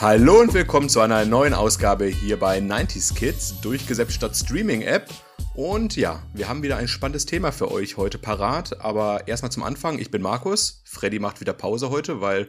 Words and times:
Hallo 0.00 0.38
und 0.38 0.54
willkommen 0.54 0.88
zu 0.88 1.00
einer 1.00 1.24
neuen 1.24 1.52
Ausgabe 1.52 2.06
hier 2.06 2.38
bei 2.38 2.60
90s 2.60 3.16
Kids, 3.16 3.60
durchgesetzt 3.60 4.12
statt 4.12 4.36
Streaming-App. 4.36 5.08
Und 5.56 5.96
ja, 5.96 6.22
wir 6.32 6.48
haben 6.48 6.62
wieder 6.62 6.76
ein 6.76 6.86
spannendes 6.86 7.26
Thema 7.26 7.50
für 7.50 7.72
euch 7.72 7.96
heute 7.96 8.16
parat. 8.16 8.80
Aber 8.80 9.26
erstmal 9.26 9.50
zum 9.50 9.64
Anfang, 9.64 9.98
ich 9.98 10.12
bin 10.12 10.22
Markus. 10.22 10.82
Freddy 10.84 11.18
macht 11.18 11.40
wieder 11.40 11.52
Pause 11.52 11.90
heute, 11.90 12.20
weil 12.20 12.48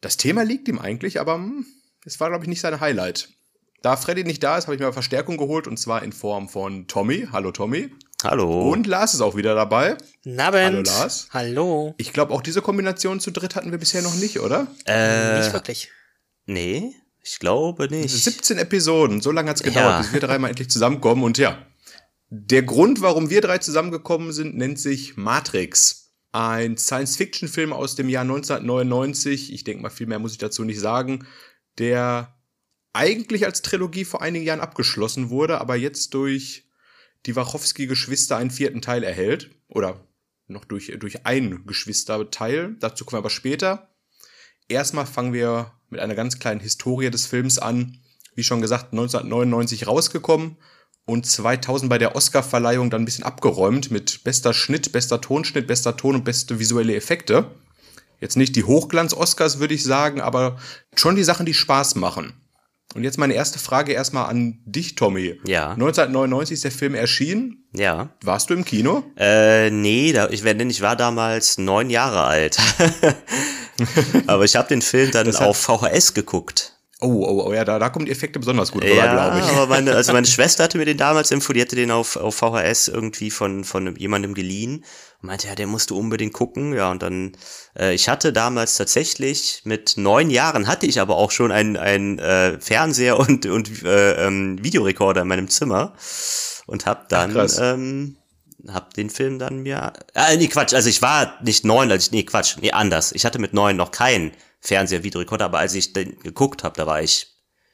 das 0.00 0.16
Thema 0.16 0.42
liegt 0.42 0.66
ihm 0.66 0.80
eigentlich, 0.80 1.20
aber 1.20 1.34
hm, 1.34 1.64
es 2.04 2.18
war, 2.18 2.28
glaube 2.28 2.44
ich, 2.44 2.48
nicht 2.48 2.60
sein 2.60 2.80
Highlight. 2.80 3.28
Da 3.82 3.96
Freddy 3.96 4.24
nicht 4.24 4.42
da 4.42 4.58
ist, 4.58 4.66
habe 4.66 4.74
ich 4.74 4.80
mir 4.80 4.92
Verstärkung 4.92 5.36
geholt 5.36 5.68
und 5.68 5.76
zwar 5.76 6.02
in 6.02 6.12
Form 6.12 6.48
von 6.48 6.88
Tommy. 6.88 7.28
Hallo 7.30 7.52
Tommy. 7.52 7.90
Hallo. 8.24 8.68
Und 8.68 8.88
Lars 8.88 9.14
ist 9.14 9.20
auch 9.20 9.36
wieder 9.36 9.54
dabei. 9.54 9.96
Nabend. 10.24 10.88
Hallo 10.88 10.98
Lars. 10.98 11.28
Hallo. 11.30 11.94
Ich 11.98 12.12
glaube, 12.12 12.34
auch 12.34 12.42
diese 12.42 12.62
Kombination 12.62 13.20
zu 13.20 13.30
dritt 13.30 13.54
hatten 13.54 13.70
wir 13.70 13.78
bisher 13.78 14.02
noch 14.02 14.16
nicht, 14.16 14.40
oder? 14.40 14.66
Äh, 14.86 15.38
Nicht 15.38 15.52
wirklich. 15.52 15.92
Nee, 16.50 16.94
ich 17.22 17.38
glaube 17.38 17.88
nicht. 17.88 18.10
17 18.10 18.58
Episoden, 18.58 19.20
so 19.20 19.30
lange 19.30 19.50
hat's 19.50 19.62
gedauert, 19.62 19.84
Ja. 19.90 19.98
bis 20.00 20.12
wir 20.12 20.20
dreimal 20.20 20.50
endlich 20.50 20.70
zusammenkommen. 20.70 21.22
Und 21.22 21.38
ja, 21.38 21.66
der 22.30 22.62
Grund, 22.62 23.00
warum 23.02 23.28
wir 23.30 23.40
drei 23.40 23.58
zusammengekommen 23.58 24.32
sind, 24.32 24.56
nennt 24.56 24.78
sich 24.78 25.16
Matrix. 25.16 26.12
Ein 26.32 26.76
Science-Fiction-Film 26.76 27.72
aus 27.72 27.96
dem 27.96 28.08
Jahr 28.08 28.22
1999. 28.22 29.52
Ich 29.52 29.64
denke 29.64 29.82
mal, 29.82 29.90
viel 29.90 30.06
mehr 30.06 30.20
muss 30.20 30.32
ich 30.32 30.38
dazu 30.38 30.64
nicht 30.64 30.78
sagen. 30.78 31.26
Der 31.78 32.36
eigentlich 32.92 33.44
als 33.46 33.62
Trilogie 33.62 34.04
vor 34.04 34.22
einigen 34.22 34.44
Jahren 34.44 34.60
abgeschlossen 34.60 35.30
wurde, 35.30 35.60
aber 35.60 35.76
jetzt 35.76 36.14
durch 36.14 36.68
die 37.26 37.34
Wachowski-Geschwister 37.36 38.36
einen 38.36 38.50
vierten 38.50 38.80
Teil 38.80 39.02
erhält. 39.02 39.50
Oder 39.68 40.06
noch 40.46 40.64
durch, 40.64 40.92
durch 40.98 41.26
ein 41.26 41.64
Geschwisterteil. 41.66 42.76
Dazu 42.78 43.04
kommen 43.04 43.16
wir 43.16 43.22
aber 43.22 43.30
später. 43.30 43.90
Erstmal 44.68 45.06
fangen 45.06 45.32
wir 45.32 45.72
mit 45.90 46.00
einer 46.00 46.14
ganz 46.14 46.38
kleinen 46.38 46.60
Historie 46.60 47.10
des 47.10 47.26
Films 47.26 47.58
an. 47.58 47.98
Wie 48.34 48.44
schon 48.44 48.60
gesagt, 48.60 48.92
1999 48.92 49.86
rausgekommen 49.86 50.56
und 51.04 51.26
2000 51.26 51.90
bei 51.90 51.98
der 51.98 52.14
Oscar-Verleihung 52.14 52.90
dann 52.90 53.02
ein 53.02 53.04
bisschen 53.04 53.24
abgeräumt 53.24 53.90
mit 53.90 54.22
bester 54.24 54.54
Schnitt, 54.54 54.92
bester 54.92 55.20
Tonschnitt, 55.20 55.66
bester 55.66 55.96
Ton 55.96 56.16
und 56.16 56.24
beste 56.24 56.58
visuelle 56.58 56.94
Effekte. 56.94 57.50
Jetzt 58.20 58.36
nicht 58.36 58.54
die 58.54 58.64
Hochglanz-Oscars, 58.64 59.58
würde 59.58 59.74
ich 59.74 59.82
sagen, 59.82 60.20
aber 60.20 60.58
schon 60.94 61.16
die 61.16 61.24
Sachen, 61.24 61.46
die 61.46 61.54
Spaß 61.54 61.96
machen. 61.96 62.34
Und 62.94 63.04
jetzt 63.04 63.18
meine 63.18 63.34
erste 63.34 63.58
Frage 63.58 63.92
erstmal 63.92 64.28
an 64.28 64.58
dich, 64.64 64.96
Tommy. 64.96 65.38
Ja. 65.46 65.70
1999 65.72 66.54
ist 66.54 66.64
der 66.64 66.72
Film 66.72 66.94
erschienen. 66.94 67.64
Ja. 67.72 68.10
Warst 68.22 68.50
du 68.50 68.54
im 68.54 68.64
Kino? 68.64 69.04
Äh, 69.16 69.70
nee, 69.70 70.12
da, 70.12 70.28
ich, 70.28 70.42
wenn, 70.42 70.68
ich 70.68 70.80
war 70.80 70.96
damals 70.96 71.58
neun 71.58 71.88
Jahre 71.88 72.24
alt. 72.24 72.58
Aber 74.26 74.44
ich 74.44 74.56
habe 74.56 74.68
den 74.68 74.82
Film 74.82 75.12
dann 75.12 75.34
auf 75.36 75.56
VHS 75.56 76.14
geguckt. 76.14 76.79
Oh, 77.02 77.24
oh, 77.26 77.46
oh, 77.48 77.52
ja, 77.54 77.64
da, 77.64 77.78
da 77.78 77.88
kommen 77.88 78.04
die 78.04 78.12
Effekte 78.12 78.38
besonders 78.38 78.72
gut 78.72 78.84
rüber, 78.84 78.94
Ja, 78.94 79.12
glaube 79.12 79.38
ich. 79.38 79.44
aber 79.52 79.66
meine, 79.68 79.94
also 79.94 80.12
meine 80.12 80.26
Schwester 80.26 80.64
hatte 80.64 80.76
mir 80.76 80.84
den 80.84 80.98
damals 80.98 81.30
empfohlen, 81.30 81.54
die 81.54 81.62
hatte 81.62 81.76
den 81.76 81.90
auf, 81.90 82.16
auf 82.16 82.34
VHS 82.34 82.88
irgendwie 82.88 83.30
von, 83.30 83.64
von 83.64 83.96
jemandem 83.96 84.34
geliehen 84.34 84.84
und 85.22 85.26
meinte, 85.26 85.48
ja, 85.48 85.54
den 85.54 85.70
musst 85.70 85.88
du 85.90 85.98
unbedingt 85.98 86.34
gucken. 86.34 86.74
Ja, 86.74 86.90
und 86.90 87.02
dann, 87.02 87.32
äh, 87.78 87.94
ich 87.94 88.08
hatte 88.10 88.32
damals 88.34 88.76
tatsächlich 88.76 89.62
mit 89.64 89.94
neun 89.96 90.28
Jahren 90.28 90.66
hatte 90.66 90.84
ich 90.86 91.00
aber 91.00 91.16
auch 91.16 91.30
schon 91.30 91.52
einen, 91.52 91.78
einen 91.78 92.18
äh, 92.18 92.60
Fernseher 92.60 93.18
und, 93.18 93.46
und 93.46 93.82
äh, 93.82 94.26
ähm, 94.26 94.62
Videorekorder 94.62 95.22
in 95.22 95.28
meinem 95.28 95.48
Zimmer 95.48 95.94
und 96.66 96.84
hab 96.84 97.08
dann, 97.08 97.32
krass. 97.32 97.58
ähm, 97.62 98.16
hab 98.68 98.92
den 98.92 99.08
Film 99.08 99.38
dann 99.38 99.62
mir, 99.62 99.94
äh, 100.14 100.36
nee, 100.36 100.48
Quatsch, 100.48 100.74
also 100.74 100.90
ich 100.90 101.00
war 101.00 101.38
nicht 101.42 101.64
neun, 101.64 101.90
als 101.90 102.04
ich, 102.06 102.12
nee, 102.12 102.24
Quatsch, 102.24 102.56
nee, 102.60 102.72
anders. 102.72 103.12
Ich 103.12 103.24
hatte 103.24 103.38
mit 103.38 103.54
neun 103.54 103.76
noch 103.76 103.90
keinen 103.90 104.32
Fernseher, 104.60 105.02
Videorekorder, 105.02 105.46
aber 105.46 105.58
als 105.58 105.74
ich 105.74 105.92
den 105.92 106.18
geguckt 106.20 106.64
habe, 106.64 106.76
da 106.76 106.86
war 106.86 107.02
ich 107.02 107.28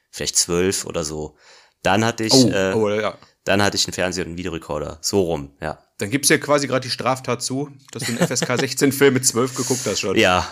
vielleicht 0.09 0.37
zwölf 0.37 0.85
oder 0.85 1.03
so. 1.03 1.35
Dann 1.83 2.03
hatte 2.05 2.23
ich, 2.23 2.33
Oh, 2.33 2.49
äh, 2.49 2.73
oh, 2.73 2.89
ja. 2.89 3.17
dann 3.43 3.61
hatte 3.61 3.77
ich 3.77 3.85
einen 3.85 3.93
Fernseher 3.93 4.23
und 4.23 4.29
einen 4.29 4.37
Videorekorder. 4.37 4.97
So 5.01 5.21
rum, 5.21 5.51
ja. 5.61 5.77
Dann 5.99 6.09
gibt's 6.09 6.29
ja 6.29 6.37
quasi 6.37 6.67
gerade 6.67 6.85
die 6.87 6.91
Straftat 6.91 7.41
zu, 7.41 7.69
dass 7.91 8.03
du 8.03 8.11
einen 8.11 8.19
FSK 8.27 8.59
16 8.59 8.91
Film 8.91 9.13
mit 9.15 9.25
12 9.25 9.55
geguckt 9.55 9.81
hast 9.85 9.99
schon. 9.99 10.15
Ja, 10.15 10.47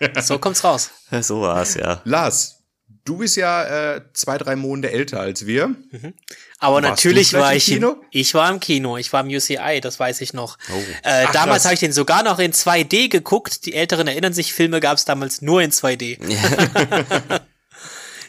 So 0.20 0.38
kommt's 0.38 0.64
raus. 0.64 0.90
so 1.20 1.42
war's, 1.42 1.74
ja. 1.74 2.00
Lars, 2.04 2.61
du 3.04 3.18
bist 3.18 3.36
ja 3.36 3.94
äh, 3.94 4.02
zwei, 4.12 4.38
drei 4.38 4.56
Monate 4.56 4.92
älter 4.92 5.20
als 5.20 5.46
wir. 5.46 5.74
Aber 6.58 6.76
Warst 6.76 6.88
natürlich 6.88 7.32
war 7.32 7.50
im 7.52 7.58
ich 7.58 7.64
Kino? 7.66 7.90
Im, 7.90 7.98
ich 8.10 8.34
war 8.34 8.50
im 8.50 8.60
Kino, 8.60 8.96
ich 8.96 9.12
war 9.12 9.24
im 9.24 9.34
UCI, 9.34 9.80
das 9.80 9.98
weiß 9.98 10.20
ich 10.20 10.32
noch. 10.32 10.58
Oh. 10.70 10.78
Äh, 11.02 11.24
Ach, 11.26 11.32
damals 11.32 11.64
habe 11.64 11.74
ich 11.74 11.80
den 11.80 11.92
sogar 11.92 12.22
noch 12.22 12.38
in 12.38 12.52
2D 12.52 13.08
geguckt. 13.08 13.66
Die 13.66 13.74
Älteren 13.74 14.06
erinnern 14.06 14.32
sich, 14.32 14.52
Filme 14.52 14.80
gab 14.80 14.96
es 14.96 15.04
damals 15.04 15.42
nur 15.42 15.62
in 15.62 15.72
2D. 15.72 16.18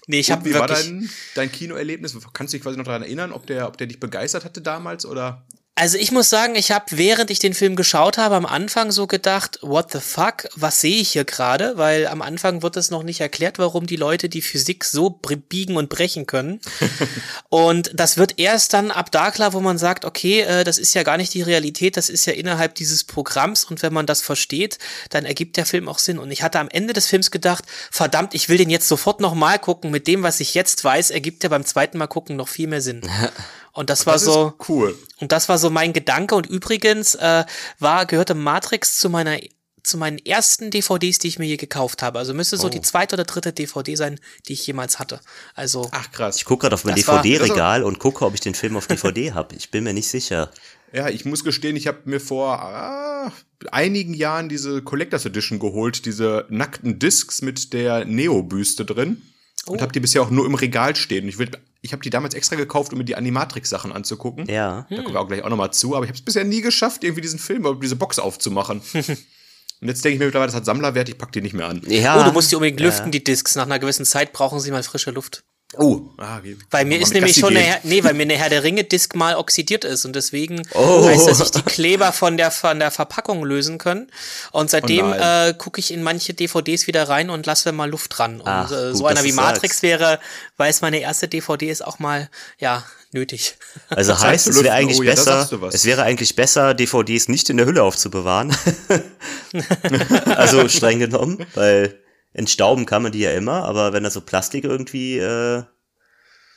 nee, 0.08 0.20
ich 0.20 0.32
habe 0.32 0.46
wie 0.46 0.54
war 0.54 0.68
wirklich. 0.68 0.88
dein, 0.88 1.10
dein 1.36 1.52
Kinoerlebnis? 1.52 2.18
Kannst 2.34 2.54
du 2.54 2.58
dich 2.58 2.64
quasi 2.64 2.78
noch 2.78 2.86
daran 2.86 3.04
erinnern, 3.04 3.32
ob 3.32 3.46
der, 3.46 3.68
ob 3.68 3.78
der 3.78 3.88
dich 3.88 4.00
begeistert 4.00 4.46
hatte 4.46 4.62
damals 4.62 5.06
oder? 5.06 5.46
Also 5.76 5.98
ich 5.98 6.12
muss 6.12 6.30
sagen, 6.30 6.54
ich 6.54 6.72
habe, 6.72 6.86
während 6.92 7.32
ich 7.32 7.40
den 7.40 7.56
Film 7.56 7.76
geschaut 7.76 8.20
habe, 8.20 8.36
am 8.36 8.46
Anfang 8.46 8.92
so 8.92 9.08
gedacht, 9.08 9.58
what 9.64 9.92
the 9.92 10.00
fuck, 10.00 10.48
was 10.56 10.80
sehe 10.80 11.02
ich 11.02 11.10
hier 11.10 11.26
gerade? 11.26 11.78
Weil 11.78 12.06
am 12.06 12.22
Anfang 12.22 12.62
wird 12.62 12.78
es 12.78 12.92
noch 12.92 13.02
nicht 13.02 13.22
erklärt, 13.22 13.58
warum 13.58 13.88
die 13.88 13.96
Leute 13.96 14.30
die 14.30 14.44
Physik 14.44 14.84
so 14.84 15.10
biegen 15.10 15.76
und 15.76 15.90
brechen 15.90 16.28
können. 16.28 16.62
und 17.50 17.90
das 17.96 18.18
wird 18.18 18.38
erst 18.38 18.74
dann 18.74 18.92
ab 18.92 19.12
da 19.12 19.32
klar, 19.32 19.54
wo 19.54 19.62
man 19.62 19.80
sagt, 19.80 20.06
okay, 20.06 20.42
äh, 20.42 20.64
das 20.64 20.78
ist 20.78 20.94
ja 20.94 21.02
gar 21.02 21.18
nicht 21.18 21.34
die 21.34 21.42
Realität, 21.42 21.98
das 21.98 22.10
ist 22.10 22.28
ja 22.28 22.34
innerhalb 22.34 22.76
dieses 22.76 23.04
Programms 23.04 23.64
und 23.64 23.82
wenn 23.82 23.94
man 23.94 24.06
das 24.06 24.22
versteht, 24.22 24.78
dann 25.10 25.26
ergibt 25.26 25.58
der 25.58 25.66
Film 25.66 25.90
auch 25.90 25.98
Sinn. 25.98 26.20
Und 26.20 26.30
ich 26.30 26.44
hatte 26.44 26.60
am 26.60 26.70
Ende 26.70 26.94
des 26.94 27.08
Films 27.08 27.32
gedacht, 27.32 27.66
verdammt, 27.90 28.36
ich 28.36 28.48
will 28.48 28.60
den 28.60 28.70
jetzt 28.70 28.88
sofort 28.88 29.22
nochmal 29.22 29.58
gucken. 29.58 29.90
Mit 29.90 30.06
dem, 30.06 30.22
was 30.22 30.40
ich 30.40 30.54
jetzt 30.54 30.84
weiß, 30.84 31.10
ergibt 31.10 31.42
der 31.42 31.50
beim 31.50 31.66
zweiten 31.66 31.98
Mal 31.98 32.06
gucken 32.06 32.36
noch 32.36 32.48
viel 32.48 32.68
mehr 32.68 32.82
Sinn. 32.82 33.02
Und 33.74 33.90
das 33.90 34.06
war 34.06 34.14
Das 34.14 34.24
so. 34.24 34.48
ist 34.60 34.70
cool. 34.70 34.98
Und 35.20 35.32
das 35.32 35.50
war 35.50 35.58
so 35.58 35.70
mein 35.70 35.94
Gedanke. 35.94 36.36
Und 36.36 36.46
übrigens 36.48 37.16
äh, 37.16 37.44
war 37.80 38.06
gehörte 38.06 38.36
Matrix 38.36 38.98
zu 38.98 39.10
meiner 39.10 39.38
zu 39.86 39.98
meinen 39.98 40.18
ersten 40.18 40.72
DVDs, 40.72 41.18
die 41.20 41.28
ich 41.28 41.40
mir 41.40 41.46
je 41.46 41.58
gekauft 41.58 42.02
habe. 42.04 42.18
Also 42.18 42.34
müsste 42.34 42.56
so 42.56 42.68
Oh. 42.68 42.70
die 42.70 42.80
zweite 42.80 43.16
oder 43.16 43.26
dritte 43.26 43.52
DVD 43.52 43.96
sein, 43.96 44.18
die 44.48 44.54
ich 44.54 44.66
jemals 44.66 44.98
hatte. 44.98 45.20
Also 45.56 45.90
Ach 45.92 46.10
krass. 46.14 46.38
Ich 46.38 46.46
gucke 46.46 46.62
gerade 46.62 46.76
auf 46.76 46.86
mein 46.86 46.96
DVD-Regal 46.96 47.84
und 47.84 48.00
gucke, 48.00 48.24
ob 48.26 48.34
ich 48.34 48.40
den 48.40 48.56
Film 48.56 48.78
auf 48.78 48.88
DVD 48.88 49.32
habe. 49.34 49.54
Ich 49.56 49.72
bin 49.72 49.84
mir 49.84 49.92
nicht 49.94 50.08
sicher. 50.08 50.52
Ja, 50.94 51.10
ich 51.10 51.26
muss 51.26 51.44
gestehen, 51.44 51.76
ich 51.76 51.88
habe 51.88 51.98
mir 52.06 52.22
vor 52.22 52.60
ah, 52.62 53.34
einigen 53.72 54.14
Jahren 54.14 54.48
diese 54.48 54.82
Collectors 54.84 55.26
Edition 55.26 55.60
geholt, 55.60 56.06
diese 56.06 56.46
nackten 56.50 56.98
Discs 57.00 57.42
mit 57.42 57.74
der 57.74 58.06
Neo-Büste 58.06 58.86
drin. 58.86 59.22
Und 59.66 59.82
habe 59.82 59.92
die 59.92 60.00
bisher 60.00 60.22
auch 60.22 60.30
nur 60.30 60.46
im 60.46 60.56
Regal 60.56 60.96
stehen. 60.96 61.24
Und 61.24 61.30
ich, 61.30 61.40
will- 61.40 61.52
ich 61.84 61.92
habe 61.92 62.02
die 62.02 62.10
damals 62.10 62.34
extra 62.34 62.56
gekauft, 62.56 62.94
um 62.94 62.98
mir 62.98 63.04
die 63.04 63.18
Animatrix-Sachen 63.18 63.92
anzugucken. 63.92 64.50
Ja. 64.50 64.88
Da 64.90 64.96
kommen 65.02 65.14
wir 65.14 65.20
auch 65.20 65.28
gleich 65.28 65.44
auch 65.44 65.50
nochmal 65.50 65.74
zu. 65.74 65.96
Aber 65.96 66.06
ich 66.06 66.10
habe 66.10 66.18
es 66.18 66.24
bisher 66.24 66.46
nie 66.46 66.62
geschafft, 66.62 67.04
irgendwie 67.04 67.22
diesen 67.22 67.40
Film, 67.40 67.66
oder 67.66 67.78
diese 67.78 67.98
Box 67.98 68.20
aufzumachen. 68.20 68.82
Und 68.94 69.90
jetzt 69.90 70.04
denke 70.06 70.14
ich 70.14 70.20
mir 70.20 70.26
mittlerweile, 70.28 70.48
das 70.48 70.56
hat 70.56 70.66
Sammlerwert, 70.66 71.10
ich 71.10 71.18
pack 71.18 71.34
die 71.34 71.42
nicht 71.42 71.54
mehr 71.54 71.68
an. 71.68 71.82
Ja. 71.86 72.22
oh, 72.22 72.24
du 72.24 72.32
musst 72.32 72.50
die 72.50 72.56
unbedingt 72.56 72.80
ja. 72.80 72.86
lüften, 72.86 73.12
die 73.12 73.22
Discs. 73.22 73.56
Nach 73.56 73.66
einer 73.66 73.80
gewissen 73.80 74.06
Zeit 74.06 74.32
brauchen 74.32 74.62
sie 74.62 74.72
mal 74.72 74.82
frische 74.82 75.12
Luft. 75.12 75.44
Oh, 75.78 76.02
ah, 76.18 76.40
wie, 76.44 76.58
Weil 76.70 76.86
mir 76.86 77.00
ist 77.00 77.14
nämlich 77.14 77.32
Gassi 77.32 77.40
schon 77.42 77.58
eine, 77.58 77.66
Herr- 77.66 77.80
nee, 77.84 78.04
weil 78.04 78.14
mir 78.14 78.24
eine 78.24 78.36
Herr 78.38 78.50
der 78.50 78.64
Ringe 78.64 78.84
Disc 78.84 79.16
mal 79.16 79.36
oxidiert 79.36 79.84
ist 79.86 80.06
und 80.06 80.16
deswegen 80.16 80.62
Oh. 80.74 81.06
heißt, 81.06 81.28
dass 81.28 81.40
sich 81.40 81.52
die 81.52 81.64
Kleber 81.64 82.12
von 82.12 82.38
der 82.38 82.52
von 82.52 82.78
der 82.80 82.92
Verpackung 82.92 83.44
lösen 83.44 83.80
können. 83.80 84.12
Und 84.52 84.70
seitdem 84.70 85.12
Oh 85.12 85.16
äh, 85.16 85.54
gucke 85.58 85.80
ich 85.80 85.92
in 85.92 86.04
manche 86.04 86.34
DVDs 86.36 86.86
wieder 86.88 87.10
rein 87.10 87.30
und 87.32 87.46
lasse 87.46 87.72
mal 87.72 87.90
Luft 87.90 88.18
dran. 88.18 88.40
Und 88.42 88.48
Ach, 88.48 88.72
äh, 88.72 88.90
gut, 88.90 88.98
so 88.98 89.06
einer 89.08 89.24
wie 89.24 89.32
Matrix 89.32 89.76
sagst. 89.78 89.84
wäre, 89.84 90.20
weiß 90.58 90.82
meine 90.82 91.00
erste 91.00 91.28
DVD 91.28 91.70
ist 91.70 91.84
auch 91.84 91.98
mal 92.00 92.30
ja 92.60 92.84
nötig. 93.12 93.56
Also 93.90 94.20
heißt, 94.20 94.48
es 94.48 94.64
wäre 94.64 94.74
eigentlich 94.76 95.00
Oh 95.00 95.04
ja, 95.04 95.12
besser, 95.16 95.50
es 95.72 95.86
wäre 95.86 96.04
eigentlich 96.04 96.36
besser, 96.36 96.74
DVDs 96.76 97.28
nicht 97.30 97.50
in 97.50 97.58
der 97.58 97.66
Hülle 97.66 97.82
aufzubewahren. 97.84 98.56
also 100.36 100.68
streng 100.70 101.00
genommen, 101.00 101.46
weil 101.56 102.00
entstauben 102.34 102.86
kann 102.86 103.04
man 103.04 103.12
die 103.12 103.20
ja 103.20 103.32
immer, 103.32 103.64
aber 103.66 103.94
wenn 103.94 104.04
da 104.04 104.10
so 104.10 104.22
Plastik 104.22 104.64
irgendwie 104.64 105.18
äh, 105.20 105.64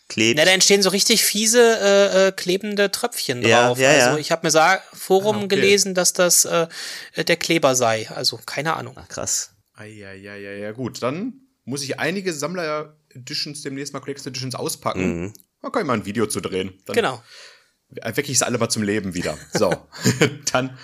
klebt. 0.09 0.39
Na, 0.39 0.45
da 0.45 0.53
entstehen 0.53 0.83
so 0.83 0.89
richtig 0.91 1.25
fiese 1.25 1.61
äh, 1.81 2.29
äh, 2.29 2.33
klebende 2.33 2.91
Tröpfchen 2.91 3.43
Ja, 3.43 3.69
drauf. 3.69 3.79
ja, 3.79 3.93
ja. 3.93 4.07
also 4.07 4.19
ich 4.19 4.31
habe 4.33 4.47
mir 4.47 4.51
sa 4.51 4.81
Forum 4.93 5.37
Ah, 5.37 5.39
okay. 5.41 5.49
gelesen, 5.49 5.95
dass 5.95 6.13
das 6.13 6.45
äh, 6.45 6.67
der 7.17 7.37
Kleber 7.37 7.75
sei. 7.75 8.09
Also 8.11 8.39
keine 8.47 8.75
Ahnung. 8.75 8.95
Ach, 8.99 9.09
krass. 9.09 9.51
Eieieiei, 9.75 10.59
ja 10.59 10.73
gut, 10.73 11.03
dann 11.03 11.35
muss 11.65 11.83
ich 11.83 11.99
einige 11.99 12.33
Sammler-Editions 12.33 13.63
demnächst 13.63 13.93
mal 13.93 14.01
Collectors 14.01 14.27
Editions 14.27 14.55
auspacken. 14.55 15.21
Mhm. 15.23 15.33
Da 15.63 15.71
kann 15.71 15.83
ich 15.83 15.87
mal 15.87 15.95
ein 15.95 16.07
Video 16.07 16.27
zu 16.27 16.41
drehen. 16.41 16.73
Dann 16.87 16.95
Genau. 16.95 17.23
wecke 17.91 18.23
ich 18.31 18.37
es 18.39 18.43
alle 18.43 18.57
mal 18.59 18.69
zum 18.69 18.83
Leben 18.85 19.15
wieder. 19.15 19.37
So, 19.53 19.71
dann, 20.53 20.79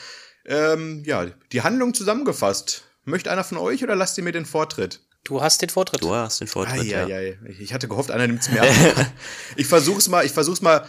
ähm, 0.45 1.05
ja, 1.07 1.27
die 1.53 1.63
Handlung 1.63 1.95
zusammengefasst. 1.95 2.83
Möchte 3.05 3.31
einer 3.31 3.45
von 3.45 3.59
euch 3.59 3.83
oder 3.83 3.97
lasst 3.97 4.17
ihr 4.19 4.25
mir 4.25 4.33
den 4.33 4.47
Vortritt? 4.47 5.01
Du 5.25 5.41
hast 5.41 5.63
den 5.63 5.69
Vortritt. 5.69 6.03
Du 6.03 6.13
hast 6.15 6.41
den 6.41 6.49
Vortritt, 6.49 6.85
ja. 6.85 7.05
Eieiei. 7.07 7.39
Ich- 7.49 7.61
Ich 7.61 7.73
hatte 7.75 7.89
gehofft, 7.89 8.11
einer 8.11 8.27
nimmt 8.27 8.43
es 8.43 8.51
mir 8.51 8.63
ab. 8.63 8.69
ich 9.57 9.67
versuch's 9.67 10.09
mal, 10.09 10.25
ich 10.27 10.33
versuch's 10.33 10.61
mal. 10.63 10.87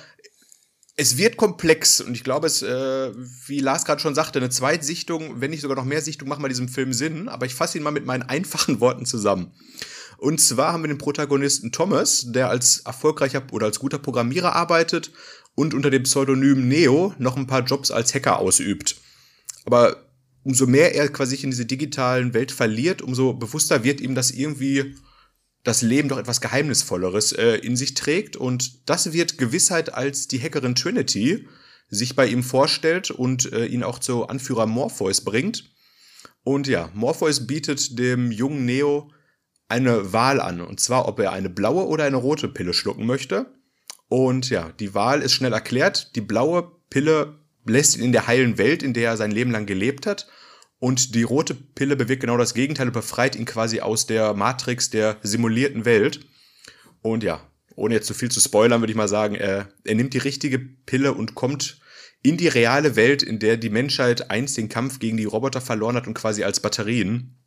Es 0.95 1.17
wird 1.17 1.37
komplex 1.37 2.01
und 2.01 2.13
ich 2.13 2.23
glaube, 2.23 2.45
es, 2.45 2.61
äh, 2.61 3.11
wie 3.47 3.59
Lars 3.59 3.83
gerade 3.83 3.99
schon 3.99 4.13
sagte, 4.13 4.37
eine 4.37 4.51
Zweitsichtung, 4.51 5.41
wenn 5.41 5.49
nicht 5.49 5.61
sogar 5.61 5.75
noch 5.75 5.85
mehr 5.85 6.01
Sichtung, 6.03 6.27
macht 6.29 6.39
mal 6.39 6.49
diesem 6.49 6.69
Film 6.69 6.93
Sinn. 6.93 7.29
Aber 7.29 7.47
ich 7.47 7.55
fasse 7.55 7.77
ihn 7.79 7.83
mal 7.83 7.89
mit 7.91 8.05
meinen 8.05 8.21
einfachen 8.23 8.79
Worten 8.79 9.05
zusammen. 9.07 9.53
Und 10.17 10.39
zwar 10.39 10.71
haben 10.71 10.83
wir 10.83 10.87
den 10.89 10.99
Protagonisten 10.99 11.71
Thomas, 11.71 12.25
der 12.31 12.49
als 12.49 12.81
erfolgreicher 12.85 13.41
oder 13.51 13.65
als 13.65 13.79
guter 13.79 13.97
Programmierer 13.97 14.55
arbeitet 14.55 15.11
und 15.55 15.73
unter 15.73 15.89
dem 15.89 16.03
Pseudonym 16.03 16.67
Neo 16.67 17.13
noch 17.17 17.37
ein 17.37 17.47
paar 17.47 17.63
Jobs 17.63 17.89
als 17.91 18.13
Hacker 18.13 18.37
ausübt. 18.39 18.95
Aber 19.65 20.02
umso 20.43 20.67
mehr 20.67 20.95
er 20.95 21.09
quasi 21.09 21.35
in 21.37 21.51
diese 21.51 21.65
digitalen 21.65 22.33
Welt 22.33 22.51
verliert, 22.51 23.01
umso 23.01 23.33
bewusster 23.33 23.83
wird 23.83 24.01
ihm, 24.01 24.15
dass 24.15 24.31
irgendwie 24.31 24.95
das 25.63 25.81
Leben 25.81 26.09
doch 26.09 26.17
etwas 26.17 26.41
Geheimnisvolleres 26.41 27.31
äh, 27.33 27.55
in 27.55 27.75
sich 27.75 27.93
trägt. 27.93 28.35
Und 28.35 28.89
das 28.89 29.13
wird 29.13 29.37
Gewissheit, 29.37 29.93
als 29.93 30.27
die 30.27 30.41
Hackerin 30.41 30.75
Trinity 30.75 31.47
sich 31.89 32.15
bei 32.15 32.27
ihm 32.27 32.43
vorstellt 32.43 33.11
und 33.11 33.51
äh, 33.53 33.65
ihn 33.65 33.83
auch 33.83 33.99
zu 33.99 34.27
Anführer 34.27 34.65
Morpheus 34.65 35.21
bringt. 35.21 35.71
Und 36.43 36.67
ja, 36.67 36.89
Morpheus 36.93 37.47
bietet 37.47 37.97
dem 37.97 38.31
jungen 38.31 38.65
Neo 38.65 39.09
eine 39.69 40.11
Wahl 40.11 40.41
an. 40.41 40.59
Und 40.59 40.81
zwar, 40.81 41.07
ob 41.07 41.19
er 41.19 41.31
eine 41.31 41.49
blaue 41.49 41.87
oder 41.87 42.03
eine 42.03 42.17
rote 42.17 42.49
Pille 42.49 42.73
schlucken 42.73 43.05
möchte. 43.05 43.53
Und 44.09 44.49
ja, 44.49 44.71
die 44.79 44.93
Wahl 44.93 45.21
ist 45.21 45.31
schnell 45.31 45.53
erklärt. 45.53 46.15
Die 46.15 46.21
blaue 46.21 46.71
Pille 46.89 47.39
lässt 47.65 47.97
ihn 47.97 48.03
in 48.03 48.11
der 48.11 48.27
heilen 48.27 48.57
Welt, 48.57 48.83
in 48.83 48.93
der 48.93 49.11
er 49.11 49.17
sein 49.17 49.31
Leben 49.31 49.51
lang 49.51 49.65
gelebt 49.65 50.05
hat. 50.05 50.27
Und 50.79 51.15
die 51.15 51.23
rote 51.23 51.55
Pille 51.55 51.95
bewirkt 51.95 52.21
genau 52.21 52.37
das 52.37 52.53
Gegenteil 52.53 52.87
und 52.87 52.93
befreit 52.93 53.35
ihn 53.35 53.45
quasi 53.45 53.79
aus 53.79 54.05
der 54.05 54.33
Matrix 54.33 54.89
der 54.89 55.17
simulierten 55.23 55.85
Welt. 55.85 56.25
Und 57.01 57.23
ja, 57.23 57.47
ohne 57.75 57.95
jetzt 57.95 58.07
zu 58.07 58.13
viel 58.13 58.29
zu 58.29 58.41
spoilern, 58.41 58.81
würde 58.81 58.91
ich 58.91 58.97
mal 58.97 59.07
sagen, 59.07 59.35
er, 59.35 59.69
er 59.85 59.95
nimmt 59.95 60.13
die 60.13 60.19
richtige 60.19 60.59
Pille 60.59 61.13
und 61.13 61.35
kommt 61.35 61.79
in 62.21 62.37
die 62.37 62.47
reale 62.47 62.95
Welt, 62.95 63.21
in 63.23 63.39
der 63.39 63.57
die 63.57 63.69
Menschheit 63.69 64.31
einst 64.31 64.57
den 64.57 64.69
Kampf 64.69 64.99
gegen 64.99 65.17
die 65.17 65.25
Roboter 65.25 65.61
verloren 65.61 65.95
hat 65.95 66.07
und 66.07 66.13
quasi 66.13 66.43
als 66.43 66.59
Batterien 66.61 67.37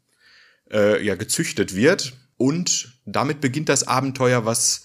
äh, 0.70 1.02
ja, 1.04 1.14
gezüchtet 1.14 1.74
wird. 1.74 2.14
Und 2.36 3.00
damit 3.06 3.40
beginnt 3.40 3.68
das 3.68 3.86
Abenteuer, 3.88 4.44
was 4.44 4.84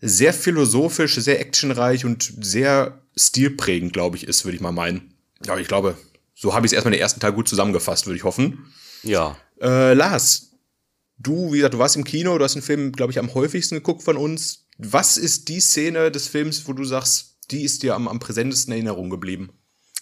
sehr 0.00 0.32
philosophisch, 0.32 1.16
sehr 1.16 1.40
actionreich 1.40 2.04
und 2.04 2.32
sehr 2.40 3.02
stilprägend, 3.16 3.92
glaube 3.92 4.16
ich, 4.16 4.26
ist, 4.26 4.44
würde 4.44 4.56
ich 4.56 4.60
mal 4.60 4.72
meinen. 4.72 5.14
Ja, 5.44 5.58
ich 5.58 5.68
glaube, 5.68 5.96
so 6.34 6.54
habe 6.54 6.66
ich 6.66 6.70
es 6.70 6.74
erstmal 6.74 6.92
den 6.92 7.00
ersten 7.00 7.20
Teil 7.20 7.32
gut 7.32 7.48
zusammengefasst, 7.48 8.06
würde 8.06 8.16
ich 8.16 8.24
hoffen. 8.24 8.72
Ja. 9.02 9.36
Äh, 9.60 9.94
Lars, 9.94 10.52
du, 11.18 11.52
wie 11.52 11.56
gesagt, 11.56 11.74
du 11.74 11.78
warst 11.78 11.96
im 11.96 12.04
Kino, 12.04 12.38
du 12.38 12.44
hast 12.44 12.54
den 12.54 12.62
Film, 12.62 12.92
glaube 12.92 13.12
ich, 13.12 13.18
am 13.18 13.34
häufigsten 13.34 13.76
geguckt 13.76 14.02
von 14.02 14.16
uns. 14.16 14.66
Was 14.78 15.16
ist 15.16 15.48
die 15.48 15.60
Szene 15.60 16.10
des 16.12 16.28
Films, 16.28 16.68
wo 16.68 16.72
du 16.72 16.84
sagst, 16.84 17.38
die 17.50 17.64
ist 17.64 17.82
dir 17.82 17.94
am, 17.94 18.06
am 18.06 18.20
präsentesten 18.20 18.72
in 18.72 18.86
Erinnerung 18.86 19.10
geblieben? 19.10 19.50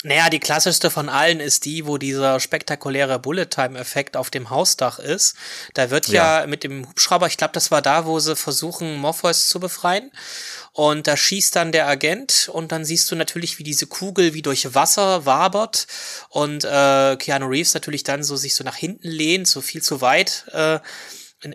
Naja, 0.03 0.29
die 0.29 0.41
klassischste 0.41 0.91
von 0.91 1.09
allen 1.09 1.41
ist 1.41 1.65
die, 1.65 1.87
wo 1.87 1.97
dieser 1.97 2.39
spektakuläre 2.39 3.19
Bullet-Time-Effekt 3.19 4.17
auf 4.17 4.29
dem 4.29 4.51
Hausdach 4.51 4.99
ist. 4.99 5.37
Da 5.73 5.91
wird 5.91 6.09
ja, 6.09 6.41
ja 6.41 6.47
mit 6.47 6.65
dem 6.65 6.87
Hubschrauber, 6.87 7.27
ich 7.27 7.39
glaube, 7.39 7.55
das 7.55 7.71
war 7.71 7.81
da, 7.81 8.05
wo 8.05 8.19
sie 8.21 8.37
versuchen, 8.37 8.97
Morpheus 8.99 9.47
zu 9.49 9.59
befreien. 9.59 10.13
Und 10.73 11.07
da 11.07 11.17
schießt 11.17 11.57
dann 11.57 11.73
der 11.73 11.89
Agent 11.89 12.51
und 12.53 12.73
dann 12.73 12.85
siehst 12.85 13.11
du 13.11 13.17
natürlich, 13.17 13.59
wie 13.59 13.65
diese 13.65 13.87
Kugel 13.87 14.35
wie 14.35 14.43
durch 14.43 14.75
Wasser 14.75 15.25
wabert 15.25 15.87
und 16.29 16.65
äh, 16.65 17.17
Keanu 17.17 17.47
Reeves 17.47 17.73
natürlich 17.73 18.05
dann 18.05 18.23
so 18.23 18.37
sich 18.37 18.55
so 18.55 18.65
nach 18.65 18.77
hinten 18.77 19.09
lehnt, 19.09 19.49
so 19.49 19.63
viel 19.63 19.83
zu 19.83 20.03
weit. 20.03 20.45
Äh, 20.53 20.81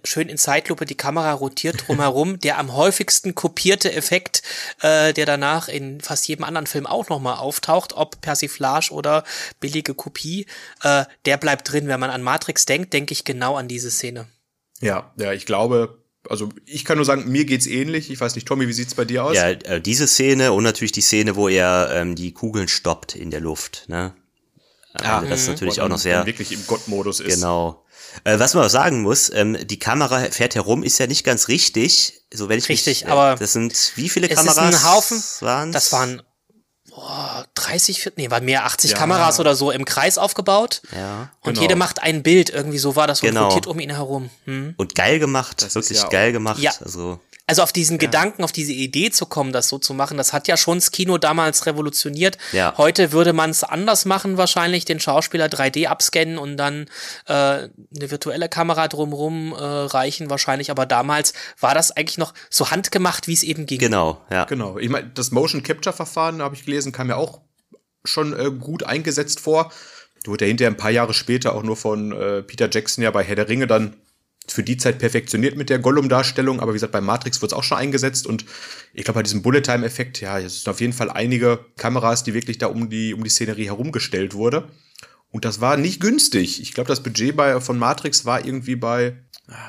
schön 0.03 0.29
in 0.29 0.38
Zeitlupe 0.38 0.85
die 0.85 0.95
Kamera 0.95 1.33
rotiert 1.33 1.88
drumherum. 1.88 2.39
der 2.43 2.57
am 2.57 2.75
häufigsten 2.75 3.35
kopierte 3.35 3.91
Effekt, 3.91 4.43
äh, 4.81 5.13
der 5.13 5.25
danach 5.25 5.67
in 5.67 6.01
fast 6.01 6.27
jedem 6.27 6.45
anderen 6.45 6.67
Film 6.67 6.85
auch 6.85 7.09
nochmal 7.09 7.38
auftaucht, 7.38 7.93
ob 7.93 8.21
Persiflage 8.21 8.91
oder 8.91 9.23
billige 9.59 9.93
Kopie, 9.93 10.45
äh, 10.83 11.05
der 11.25 11.38
bleibt 11.38 11.71
drin. 11.71 11.88
Wenn 11.88 11.99
man 11.99 12.09
an 12.09 12.23
Matrix 12.23 12.65
denkt, 12.65 12.93
denke 12.93 13.13
ich 13.13 13.23
genau 13.23 13.55
an 13.55 13.67
diese 13.67 13.91
Szene. 13.91 14.27
Ja, 14.81 15.13
ja, 15.17 15.33
ich 15.33 15.45
glaube, 15.45 16.01
also 16.29 16.49
ich 16.65 16.85
kann 16.85 16.97
nur 16.97 17.05
sagen, 17.05 17.31
mir 17.31 17.45
geht's 17.45 17.67
ähnlich. 17.67 18.11
Ich 18.11 18.19
weiß 18.19 18.35
nicht, 18.35 18.47
Tommy, 18.47 18.67
wie 18.67 18.73
sieht's 18.73 18.95
bei 18.95 19.05
dir 19.05 19.25
aus? 19.25 19.35
Ja, 19.35 19.49
äh, 19.49 19.81
diese 19.81 20.07
Szene 20.07 20.51
und 20.51 20.63
natürlich 20.63 20.91
die 20.91 21.01
Szene, 21.01 21.35
wo 21.35 21.47
er 21.47 21.89
ähm, 21.93 22.15
die 22.15 22.33
Kugeln 22.33 22.67
stoppt 22.67 23.15
in 23.15 23.31
der 23.31 23.41
Luft. 23.41 23.85
Ne? 23.88 24.13
Ah, 24.93 25.21
das 25.21 25.41
ist 25.41 25.47
natürlich 25.47 25.81
auch 25.81 25.88
noch 25.88 25.97
sehr 25.97 26.25
wirklich 26.25 26.51
im 26.51 26.65
Gottmodus 26.67 27.19
ist. 27.19 27.35
Genau. 27.35 27.85
Äh, 28.24 28.40
was 28.40 28.54
man 28.54 28.66
auch 28.66 28.69
sagen 28.69 29.02
muss, 29.02 29.31
ähm, 29.34 29.58
die 29.66 29.80
Kamera 29.80 30.19
fährt 30.31 30.56
herum, 30.56 30.84
ist 30.84 30.98
ja 31.00 31.08
nicht 31.08 31.24
ganz 31.24 31.48
richtig. 31.48 32.22
So 32.34 32.50
wenn 32.50 32.60
ich 32.60 32.69
richtig, 32.69 33.02
mich, 33.02 33.10
äh, 33.10 33.12
aber 33.12 33.36
das 33.36 33.54
sind 33.54 33.94
wie 33.96 34.10
viele 34.10 34.28
Kameras? 34.28 34.58
Es 34.58 34.63
ist 34.63 34.86
ein 34.86 34.92
Haufen. 34.92 35.24
Waren's? 35.42 35.74
Das 35.74 35.92
waren 35.92 36.22
boah, 36.90 37.46
30, 37.56 38.13
nee, 38.18 38.30
waren 38.30 38.46
mehr 38.46 38.66
80 38.66 38.92
ja. 38.92 38.98
Kameras 38.98 39.40
oder 39.40 39.56
so 39.56 39.72
im 39.72 39.86
Kreis 39.86 40.18
aufgebaut. 40.18 40.81
Ja. 40.96 41.31
Und 41.42 41.54
genau. 41.54 41.62
jede 41.62 41.75
macht 41.75 42.02
ein 42.02 42.22
Bild, 42.24 42.50
irgendwie 42.50 42.78
so 42.78 42.96
war 42.96 43.08
das 43.08 43.22
und 43.22 43.30
genau. 43.30 43.48
rotiert 43.48 43.68
um 43.68 43.80
ihn 43.80 43.90
herum. 43.90 44.30
Hm. 44.46 44.74
Und 44.78 44.96
geil 44.96 45.19
gemacht, 45.19 45.62
das 45.62 45.75
wirklich 45.75 46.02
ja 46.02 46.08
geil 46.10 46.31
gemacht. 46.31 46.60
Ja. 46.60 46.72
Also 46.84 47.19
also 47.51 47.63
auf 47.63 47.74
diesen 47.74 47.95
ja. 47.95 48.00
Gedanken, 48.00 48.45
auf 48.45 48.53
diese 48.53 48.71
Idee 48.71 49.12
zu 49.12 49.25
kommen, 49.25 49.51
das 49.51 49.68
so 49.68 49.77
zu 49.77 49.94
machen, 49.94 50.15
das 50.15 50.31
hat 50.31 50.48
ja 50.48 50.56
schon 50.56 50.77
das 50.77 50.92
Kino 50.92 51.18
damals 51.18 51.65
revolutioniert. 51.65 52.38
Ja. 52.53 52.74
Heute 52.77 53.12
würde 53.12 53.33
man 53.33 53.50
es 53.50 53.65
anders 53.65 54.06
machen, 54.06 54.38
wahrscheinlich 54.38 54.86
den 54.86 55.01
Schauspieler 55.01 55.48
3D 55.48 55.88
abscannen 55.88 56.38
und 56.38 56.56
dann 56.56 56.86
äh, 57.25 57.33
eine 57.33 57.69
virtuelle 57.92 58.48
Kamera 58.48 58.88
drumrum 58.88 59.51
äh, 59.51 59.57
reichen, 59.57 60.30
wahrscheinlich. 60.30 60.71
Aber 60.71 60.86
damals 60.86 61.33
war 61.59 61.75
das 61.75 61.92
eigentlich 61.92 62.18
noch 62.18 62.33
so 62.50 62.71
handgemacht, 62.71 63.27
wie 63.27 63.33
es 63.33 63.44
eben 63.44 63.65
ging. 63.65 63.80
Genau, 63.80 64.21
ja. 64.30 64.45
Genau. 64.45 64.77
Ich 64.77 64.88
meine, 64.88 65.09
das 65.13 65.31
Motion 65.31 65.62
Capture 65.62 65.94
Verfahren, 65.94 66.42
habe 66.42 66.56
ich 66.56 66.63
gelesen, 66.63 66.94
kam 66.94 67.09
ja 67.09 67.18
auch 67.18 67.42
schon 68.06 68.31
äh, 68.31 68.50
gut 68.50 68.83
eingesetzt 68.83 69.42
vor. 69.42 69.74
Wurde 70.24 70.45
ja 70.45 70.48
hinterher 70.48 70.71
ein 70.71 70.77
paar 70.77 70.92
Jahre 70.92 71.13
später 71.13 71.53
auch 71.53 71.63
nur 71.63 71.75
von 71.75 72.13
äh, 72.13 72.44
Peter 72.44 72.69
Jackson 72.71 73.03
ja 73.03 73.12
bei 73.12 73.24
Herr 73.25 73.36
der 73.36 73.50
Ringe 73.50 73.68
dann 73.68 73.98
für 74.47 74.63
die 74.63 74.77
Zeit 74.77 74.99
perfektioniert 74.99 75.55
mit 75.55 75.69
der 75.69 75.79
Gollum-Darstellung, 75.79 76.59
aber 76.59 76.71
wie 76.71 76.75
gesagt, 76.75 76.91
bei 76.91 77.01
Matrix 77.01 77.41
wurde 77.41 77.53
es 77.53 77.53
auch 77.53 77.63
schon 77.63 77.77
eingesetzt 77.77 78.27
und 78.27 78.45
ich 78.93 79.03
glaube, 79.03 79.19
bei 79.19 79.23
diesem 79.23 79.41
Bullet-Time-Effekt, 79.41 80.19
ja, 80.21 80.39
es 80.39 80.63
sind 80.63 80.71
auf 80.71 80.81
jeden 80.81 80.93
Fall 80.93 81.09
einige 81.09 81.65
Kameras, 81.77 82.23
die 82.23 82.33
wirklich 82.33 82.57
da 82.57 82.67
um 82.67 82.89
die, 82.89 83.13
um 83.13 83.23
die 83.23 83.29
Szenerie 83.29 83.65
herumgestellt 83.65 84.33
wurde. 84.33 84.67
Und 85.31 85.45
das 85.45 85.61
war 85.61 85.77
nicht 85.77 86.01
günstig. 86.01 86.61
Ich 86.61 86.73
glaube, 86.73 86.89
das 86.89 87.01
Budget 87.01 87.35
bei, 87.38 87.61
von 87.61 87.79
Matrix 87.79 88.25
war 88.25 88.45
irgendwie 88.45 88.75
bei 88.75 89.15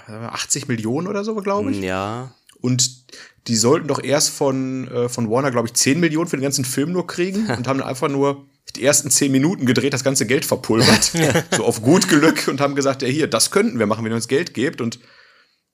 80 0.08 0.64
äh, 0.64 0.66
Millionen 0.66 1.06
oder 1.06 1.22
so, 1.22 1.36
glaube 1.36 1.70
ich. 1.70 1.80
Ja. 1.80 2.34
Und 2.60 3.02
die 3.48 3.56
sollten 3.56 3.88
doch 3.88 4.02
erst 4.02 4.30
von, 4.30 4.88
äh, 4.88 5.08
von 5.08 5.30
Warner, 5.30 5.50
glaube 5.50 5.68
ich, 5.68 5.74
10 5.74 6.00
Millionen 6.00 6.28
für 6.28 6.36
den 6.36 6.42
ganzen 6.42 6.64
Film 6.64 6.92
nur 6.92 7.06
kriegen 7.06 7.46
und 7.56 7.68
haben 7.68 7.80
einfach 7.80 8.08
nur 8.08 8.46
die 8.76 8.84
ersten 8.84 9.10
zehn 9.10 9.32
Minuten 9.32 9.66
gedreht, 9.66 9.92
das 9.92 10.04
ganze 10.04 10.26
Geld 10.26 10.44
verpulvert, 10.44 11.12
so 11.56 11.64
auf 11.64 11.82
gut 11.82 12.08
Glück 12.08 12.48
und 12.48 12.60
haben 12.60 12.74
gesagt, 12.74 13.02
ja 13.02 13.08
hier, 13.08 13.28
das 13.28 13.50
könnten 13.50 13.78
wir 13.78 13.86
machen, 13.86 14.04
wenn 14.04 14.12
ihr 14.12 14.16
uns 14.16 14.28
Geld 14.28 14.54
gebt 14.54 14.80
und 14.80 14.98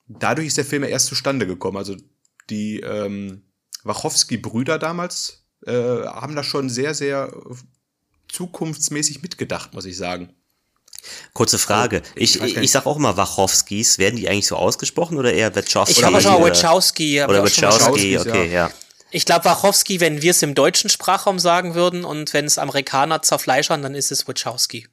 dadurch 0.07 0.49
ist 0.49 0.57
der 0.57 0.65
Film 0.65 0.83
ja 0.83 0.89
erst 0.89 1.07
zustande 1.07 1.47
gekommen. 1.47 1.77
Also 1.77 1.97
die 2.51 2.81
ähm, 2.81 3.43
Wachowski-Brüder 3.85 4.79
damals 4.79 5.45
äh, 5.67 5.73
haben 5.73 6.35
da 6.35 6.43
schon 6.43 6.71
sehr, 6.71 6.95
sehr 6.95 7.33
zukunftsmäßig 8.29 9.23
mitgedacht, 9.23 9.75
muss 9.75 9.85
ich 9.85 9.97
sagen. 9.97 10.35
Kurze 11.33 11.59
Frage. 11.59 11.99
Also, 11.99 12.11
ich, 12.17 12.41
ich, 12.41 12.57
ich 12.57 12.71
sag 12.71 12.87
auch 12.87 12.97
immer 12.97 13.17
Wachowskis. 13.17 13.99
Werden 13.99 14.17
die 14.17 14.29
eigentlich 14.29 14.47
so 14.47 14.57
ausgesprochen 14.57 15.17
oder 15.17 15.33
eher 15.33 15.55
Wachowski? 15.55 16.01
Ich 16.01 16.05
habe 16.05 16.21
schon 16.21 16.43
Wachowski. 16.43 17.23
Oder 17.23 17.45
Wachowski, 17.45 18.19
okay, 18.19 18.53
ja. 18.53 18.71
Ich 19.11 19.25
glaube, 19.25 19.47
Wachowski, 19.47 20.01
wenn 20.01 20.23
wir 20.23 20.33
es 20.33 20.43
im 20.43 20.55
deutschen 20.55 20.91
Sprachraum 20.91 21.39
sagen 21.39 21.75
würden 21.75 22.05
und 22.05 22.35
wenn 22.35 22.45
es 22.45 22.59
Amerikaner 22.59 23.23
zerfleischern, 23.23 23.83
dann 23.83 23.95
ist 23.95 24.13
es 24.13 24.29
Wachowski. 24.29 24.87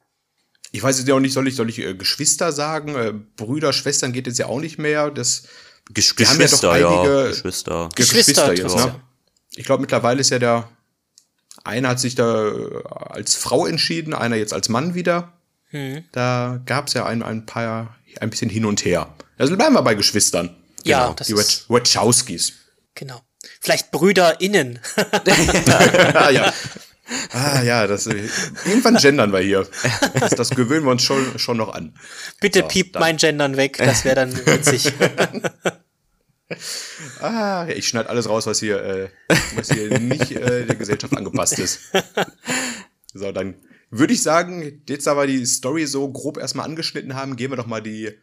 Ich 0.71 0.83
weiß 0.83 0.97
jetzt 0.97 1.07
ja 1.07 1.15
auch 1.15 1.19
nicht, 1.19 1.33
soll 1.33 1.47
ich, 1.47 1.55
soll 1.55 1.69
ich 1.69 1.79
äh, 1.79 1.95
Geschwister 1.95 2.51
sagen? 2.51 2.95
Äh, 2.95 3.13
Brüder, 3.37 3.73
Schwestern 3.73 4.13
geht 4.13 4.27
jetzt 4.27 4.39
ja 4.39 4.47
auch 4.47 4.59
nicht 4.59 4.77
mehr. 4.77 5.11
Das, 5.11 5.43
Gesch 5.93 6.15
Geschwister, 6.15 6.77
ja, 6.77 6.89
einige, 6.89 7.15
ja, 7.15 7.27
Geschwister. 7.27 7.89
Geschwister, 7.95 8.53
jetzt, 8.53 8.75
ne? 8.75 8.99
Ich 9.55 9.65
glaube, 9.65 9.81
mittlerweile 9.81 10.19
ist 10.19 10.31
ja 10.31 10.39
der, 10.39 10.69
einer 11.63 11.89
hat 11.89 11.99
sich 11.99 12.15
da 12.15 12.47
äh, 12.47 12.83
als 12.87 13.35
Frau 13.35 13.65
entschieden, 13.65 14.13
einer 14.13 14.35
jetzt 14.35 14.53
als 14.53 14.69
Mann 14.69 14.95
wieder. 14.95 15.33
Hm. 15.69 16.03
Da 16.11 16.61
gab 16.65 16.87
es 16.87 16.93
ja 16.93 17.05
ein, 17.05 17.21
ein 17.23 17.45
paar, 17.45 17.95
ein 18.19 18.29
bisschen 18.29 18.49
hin 18.49 18.65
und 18.65 18.83
her. 18.83 19.13
Also 19.37 19.55
bleiben 19.55 19.73
wir 19.75 19.81
bei 19.81 19.95
Geschwistern. 19.95 20.55
Ja, 20.83 21.05
genau, 21.05 21.13
das 21.13 21.27
die 21.27 21.35
Wachowskis. 21.35 22.53
Genau. 22.95 23.21
Vielleicht 23.59 23.91
BrüderInnen. 23.91 24.79
ah, 26.13 26.29
ja. 26.29 26.53
Ah 27.31 27.61
ja, 27.61 27.87
das 27.87 28.07
irgendwann 28.07 28.95
gendern 28.95 29.31
wir 29.31 29.39
hier. 29.39 29.67
Das, 30.19 30.31
das 30.31 30.49
gewöhnen 30.51 30.85
wir 30.85 30.91
uns 30.91 31.03
schon, 31.03 31.37
schon 31.37 31.57
noch 31.57 31.73
an. 31.73 31.93
Bitte 32.41 32.61
so, 32.61 32.67
piept 32.67 32.95
dann. 32.95 33.01
mein 33.01 33.17
Gendern 33.17 33.57
weg, 33.57 33.77
das 33.77 34.05
wäre 34.05 34.15
dann 34.15 34.35
witzig. 34.35 34.89
ah, 37.21 37.67
ich 37.67 37.87
schneide 37.87 38.09
alles 38.09 38.27
raus, 38.27 38.47
was 38.47 38.59
hier, 38.59 38.83
äh, 38.83 39.09
was 39.55 39.71
hier 39.71 39.99
nicht 39.99 40.31
äh, 40.31 40.65
der 40.65 40.75
Gesellschaft 40.75 41.15
angepasst 41.15 41.59
ist. 41.59 41.79
So, 43.13 43.31
dann 43.31 43.55
würde 43.91 44.13
ich 44.13 44.23
sagen, 44.23 44.81
jetzt 44.89 45.07
aber 45.07 45.27
die 45.27 45.45
Story 45.45 45.85
so 45.85 46.11
grob 46.11 46.37
erstmal 46.37 46.65
angeschnitten 46.65 47.15
haben, 47.15 47.35
gehen 47.35 47.51
wir 47.51 47.57
doch 47.57 47.67
mal 47.67 47.81
die 47.81 48.17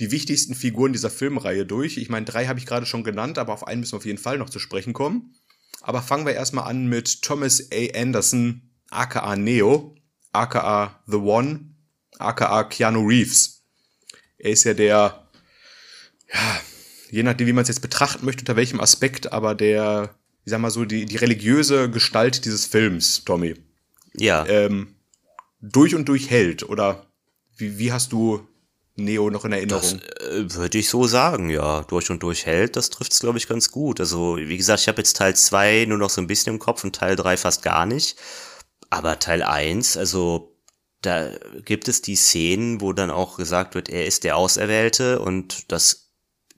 die 0.00 0.10
wichtigsten 0.10 0.54
Figuren 0.54 0.92
dieser 0.92 1.10
Filmreihe 1.10 1.66
durch. 1.66 1.96
Ich 1.96 2.08
meine, 2.08 2.26
drei 2.26 2.46
habe 2.46 2.58
ich 2.58 2.66
gerade 2.66 2.86
schon 2.86 3.04
genannt, 3.04 3.38
aber 3.38 3.52
auf 3.52 3.66
einen 3.66 3.80
müssen 3.80 3.92
wir 3.92 3.98
auf 3.98 4.06
jeden 4.06 4.18
Fall 4.18 4.38
noch 4.38 4.50
zu 4.50 4.58
sprechen 4.58 4.92
kommen. 4.92 5.34
Aber 5.80 6.02
fangen 6.02 6.26
wir 6.26 6.34
erstmal 6.34 6.68
an 6.68 6.86
mit 6.88 7.22
Thomas 7.22 7.68
A. 7.72 7.98
Anderson, 7.98 8.62
aka 8.90 9.36
Neo, 9.36 9.94
aka 10.32 11.02
The 11.06 11.16
One, 11.16 11.74
aka 12.18 12.64
Keanu 12.64 13.06
Reeves. 13.06 13.64
Er 14.38 14.50
ist 14.50 14.64
ja 14.64 14.74
der, 14.74 15.28
ja, 16.32 16.60
je 17.10 17.22
nachdem, 17.22 17.46
wie 17.46 17.52
man 17.52 17.62
es 17.62 17.68
jetzt 17.68 17.80
betrachten 17.80 18.24
möchte, 18.24 18.42
unter 18.42 18.56
welchem 18.56 18.80
Aspekt, 18.80 19.32
aber 19.32 19.54
der, 19.54 20.14
ich 20.44 20.50
sag 20.50 20.60
mal 20.60 20.70
so, 20.70 20.84
die, 20.84 21.06
die 21.06 21.16
religiöse 21.16 21.90
Gestalt 21.90 22.44
dieses 22.44 22.66
Films, 22.66 23.24
Tommy, 23.24 23.54
Ja. 24.14 24.46
ähm, 24.46 24.94
durch 25.60 25.94
und 25.94 26.08
durch 26.08 26.30
hält. 26.30 26.62
Oder 26.68 27.06
wie, 27.56 27.78
wie 27.78 27.92
hast 27.92 28.12
du 28.12 28.46
Neo 28.98 29.30
noch 29.30 29.44
in 29.44 29.52
Erinnerung? 29.52 30.00
Äh, 30.20 30.54
Würde 30.54 30.78
ich 30.78 30.88
so 30.88 31.06
sagen, 31.06 31.50
ja. 31.50 31.82
Durch 31.82 32.10
und 32.10 32.22
durch 32.22 32.46
hält, 32.46 32.76
das 32.76 32.90
trifft's, 32.90 33.20
glaube 33.20 33.38
ich, 33.38 33.48
ganz 33.48 33.70
gut. 33.70 34.00
Also, 34.00 34.36
wie 34.36 34.56
gesagt, 34.56 34.80
ich 34.80 34.88
habe 34.88 34.98
jetzt 34.98 35.16
Teil 35.16 35.34
2 35.34 35.86
nur 35.88 35.98
noch 35.98 36.10
so 36.10 36.20
ein 36.20 36.26
bisschen 36.26 36.54
im 36.54 36.58
Kopf 36.58 36.84
und 36.84 36.94
Teil 36.94 37.16
3 37.16 37.36
fast 37.36 37.62
gar 37.62 37.86
nicht. 37.86 38.16
Aber 38.90 39.18
Teil 39.18 39.42
1, 39.42 39.96
also 39.96 40.56
da 41.02 41.30
gibt 41.64 41.88
es 41.88 42.02
die 42.02 42.16
Szenen, 42.16 42.80
wo 42.80 42.92
dann 42.92 43.10
auch 43.10 43.36
gesagt 43.36 43.74
wird, 43.74 43.88
er 43.88 44.06
ist 44.06 44.24
der 44.24 44.36
Auserwählte 44.36 45.20
und 45.20 45.70
das 45.70 46.12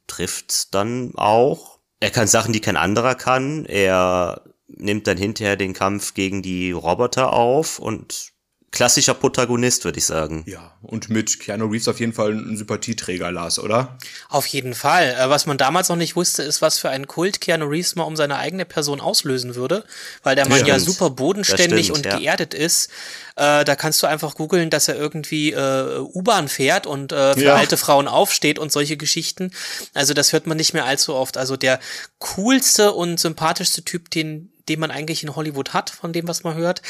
trifft 0.06 0.75
dann 0.75 1.12
auch. 1.16 1.78
Er 2.00 2.11
kann 2.11 2.26
Sachen, 2.26 2.52
die 2.52 2.61
kein 2.61 2.76
anderer 2.76 3.14
kann. 3.14 3.66
Er 3.66 4.42
nimmt 4.66 5.06
dann 5.06 5.18
hinterher 5.18 5.56
den 5.56 5.75
Kampf 5.75 6.14
gegen 6.14 6.42
die 6.42 6.73
Roboter 6.73 7.32
auf 7.32 7.78
und 7.78 8.32
klassischer 8.72 9.14
Protagonist, 9.14 9.84
würde 9.84 9.98
ich 9.98 10.06
sagen. 10.06 10.44
ja, 10.46 10.72
und 10.82 11.10
mit 11.10 11.40
Keanu 11.40 11.66
Reeves 11.66 11.88
auf 11.88 11.98
jeden 11.98 12.12
Fall 12.12 12.32
ein 12.32 12.56
Sympathieträger, 12.56 13.32
Lars, 13.32 13.58
oder? 13.58 13.98
Auf 14.28 14.46
jeden 14.46 14.74
Fall. 14.74 15.16
Äh, 15.18 15.28
Was 15.28 15.44
man 15.46 15.58
damals 15.58 15.88
noch 15.88 15.96
nicht 15.96 16.14
wusste, 16.14 16.44
ist, 16.44 16.62
was 16.62 16.78
für 16.78 16.88
einen 16.88 17.08
Kult 17.08 17.40
Keanu 17.40 17.66
Reeves 17.66 17.96
mal 17.96 18.04
um 18.04 18.14
seine 18.16 18.36
eigene 18.36 18.64
Person 18.64 19.00
auslösen 19.00 19.56
würde, 19.56 19.84
weil 20.22 20.36
der 20.36 20.48
Mann 20.48 20.60
Ja, 20.60 20.66
ja, 20.74 20.78
super 20.78 21.10
bodenständig 21.10 21.86
stimmt, 21.86 21.98
und 21.98 22.06
ja. 22.06 22.18
geerdet 22.18 22.54
ist. 22.54 22.90
Äh, 23.36 23.64
da 23.64 23.74
kannst 23.74 24.02
du 24.02 24.06
einfach 24.06 24.34
googeln, 24.36 24.70
dass 24.70 24.86
er 24.86 24.94
irgendwie 24.96 25.50
äh, 25.52 25.98
U-Bahn 25.98 26.48
fährt 26.48 26.86
und 26.86 27.10
äh, 27.12 27.34
für 27.34 27.40
Ja. 27.42 27.54
alte 27.56 27.76
Frauen 27.76 28.06
aufsteht 28.06 28.58
und 28.60 28.70
solche 28.70 28.96
Geschichten. 28.96 29.50
Also 29.94 30.14
das 30.14 30.32
hört 30.32 30.46
man 30.46 30.56
nicht 30.56 30.74
mehr 30.74 30.84
allzu 30.84 31.14
oft. 31.14 31.36
Also 31.36 31.56
der 31.56 31.80
coolste 32.20 32.92
und 32.92 33.18
sympathischste 33.18 33.82
Typ, 33.82 34.10
den 34.10 34.52
den 34.70 34.80
man 34.80 34.90
eigentlich 34.90 35.22
in 35.22 35.36
Hollywood 35.36 35.74
hat, 35.74 35.90
von 35.90 36.12
dem, 36.12 36.28
was 36.28 36.44
man 36.44 36.56
hört. 36.56 36.80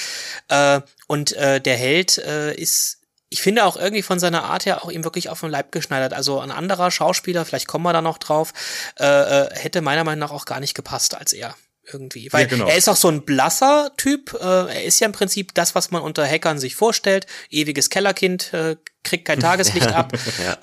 Äh, 0.49 0.80
und 1.08 1.32
äh, 1.32 1.60
der 1.60 1.76
Held 1.76 2.18
äh, 2.18 2.54
ist 2.54 2.99
ich 3.32 3.42
finde 3.42 3.64
auch 3.64 3.76
irgendwie 3.76 4.02
von 4.02 4.18
seiner 4.18 4.42
Art 4.42 4.66
her 4.66 4.84
auch 4.84 4.90
ihm 4.90 5.04
wirklich 5.04 5.28
auf 5.28 5.38
den 5.38 5.50
Leib 5.50 5.70
geschneidert. 5.70 6.12
Also 6.12 6.40
ein 6.40 6.50
anderer 6.50 6.90
Schauspieler, 6.90 7.44
vielleicht 7.44 7.68
kommen 7.68 7.84
wir 7.84 7.92
da 7.92 8.02
noch 8.02 8.18
drauf, 8.18 8.52
äh, 8.99 9.04
äh, 9.04 9.54
hätte 9.54 9.82
meiner 9.82 10.02
Meinung 10.02 10.18
nach 10.18 10.32
auch 10.32 10.46
gar 10.46 10.58
nicht 10.58 10.75
gepasst 10.75 11.14
als 11.14 11.32
er 11.32 11.54
irgendwie. 11.92 12.32
Weil 12.32 12.42
Ja, 12.42 12.49
genau. 12.49 12.66
er 12.68 12.76
ist 12.76 12.88
auch 12.88 12.97
so 12.97 13.09
ein 13.09 13.23
blasser 13.23 13.90
Typ. 13.97 14.35
Äh, 14.40 14.44
er 14.44 14.85
ist 14.85 15.00
ja 15.00 15.06
im 15.06 15.12
Prinzip 15.12 15.54
das, 15.54 15.75
was 15.75 15.90
man 15.90 16.02
unter 16.02 16.26
Hackern 16.26 16.59
sich 16.59 16.75
vorstellt. 16.76 17.26
Ewiges 17.50 17.90
Kellerkind, 17.90 18.52
äh, 18.52 18.76
kriegt 19.02 19.25
kein 19.25 19.40
Tageslicht 19.40 19.87
ab. 19.94 20.12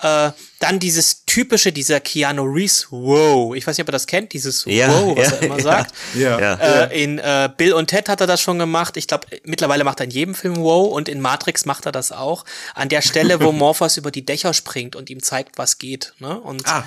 äh, 0.02 0.30
dann 0.60 0.78
dieses 0.78 1.24
typische, 1.24 1.72
dieser 1.72 1.98
Keanu 1.98 2.44
Reeves, 2.44 2.86
wow. 2.90 3.54
Ich 3.56 3.66
weiß 3.66 3.76
nicht, 3.76 3.82
ob 3.82 3.88
ihr 3.88 3.92
das 3.92 4.06
kennt, 4.06 4.32
dieses 4.32 4.64
Ja, 4.66 4.88
wow, 4.92 5.16
was 5.16 5.30
ja, 5.30 5.36
er 5.36 5.42
immer 5.42 5.56
ja. 5.56 5.62
sagt. 5.62 5.94
Ja. 6.14 6.40
Ja. 6.40 6.54
Äh, 6.84 7.02
in 7.02 7.18
äh, 7.18 7.50
Bill 7.56 7.72
und 7.72 7.88
Ted 7.88 8.08
hat 8.08 8.20
er 8.20 8.28
das 8.28 8.40
schon 8.40 8.58
gemacht. 8.58 8.96
Ich 8.96 9.08
glaube, 9.08 9.26
mittlerweile 9.44 9.82
macht 9.82 10.00
er 10.00 10.04
in 10.04 10.10
jedem 10.10 10.34
Film 10.36 10.56
Wow 10.56 10.92
und 10.92 11.08
in 11.08 11.20
Matrix 11.20 11.64
macht 11.64 11.86
er 11.86 11.92
das 11.92 12.12
auch. 12.12 12.44
An 12.74 12.88
der 12.88 13.02
Stelle, 13.02 13.40
wo 13.40 13.50
Morpheus 13.58 13.96
über 13.96 14.12
die 14.12 14.24
Dächer 14.24 14.54
springt 14.54 14.94
und 14.94 15.10
ihm 15.10 15.20
zeigt, 15.22 15.58
was 15.58 15.78
geht. 15.78 16.14
Ne? 16.20 16.38
Und, 16.40 16.62
Ah, 16.66 16.84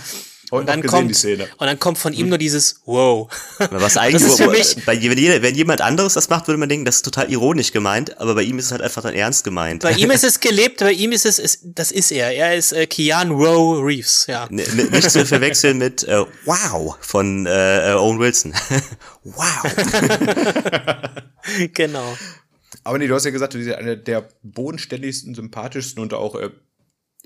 und 0.60 0.68
dann 0.70 0.82
gesehen, 0.82 0.98
kommt 0.98 1.10
die 1.10 1.14
Szene. 1.16 1.48
und 1.58 1.66
dann 1.68 1.80
kommt 1.80 1.98
von 1.98 2.14
ihm 2.14 2.30
nur 2.30 2.38
dieses 2.38 2.82
Wow. 2.86 3.30
Was 3.72 3.98
eigentlich, 3.98 4.24
ist 4.24 4.32
wo- 4.40 4.44
für 4.44 4.50
mich- 4.52 4.76
bei, 4.86 5.02
wenn, 5.02 5.18
jeder- 5.18 5.42
wenn 5.42 5.56
jemand 5.56 5.82
anderes 5.82 6.14
das 6.14 6.30
macht, 6.30 6.48
würde 6.48 6.58
man 6.58 6.70
denken, 6.70 6.86
das 6.86 6.98
ist 6.98 7.02
total 7.06 7.32
ironisch 7.32 7.72
gemeint, 7.72 8.20
aber 8.20 8.36
bei 8.36 8.44
ihm 8.44 8.60
ist 8.60 8.66
es 8.66 8.72
halt 8.72 8.82
einfach 8.82 9.02
dann 9.02 9.14
ernst 9.16 9.44
gemeint. 9.44 9.82
Bei 9.84 9.94
ihm 9.94 10.12
ist 10.12 10.24
es 10.24 10.40
gelebt, 10.42 10.80
bei 10.82 10.92
ihm 10.92 11.12
ist 11.12 11.26
es, 11.26 11.40
ist, 11.40 11.62
das 11.64 11.92
ist 11.92 12.12
er. 12.12 12.32
Er 12.36 12.56
ist 12.56 12.72
äh, 12.74 12.86
Keanu 12.88 13.38
Wow 13.40 13.84
Reeves, 13.84 14.26
ja. 14.28 14.46
N- 14.48 14.60
n- 14.60 14.90
Nicht 14.92 15.10
zu 15.10 15.26
verwechseln 15.26 15.78
mit 15.78 16.04
äh, 16.04 16.24
Wow 16.46 16.98
von 17.02 17.46
äh, 17.46 17.94
Owen 17.98 18.20
Wilson. 18.20 18.54
wow. 19.24 19.64
genau. 21.74 22.18
Aber 22.84 22.98
nee, 22.98 23.08
du 23.08 23.14
hast 23.16 23.26
ja 23.26 23.32
gesagt, 23.32 23.54
du 23.54 23.58
bist 23.58 23.70
ja 23.70 23.78
einer 23.78 23.96
der 23.96 24.28
bodenständigsten, 24.44 25.36
sympathischsten 25.36 26.02
und 26.02 26.14
auch 26.14 26.36
äh, 26.36 26.50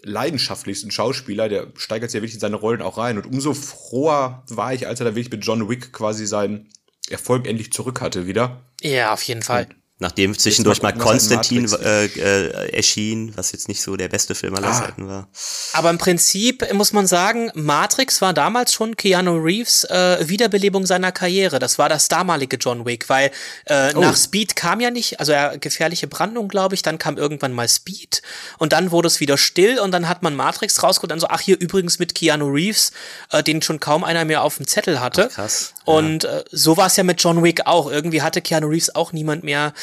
leidenschaftlichsten 0.02 0.92
Schauspieler. 0.92 1.50
Der 1.50 1.68
steigert 1.76 2.12
sich 2.12 2.18
ja 2.18 2.22
wirklich 2.22 2.36
in 2.36 2.40
seine 2.40 2.56
Rollen 2.56 2.82
auch 2.82 2.98
rein. 2.98 3.18
Und 3.18 3.26
umso 3.26 3.54
froher 3.54 4.44
war 4.50 4.74
ich, 4.74 4.88
als 4.88 5.00
er 5.00 5.06
da 5.06 5.16
wirklich 5.16 5.32
mit 5.32 5.46
John 5.46 5.70
Wick 5.70 5.94
quasi 5.94 6.26
seinen 6.26 6.70
Erfolg 7.10 7.48
endlich 7.48 7.72
zurück 7.72 8.02
hatte 8.02 8.28
wieder. 8.28 8.64
Ja, 8.82 9.14
auf 9.14 9.22
jeden 9.24 9.42
Fall. 9.42 9.68
Nachdem 9.98 10.38
zwischendurch 10.38 10.82
mal 10.82 10.92
Konstantin 10.92 11.72
äh, 11.82 12.06
äh, 12.08 12.70
erschien, 12.76 13.32
was 13.38 13.54
jetzt 13.54 13.70
nicht 13.70 13.82
so 13.82 13.96
der 13.96 14.10
beste 14.10 14.36
Film 14.36 14.54
aller 14.56 14.68
Ah. 14.68 14.74
Zeiten 14.82 15.08
war. 15.08 15.30
Aber 15.72 15.90
im 15.90 15.98
Prinzip 15.98 16.74
muss 16.74 16.92
man 16.92 17.08
sagen, 17.08 17.50
Matrix 17.54 18.20
war 18.22 18.34
damals 18.34 18.74
schon 18.74 18.98
Keanu 18.98 19.38
Reeves 19.38 19.86
äh, 19.86 20.28
Wiederbelebung 20.28 20.86
seiner 20.86 21.14
Karriere. 21.14 21.60
Das 21.60 21.78
war 21.78 21.88
das 21.88 22.10
damalige 22.10 22.58
John 22.58 22.86
Wick, 22.86 23.08
weil 23.08 23.32
äh, 23.68 23.94
Oh. 23.96 24.02
nach 24.02 24.18
Speed 24.18 24.58
kam 24.58 24.82
ja 24.82 24.92
nicht, 24.92 25.22
also 25.22 25.32
er 25.32 25.58
gefährliche 25.60 26.08
Brandung, 26.08 26.50
glaube 26.50 26.76
ich, 26.76 26.82
dann 26.82 26.98
kam 26.98 27.16
irgendwann 27.18 27.54
mal 27.54 27.70
Speed 27.70 28.22
und 28.58 28.74
dann 28.74 28.92
wurde 28.92 29.08
es 29.08 29.22
wieder 29.22 29.38
still 29.38 29.80
und 29.80 29.92
dann 29.92 30.10
hat 30.10 30.24
man 30.24 30.36
Matrix 30.36 30.84
rausgeholt 30.84 31.14
und 31.14 31.20
so, 31.22 31.28
ach 31.30 31.40
hier 31.40 31.58
übrigens 31.60 32.00
mit 32.00 32.16
Keanu 32.16 32.48
Reeves, 32.50 32.92
äh, 33.32 33.44
den 33.44 33.62
schon 33.62 33.80
kaum 33.80 34.04
einer 34.04 34.26
mehr 34.26 34.44
auf 34.44 34.58
dem 34.58 34.68
Zettel 34.68 35.00
hatte. 35.00 35.30
Ach, 35.32 35.36
krass. 35.36 35.74
Und 35.86 36.26
äh, 36.26 36.44
so 36.52 36.76
war 36.78 36.88
es 36.88 36.98
ja 36.98 37.04
mit 37.04 37.22
John 37.24 37.44
Wick 37.44 37.66
auch. 37.68 37.90
Irgendwie 37.90 38.22
hatte 38.24 38.42
Keanu 38.42 38.68
Reeves 38.68 38.94
auch 38.96 39.14
niemand 39.14 39.44
mehr 39.44 39.74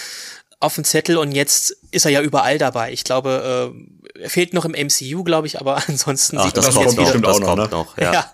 auf 0.62 0.76
dem 0.76 0.85
Zettel 0.85 1.16
und 1.16 1.32
jetzt 1.32 1.76
ist 1.90 2.04
er 2.04 2.12
ja 2.12 2.23
überall 2.23 2.56
dabei. 2.56 2.92
Ich 2.92 3.02
glaube, 3.02 3.75
äh, 4.16 4.21
er 4.23 4.30
fehlt 4.30 4.54
noch 4.54 4.64
im 4.64 4.73
MCU, 4.73 5.25
glaube 5.25 5.49
ich, 5.49 5.61
aber 5.61 5.82
ansonsten 5.88 6.38
Ach, 6.38 6.44
sieht 6.44 6.56
man 6.56 6.64
das, 6.64 6.66
das 6.66 6.75
kommt 6.75 6.87
jetzt 6.87 6.97
noch, 6.97 7.04
bestimmt 7.04 7.26
das 7.26 7.37
auch 7.37 7.40
noch, 7.40 7.47
kommt 7.49 7.59
ne? 7.59 7.68
noch, 7.71 7.99
ja. 7.99 8.12
Ja. 8.12 8.32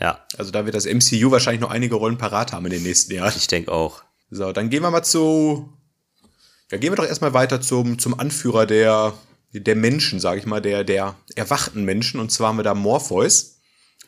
ja. 0.00 0.26
Also 0.38 0.50
da 0.50 0.64
wird 0.64 0.74
das 0.74 0.86
MCU 0.86 1.30
wahrscheinlich 1.30 1.60
noch 1.60 1.70
einige 1.70 1.96
Rollen 1.96 2.16
parat 2.16 2.52
haben 2.52 2.64
in 2.66 2.72
den 2.72 2.82
nächsten 2.82 3.12
Jahren. 3.12 3.34
Ich 3.36 3.46
denke 3.46 3.70
auch. 3.72 4.02
So, 4.30 4.52
dann 4.52 4.70
gehen 4.70 4.82
wir 4.82 4.90
mal 4.90 5.02
zu. 5.02 5.72
Ja, 6.70 6.78
gehen 6.78 6.92
wir 6.92 6.96
doch 6.96 7.06
erstmal 7.06 7.32
weiter 7.32 7.60
zum, 7.60 7.98
zum 7.98 8.18
Anführer 8.18 8.66
der, 8.66 9.14
der 9.52 9.76
Menschen, 9.76 10.20
sage 10.20 10.38
ich 10.38 10.46
mal, 10.46 10.60
der, 10.60 10.84
der 10.84 11.14
erwachten 11.34 11.84
Menschen. 11.84 12.20
Und 12.20 12.30
zwar 12.30 12.48
haben 12.48 12.58
wir 12.58 12.62
da 12.62 12.74
Morpheus, 12.74 13.60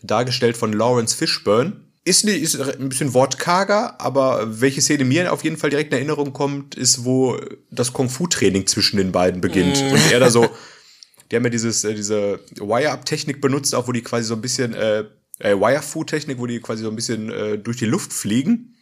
dargestellt 0.02 0.56
von 0.56 0.72
Lawrence 0.72 1.16
Fishburne. 1.16 1.89
Ist, 2.04 2.24
nie- 2.24 2.32
ist 2.32 2.58
ein 2.58 2.88
bisschen 2.88 3.12
wortkarger, 3.12 4.00
aber 4.00 4.60
welche 4.60 4.80
Szene 4.80 5.04
mir 5.04 5.32
auf 5.32 5.44
jeden 5.44 5.56
Fall 5.58 5.68
direkt 5.70 5.92
in 5.92 5.98
Erinnerung 5.98 6.32
kommt, 6.32 6.74
ist, 6.74 7.04
wo 7.04 7.38
das 7.70 7.92
Kung-Fu-Training 7.92 8.66
zwischen 8.66 8.96
den 8.96 9.12
beiden 9.12 9.40
beginnt. 9.42 9.76
Und 9.82 10.10
er 10.10 10.18
da 10.20 10.30
so, 10.30 10.48
die 11.30 11.36
haben 11.36 11.44
ja 11.44 11.50
dieses, 11.50 11.84
äh, 11.84 11.94
diese 11.94 12.40
Wire-Up-Technik 12.58 13.40
benutzt, 13.42 13.74
auch 13.74 13.86
wo 13.86 13.92
die 13.92 14.02
quasi 14.02 14.24
so 14.26 14.34
ein 14.34 14.40
bisschen, 14.40 14.72
äh, 14.74 15.04
äh, 15.40 15.54
Wire-Fu-Technik, 15.54 16.38
wo 16.38 16.46
die 16.46 16.60
quasi 16.60 16.82
so 16.84 16.88
ein 16.88 16.96
bisschen 16.96 17.30
äh, 17.30 17.58
durch 17.58 17.76
die 17.76 17.86
Luft 17.86 18.12
fliegen. 18.14 18.76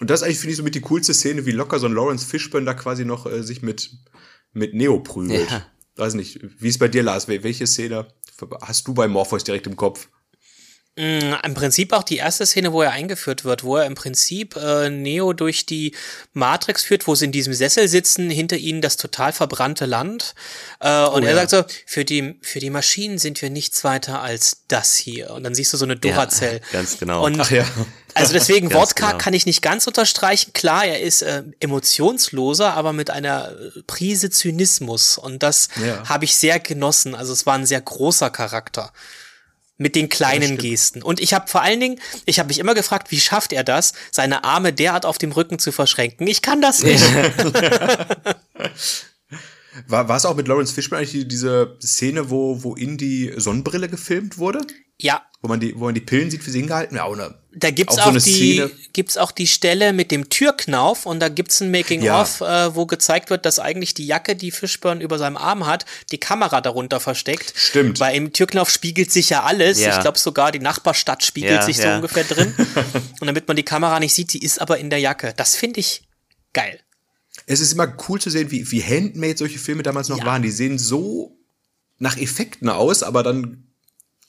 Und 0.00 0.08
das 0.08 0.20
ist 0.20 0.24
eigentlich, 0.24 0.38
finde 0.38 0.52
ich, 0.52 0.56
so 0.56 0.62
mit 0.62 0.74
die 0.74 0.80
coolste 0.80 1.12
Szene, 1.12 1.44
wie 1.44 1.50
locker 1.52 1.78
so 1.78 1.86
ein 1.86 1.92
Lawrence 1.92 2.24
Fishburne 2.26 2.64
da 2.64 2.72
quasi 2.74 3.04
noch 3.04 3.26
äh, 3.26 3.42
sich 3.42 3.60
mit, 3.62 3.90
mit 4.54 4.72
Neo 4.74 5.00
prügelt. 5.00 5.50
Ja. 5.50 5.66
Weiß 5.96 6.14
nicht, 6.14 6.40
wie 6.60 6.68
ist 6.68 6.78
bei 6.78 6.88
dir, 6.88 7.02
Lars? 7.02 7.28
Wel- 7.28 7.42
Welche 7.42 7.66
Szene 7.66 8.06
hast 8.62 8.86
du 8.88 8.94
bei 8.94 9.06
Morpheus 9.08 9.44
direkt 9.44 9.66
im 9.66 9.76
Kopf? 9.76 10.08
Mm, 10.98 11.34
Im 11.44 11.54
Prinzip 11.54 11.92
auch 11.92 12.02
die 12.02 12.16
erste 12.16 12.44
Szene, 12.44 12.72
wo 12.72 12.82
er 12.82 12.90
eingeführt 12.90 13.44
wird, 13.44 13.62
wo 13.62 13.76
er 13.76 13.86
im 13.86 13.94
Prinzip 13.94 14.56
äh, 14.56 14.90
Neo 14.90 15.32
durch 15.32 15.64
die 15.64 15.94
Matrix 16.32 16.82
führt, 16.82 17.06
wo 17.06 17.14
sie 17.14 17.26
in 17.26 17.30
diesem 17.32 17.54
Sessel 17.54 17.86
sitzen, 17.86 18.28
hinter 18.30 18.56
ihnen 18.56 18.80
das 18.80 18.96
total 18.96 19.32
verbrannte 19.32 19.86
Land. 19.86 20.34
Äh, 20.80 21.04
und 21.04 21.22
er 21.22 21.36
ja. 21.36 21.46
sagt 21.46 21.50
so, 21.50 21.64
für 21.86 22.04
die, 22.04 22.40
für 22.42 22.58
die 22.58 22.70
Maschinen 22.70 23.18
sind 23.18 23.40
wir 23.40 23.48
nichts 23.48 23.84
weiter 23.84 24.22
als 24.22 24.64
das 24.66 24.96
hier. 24.96 25.30
Und 25.30 25.44
dann 25.44 25.54
siehst 25.54 25.72
du 25.72 25.76
so 25.76 25.84
eine 25.84 25.94
Duracell. 25.94 26.54
Ja, 26.54 26.66
ganz 26.72 26.98
genau. 26.98 27.24
Und 27.24 27.40
Ach 27.40 27.50
ja. 27.52 27.64
Also 28.14 28.32
deswegen, 28.32 28.74
Wodka 28.74 29.12
genau. 29.12 29.18
kann 29.18 29.34
ich 29.34 29.46
nicht 29.46 29.62
ganz 29.62 29.86
unterstreichen. 29.86 30.52
Klar, 30.52 30.84
er 30.84 31.00
ist 31.00 31.22
äh, 31.22 31.44
emotionsloser, 31.60 32.74
aber 32.74 32.92
mit 32.92 33.10
einer 33.10 33.52
äh, 33.52 33.82
Prise 33.86 34.30
Zynismus. 34.30 35.16
Und 35.16 35.44
das 35.44 35.68
Ja. 35.80 36.08
habe 36.08 36.24
ich 36.24 36.36
sehr 36.36 36.58
genossen. 36.58 37.14
Also 37.14 37.32
es 37.32 37.46
war 37.46 37.54
ein 37.54 37.66
sehr 37.66 37.80
großer 37.80 38.30
Charakter. 38.30 38.92
Mit 39.80 39.94
den 39.94 40.08
kleinen 40.08 40.58
Gesten. 40.58 41.02
Und 41.02 41.20
ich 41.20 41.34
habe 41.34 41.46
vor 41.48 41.62
allen 41.62 41.78
Dingen, 41.78 42.00
ich 42.26 42.40
habe 42.40 42.48
mich 42.48 42.58
immer 42.58 42.74
gefragt, 42.74 43.12
wie 43.12 43.20
schafft 43.20 43.52
er 43.52 43.62
das, 43.62 43.92
seine 44.10 44.42
Arme 44.42 44.72
derart 44.72 45.06
auf 45.06 45.18
dem 45.18 45.30
Rücken 45.30 45.60
zu 45.60 45.70
verschränken? 45.70 46.26
Ich 46.26 46.42
kann 46.42 46.60
das 46.60 46.82
nicht. 46.82 47.04
War, 49.86 50.08
war 50.08 50.16
es 50.16 50.26
auch 50.26 50.34
mit 50.34 50.48
Lawrence 50.48 50.72
Fishburne 50.72 51.02
eigentlich 51.02 51.22
die, 51.22 51.28
diese 51.28 51.76
Szene, 51.80 52.30
wo, 52.30 52.64
wo 52.64 52.74
in 52.74 52.98
die 52.98 53.32
Sonnenbrille 53.36 53.88
gefilmt 53.88 54.38
wurde? 54.38 54.60
Ja, 55.00 55.22
Wo 55.40 55.48
man 55.48 55.60
die, 55.60 55.74
wo 55.78 55.84
man 55.84 55.94
die 55.94 56.00
Pillen 56.00 56.30
sieht, 56.30 56.44
wie 56.46 56.50
sie 56.50 56.58
hingehalten? 56.58 56.96
Ja, 56.96 57.06
oder? 57.06 57.40
Da 57.54 57.70
gibt's 57.70 57.94
Auch 57.94 58.00
auch, 58.00 58.04
so 58.06 58.10
eine 58.10 58.20
die, 58.20 58.54
Szene. 58.54 58.70
gibt's 58.92 59.16
auch 59.16 59.30
die 59.32 59.46
Stelle 59.46 59.92
mit 59.92 60.10
dem 60.10 60.28
Türknauf 60.28 61.06
und 61.06 61.20
da 61.20 61.28
gibt's 61.28 61.60
ein 61.60 61.70
Making-of, 61.70 62.40
äh, 62.40 62.74
wo 62.74 62.86
gezeigt 62.86 63.30
wird, 63.30 63.44
dass 63.46 63.58
eigentlich 63.60 63.94
die 63.94 64.06
Jacke, 64.06 64.34
die 64.36 64.50
Fishburne 64.50 65.02
über 65.02 65.18
seinem 65.18 65.36
Arm 65.36 65.66
hat, 65.66 65.84
die 66.12 66.18
Kamera 66.18 66.60
darunter 66.60 66.98
versteckt. 67.00 67.52
Stimmt. 67.56 68.00
Weil 68.00 68.16
im 68.16 68.32
Türknauf 68.32 68.70
spiegelt 68.70 69.10
sich 69.12 69.30
ja 69.30 69.44
alles. 69.44 69.80
Ja. 69.80 69.94
Ich 69.94 70.00
glaube 70.00 70.18
sogar 70.18 70.50
die 70.52 70.58
Nachbarstadt 70.60 71.22
spiegelt 71.24 71.52
Ja, 71.52 71.62
sich 71.62 71.76
so 71.76 71.84
ja. 71.84 71.96
ungefähr 71.96 72.24
drin. 72.24 72.54
und 73.20 73.26
damit 73.26 73.46
man 73.48 73.56
die 73.56 73.62
Kamera 73.64 73.98
nicht 74.00 74.14
sieht, 74.14 74.30
sie 74.32 74.38
ist 74.40 74.60
aber 74.60 74.78
in 74.78 74.90
der 74.90 74.98
Jacke. 75.00 75.32
Das 75.36 75.54
finde 75.56 75.80
ich 75.80 76.08
geil. 76.52 76.80
Es 77.46 77.60
ist 77.60 77.72
immer 77.72 77.92
cool 78.08 78.20
zu 78.20 78.30
sehen, 78.30 78.50
wie, 78.50 78.70
wie 78.72 78.82
handmade 78.82 79.36
solche 79.38 79.58
Filme 79.60 79.82
damals 79.84 80.08
noch 80.08 80.18
Ja. 80.18 80.26
waren. 80.26 80.42
Die 80.42 80.50
sehen 80.50 80.78
so 80.78 81.38
nach 81.98 82.16
Effekten 82.18 82.68
aus, 82.68 83.02
aber 83.04 83.22
dann 83.22 83.67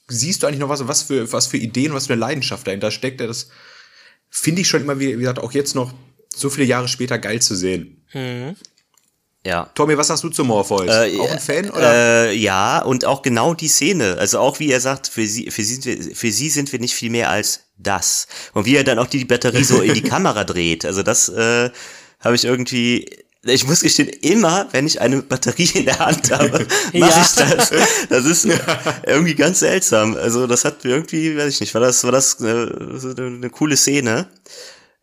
siehst 0.10 0.44
du 0.44 0.48
eigentlich 0.48 0.60
noch 0.60 0.70
was, 0.70 0.88
was 0.88 1.04
für, 1.04 1.32
was 1.32 1.48
für 1.48 1.58
Ideen, 1.58 1.94
was 1.94 2.08
für 2.08 2.14
eine 2.14 2.20
Leidenschaft 2.20 2.68
dahinter 2.68 2.92
steckt. 2.92 3.22
Das 3.22 3.50
finde 4.30 4.62
ich 4.62 4.68
schon 4.68 4.82
immer, 4.82 5.00
wie, 5.00 5.16
wie 5.16 5.22
gesagt, 5.22 5.40
auch 5.40 5.52
jetzt 5.54 5.76
noch 5.76 5.94
so 6.36 6.50
viele 6.50 6.68
Jahre 6.68 6.88
später 6.88 7.18
geil 7.18 7.42
zu 7.42 7.56
sehen. 7.56 8.04
Mhm. 8.14 8.56
Ja. 9.46 9.70
Tommy, 9.74 9.98
was 9.98 10.08
sagst 10.08 10.24
du 10.26 10.30
zu 10.30 10.44
Morpheus? 10.44 10.88
Äh, 10.90 11.18
auch 11.20 11.32
ein 11.32 11.40
Fan? 11.40 11.70
Oder? 11.72 12.28
Äh, 12.30 12.36
ja, 12.36 12.80
und 12.82 13.06
auch 13.06 13.22
genau 13.22 13.54
die 13.54 13.70
Szene. 13.70 14.18
Also 14.20 14.40
auch 14.40 14.60
wie 14.60 14.70
er 14.70 14.82
sagt, 14.82 15.08
für 15.08 15.26
sie, 15.26 15.50
für, 15.50 15.64
sie, 15.64 15.76
sind 15.76 15.86
wir- 15.86 16.16
für 16.16 16.32
sie 16.32 16.50
sind 16.50 16.72
wir 16.74 16.80
nicht 16.80 16.94
viel 16.94 17.10
mehr 17.10 17.30
als 17.30 17.62
das. 17.78 18.28
Und 18.54 18.66
wie 18.66 18.76
er 18.76 18.84
dann 18.84 19.00
auch 19.00 19.08
die 19.08 19.24
Batterie 19.24 19.64
so 19.64 19.82
in 19.82 19.94
die 19.94 20.02
Kamera 20.14 20.44
dreht. 20.44 20.84
Also 20.86 21.04
das 21.04 21.30
äh, 21.30 21.70
habe 22.20 22.36
ich 22.36 22.44
irgendwie. 22.44 23.06
Ich 23.46 23.66
muss 23.66 23.80
gestehen, 23.82 24.10
immer, 24.10 24.68
wenn 24.72 24.86
ich 24.86 25.00
eine 25.00 25.22
Batterie 25.22 25.70
in 25.74 25.86
der 25.86 26.00
Hand 26.00 26.30
habe, 26.38 26.68
mache 26.94 27.10
Ja. 27.12 27.22
ich 27.22 27.36
das. 27.36 27.72
Das 28.10 28.26
ist 28.26 28.46
irgendwie 29.06 29.36
ganz 29.36 29.60
seltsam. 29.60 30.16
Also 30.18 30.46
das 30.46 30.66
hat 30.66 30.84
mir 30.84 30.90
irgendwie, 30.92 31.38
weiß 31.38 31.54
ich 31.54 31.60
nicht, 31.62 31.74
war 31.74 31.80
das, 31.82 32.04
war 32.04 32.12
das 32.12 32.42
äh, 32.42 32.46
eine, 32.46 33.14
eine 33.18 33.50
coole 33.50 33.78
Szene. 33.78 34.28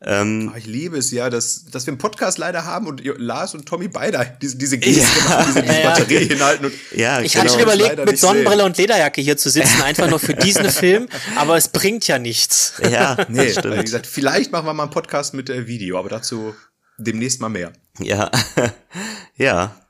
Ähm, 0.04 0.52
Ah, 0.54 0.58
Ich 0.58 0.66
liebe 0.66 0.98
es 0.98 1.10
ja, 1.10 1.30
dass, 1.30 1.64
dass 1.70 1.86
wir 1.86 1.92
einen 1.92 1.98
Podcast 1.98 2.36
leider 2.36 2.66
haben 2.66 2.86
und 2.86 3.00
Lars 3.16 3.54
und 3.54 3.64
Tommy 3.64 3.88
beide 3.88 4.36
diese, 4.42 4.56
diese 4.58 4.76
Geste 4.76 5.00
Ja. 5.00 5.24
machen, 5.30 5.46
diese, 5.54 5.62
diese 5.62 5.72
Ja, 5.74 5.80
ja. 5.80 5.88
Batterie 5.88 6.28
hinhalten. 6.28 6.66
Und 6.66 6.74
ja, 6.94 7.20
Ich 7.22 7.32
genau. 7.32 7.44
hatte 7.44 7.52
schon 7.54 7.62
überlegt, 7.62 7.96
mit 7.96 7.98
nicht 8.00 8.18
sehen. 8.20 8.28
Sonnenbrille 8.28 8.64
und 8.66 8.76
Lederjacke 8.76 9.22
hier 9.22 9.38
zu 9.38 9.48
sitzen, 9.48 9.80
einfach 9.82 10.10
nur 10.10 10.18
für 10.18 10.34
diesen 10.44 10.68
Film, 10.68 11.08
aber 11.36 11.56
es 11.56 11.68
bringt 11.68 12.06
ja 12.06 12.18
nichts. 12.18 12.74
Ja, 12.82 13.16
nee, 13.30 13.46
das 13.46 13.56
wie 13.56 13.60
stimmt. 13.60 13.82
gesagt, 13.82 14.06
vielleicht 14.06 14.52
machen 14.52 14.66
wir 14.66 14.74
mal 14.74 14.82
einen 14.82 14.92
Podcast 14.92 15.32
mit 15.32 15.48
äh, 15.48 15.66
Video, 15.66 15.98
aber 15.98 16.10
dazu 16.10 16.54
demnächst 16.98 17.40
mal 17.40 17.48
mehr. 17.48 17.72
Ja, 17.98 18.30
ja. 19.36 19.80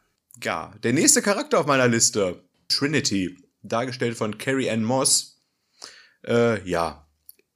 Ja, 0.43 0.75
der 0.83 0.93
nächste 0.93 1.23
Charakter 1.23 1.59
auf 1.61 1.67
meiner 1.67 1.89
Liste, 1.89 2.45
Trinity, 2.69 3.39
dargestellt 3.63 4.17
von 4.17 4.39
Carrie 4.39 4.71
Ann 4.71 4.85
Moss. 4.85 5.41
Äh, 6.27 6.63
ja, 6.69 7.07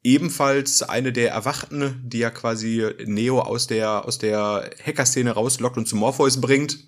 ebenfalls 0.03 0.83
eine 0.83 1.13
der 1.13 1.31
Erwachten, 1.31 2.01
die 2.05 2.19
ja 2.19 2.31
quasi 2.31 2.87
Neo 3.05 3.41
aus 3.41 3.67
der, 3.67 4.05
aus 4.07 4.19
der 4.19 4.71
Hacker-Szene 4.85 5.33
rauslockt 5.33 5.77
und 5.77 5.87
zu 5.87 5.97
Morpheus 5.97 6.41
bringt. 6.41 6.79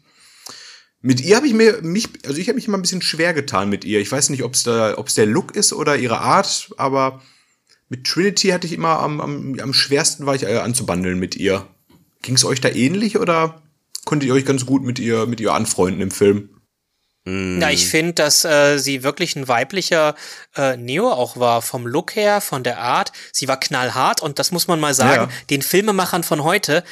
Mit 1.01 1.21
ihr 1.21 1.37
habe 1.37 1.49
ich 1.49 1.53
mir 1.53 1.83
mich, 1.83 2.09
also 2.25 2.39
ich 2.39 2.49
habe 2.49 2.57
mich 2.57 2.69
immer 2.69 2.79
ein 2.79 2.83
bisschen 2.83 3.03
schwer 3.03 3.35
getan 3.35 3.69
mit 3.69 3.85
ihr. 3.85 4.01
Ich 4.01 4.11
weiß 4.11 4.31
nicht, 4.31 4.45
ob 4.45 4.55
es 4.55 4.63
da, 4.63 4.97
ob 4.97 5.09
es 5.09 5.15
der 5.15 5.27
Look 5.27 5.57
ist 5.57 5.73
oder 5.73 5.97
ihre 5.97 6.21
Art, 6.21 6.71
aber 6.77 7.21
mit 7.89 8.07
Trinity 8.07 8.49
hatte 8.49 8.69
ich 8.69 8.73
immer 8.73 9.01
am, 9.01 9.21
am, 9.21 9.59
am 9.61 9.75
schwersten 9.75 10.27
war 10.27 10.35
ich 10.35 10.45
äh, 10.45 10.59
anzubandeln 10.59 11.19
mit 11.19 11.35
ihr. 11.37 11.67
Ging 12.23 12.37
es 12.37 12.45
euch 12.45 12.61
da 12.61 12.69
ähnlich 12.69 13.19
oder 13.19 13.63
konntet 14.05 14.29
ihr 14.29 14.35
euch 14.35 14.45
ganz 14.47 14.65
gut 14.67 14.83
mit 14.83 14.99
ihr, 14.99 15.27
mit 15.27 15.41
ihr 15.41 15.53
anfreunden 15.53 16.01
im 16.01 16.11
Film? 16.11 16.49
Ja, 17.25 17.71
ich 17.71 17.87
finde, 17.87 18.15
dass 18.15 18.45
äh, 18.45 18.79
sie 18.79 19.05
wirklich 19.05 19.37
ein 19.37 19.47
weiblicher 19.47 20.17
äh, 20.57 20.77
Neo 20.77 21.09
auch 21.09 21.37
war, 21.37 21.63
vom 21.63 21.87
Look 21.87 22.17
her, 22.17 22.41
von 22.41 22.65
der 22.65 22.79
Art. 22.81 23.13
Sie 23.31 23.47
war 23.47 23.61
knallhart 23.61 24.21
und 24.21 24.41
das 24.41 24.51
muss 24.51 24.67
man 24.67 24.81
mal 24.81 24.93
sagen, 24.93 25.31
Ja. 25.31 25.37
den 25.49 25.63
Filmemachern 25.63 26.25
von 26.25 26.43
heute, 26.43 26.83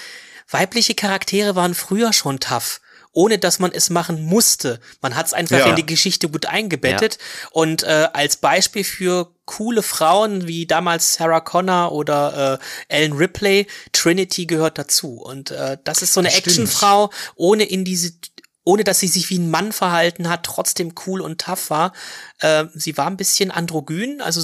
weibliche 0.49 0.95
Charaktere 0.95 1.57
waren 1.57 1.75
früher 1.75 2.13
schon 2.13 2.39
tough. 2.39 2.81
Ohne 3.13 3.39
dass 3.39 3.59
man 3.59 3.73
es 3.73 3.91
machen 3.91 4.23
musste. 4.23 4.79
Man 5.01 5.17
hat 5.17 5.27
es 5.27 5.33
einfach 5.33 5.59
Ja. 5.59 5.67
in 5.67 5.77
die 5.77 5.87
Geschichte 5.87 6.29
gut 6.29 6.47
eingebettet. 6.47 7.19
Und 7.51 7.83
äh, 7.83 8.09
als 8.13 8.37
Beispiel 8.37 8.85
für 8.85 9.33
coole 9.47 9.83
Frauen 9.83 10.47
wie 10.47 10.67
damals 10.67 11.15
Sarah 11.15 11.41
Connor 11.41 11.91
oder 11.93 12.61
äh, 12.89 12.95
Ellen 12.95 13.15
Ripley, 13.15 13.67
Trinity 13.93 14.47
gehört 14.47 14.79
dazu. 14.79 15.15
Und 15.21 15.51
äh, 15.51 15.77
das 15.83 16.03
ist 16.03 16.13
so 16.13 16.21
eine. 16.21 16.33
Actionfrau, 16.33 17.11
ohne 17.35 17.65
in 17.65 17.85
diese 17.85 18.13
ohne 18.63 18.85
dass 18.85 19.01
sie 19.01 19.09
sich 19.09 19.31
wie 19.31 19.39
ein 19.39 19.51
Mann 19.51 19.73
verhalten 19.73 20.29
hat, 20.29 20.45
trotzdem 20.45 20.93
cool 21.07 21.23
und 21.23 21.41
tough 21.41 21.71
war. 21.71 21.93
Äh, 22.41 22.67
sie 22.75 22.97
war 22.99 23.07
ein 23.07 23.17
bisschen 23.17 23.51
androgyn, 23.51 24.21
also 24.21 24.41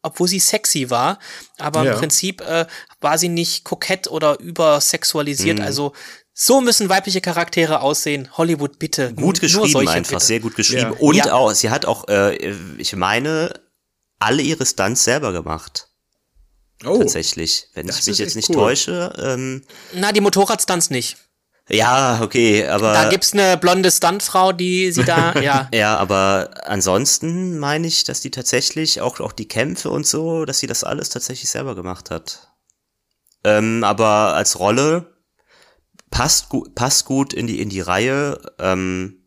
obwohl 0.00 0.28
sie 0.28 0.38
sexy 0.38 0.90
war, 0.90 1.18
aber 1.58 1.82
Ja. 1.84 1.92
im 1.92 1.98
Prinzip 1.98 2.40
äh, 2.40 2.66
war 3.00 3.18
sie 3.18 3.28
nicht 3.28 3.64
kokett 3.64 4.06
oder 4.08 4.38
übersexualisiert. 4.38 5.58
Mhm. 5.58 5.64
Also 5.64 5.92
so 6.40 6.60
müssen 6.60 6.88
weibliche 6.88 7.20
Charaktere 7.20 7.80
aussehen. 7.80 8.28
Hollywood, 8.38 8.78
bitte. 8.78 9.08
Gut 9.12 9.18
Nur 9.18 9.32
geschrieben 9.32 9.66
solche, 9.68 9.90
einfach, 9.90 10.12
bitte. 10.12 10.24
sehr 10.24 10.38
gut 10.38 10.54
geschrieben. 10.54 10.92
Ja. 10.92 10.98
Und 11.00 11.16
Ja. 11.16 11.32
auch, 11.32 11.52
sie 11.52 11.68
hat 11.68 11.84
auch, 11.84 12.06
äh, 12.06 12.36
ich 12.78 12.94
meine, 12.94 13.52
alle 14.20 14.40
ihre 14.42 14.64
Stunts 14.64 15.02
selber 15.02 15.32
gemacht. 15.32 15.88
Oh, 16.86 16.98
Tatsächlich. 16.98 17.66
Wenn 17.74 17.88
das 17.88 17.98
ich 18.02 18.06
mich 18.06 18.18
jetzt 18.18 18.36
nicht 18.36 18.50
cool. 18.50 18.54
täusche. 18.54 19.12
Ähm, 19.20 19.64
Na, 19.94 20.12
die 20.12 20.20
Motorradstunts 20.20 20.90
nicht. 20.90 21.16
ja, 21.68 22.20
okay, 22.22 22.68
aber. 22.68 22.92
Da 22.92 23.08
gibt's 23.08 23.32
eine 23.32 23.56
blonde 23.56 23.90
Stuntfrau, 23.90 24.52
die 24.52 24.92
sie 24.92 25.02
da, 25.02 25.32
ja. 25.40 25.68
ja, 25.74 25.96
aber 25.96 26.50
ansonsten 26.66 27.58
meine 27.58 27.88
ich, 27.88 28.04
dass 28.04 28.20
die 28.20 28.30
tatsächlich 28.30 29.00
auch, 29.00 29.18
auch 29.18 29.32
die 29.32 29.48
Kämpfe 29.48 29.90
und 29.90 30.06
so, 30.06 30.44
dass 30.44 30.60
sie 30.60 30.68
das 30.68 30.84
alles 30.84 31.08
tatsächlich 31.08 31.50
selber 31.50 31.74
gemacht 31.74 32.12
hat. 32.12 32.52
Ähm, 33.42 33.82
aber 33.82 34.34
als 34.36 34.60
Rolle 34.60 35.17
passt 36.10 36.48
gut, 36.48 36.74
passt 36.74 37.04
gut 37.04 37.32
in 37.32 37.46
die, 37.46 37.60
in 37.60 37.68
die 37.68 37.80
Reihe. 37.80 38.40
Ähm, 38.58 39.18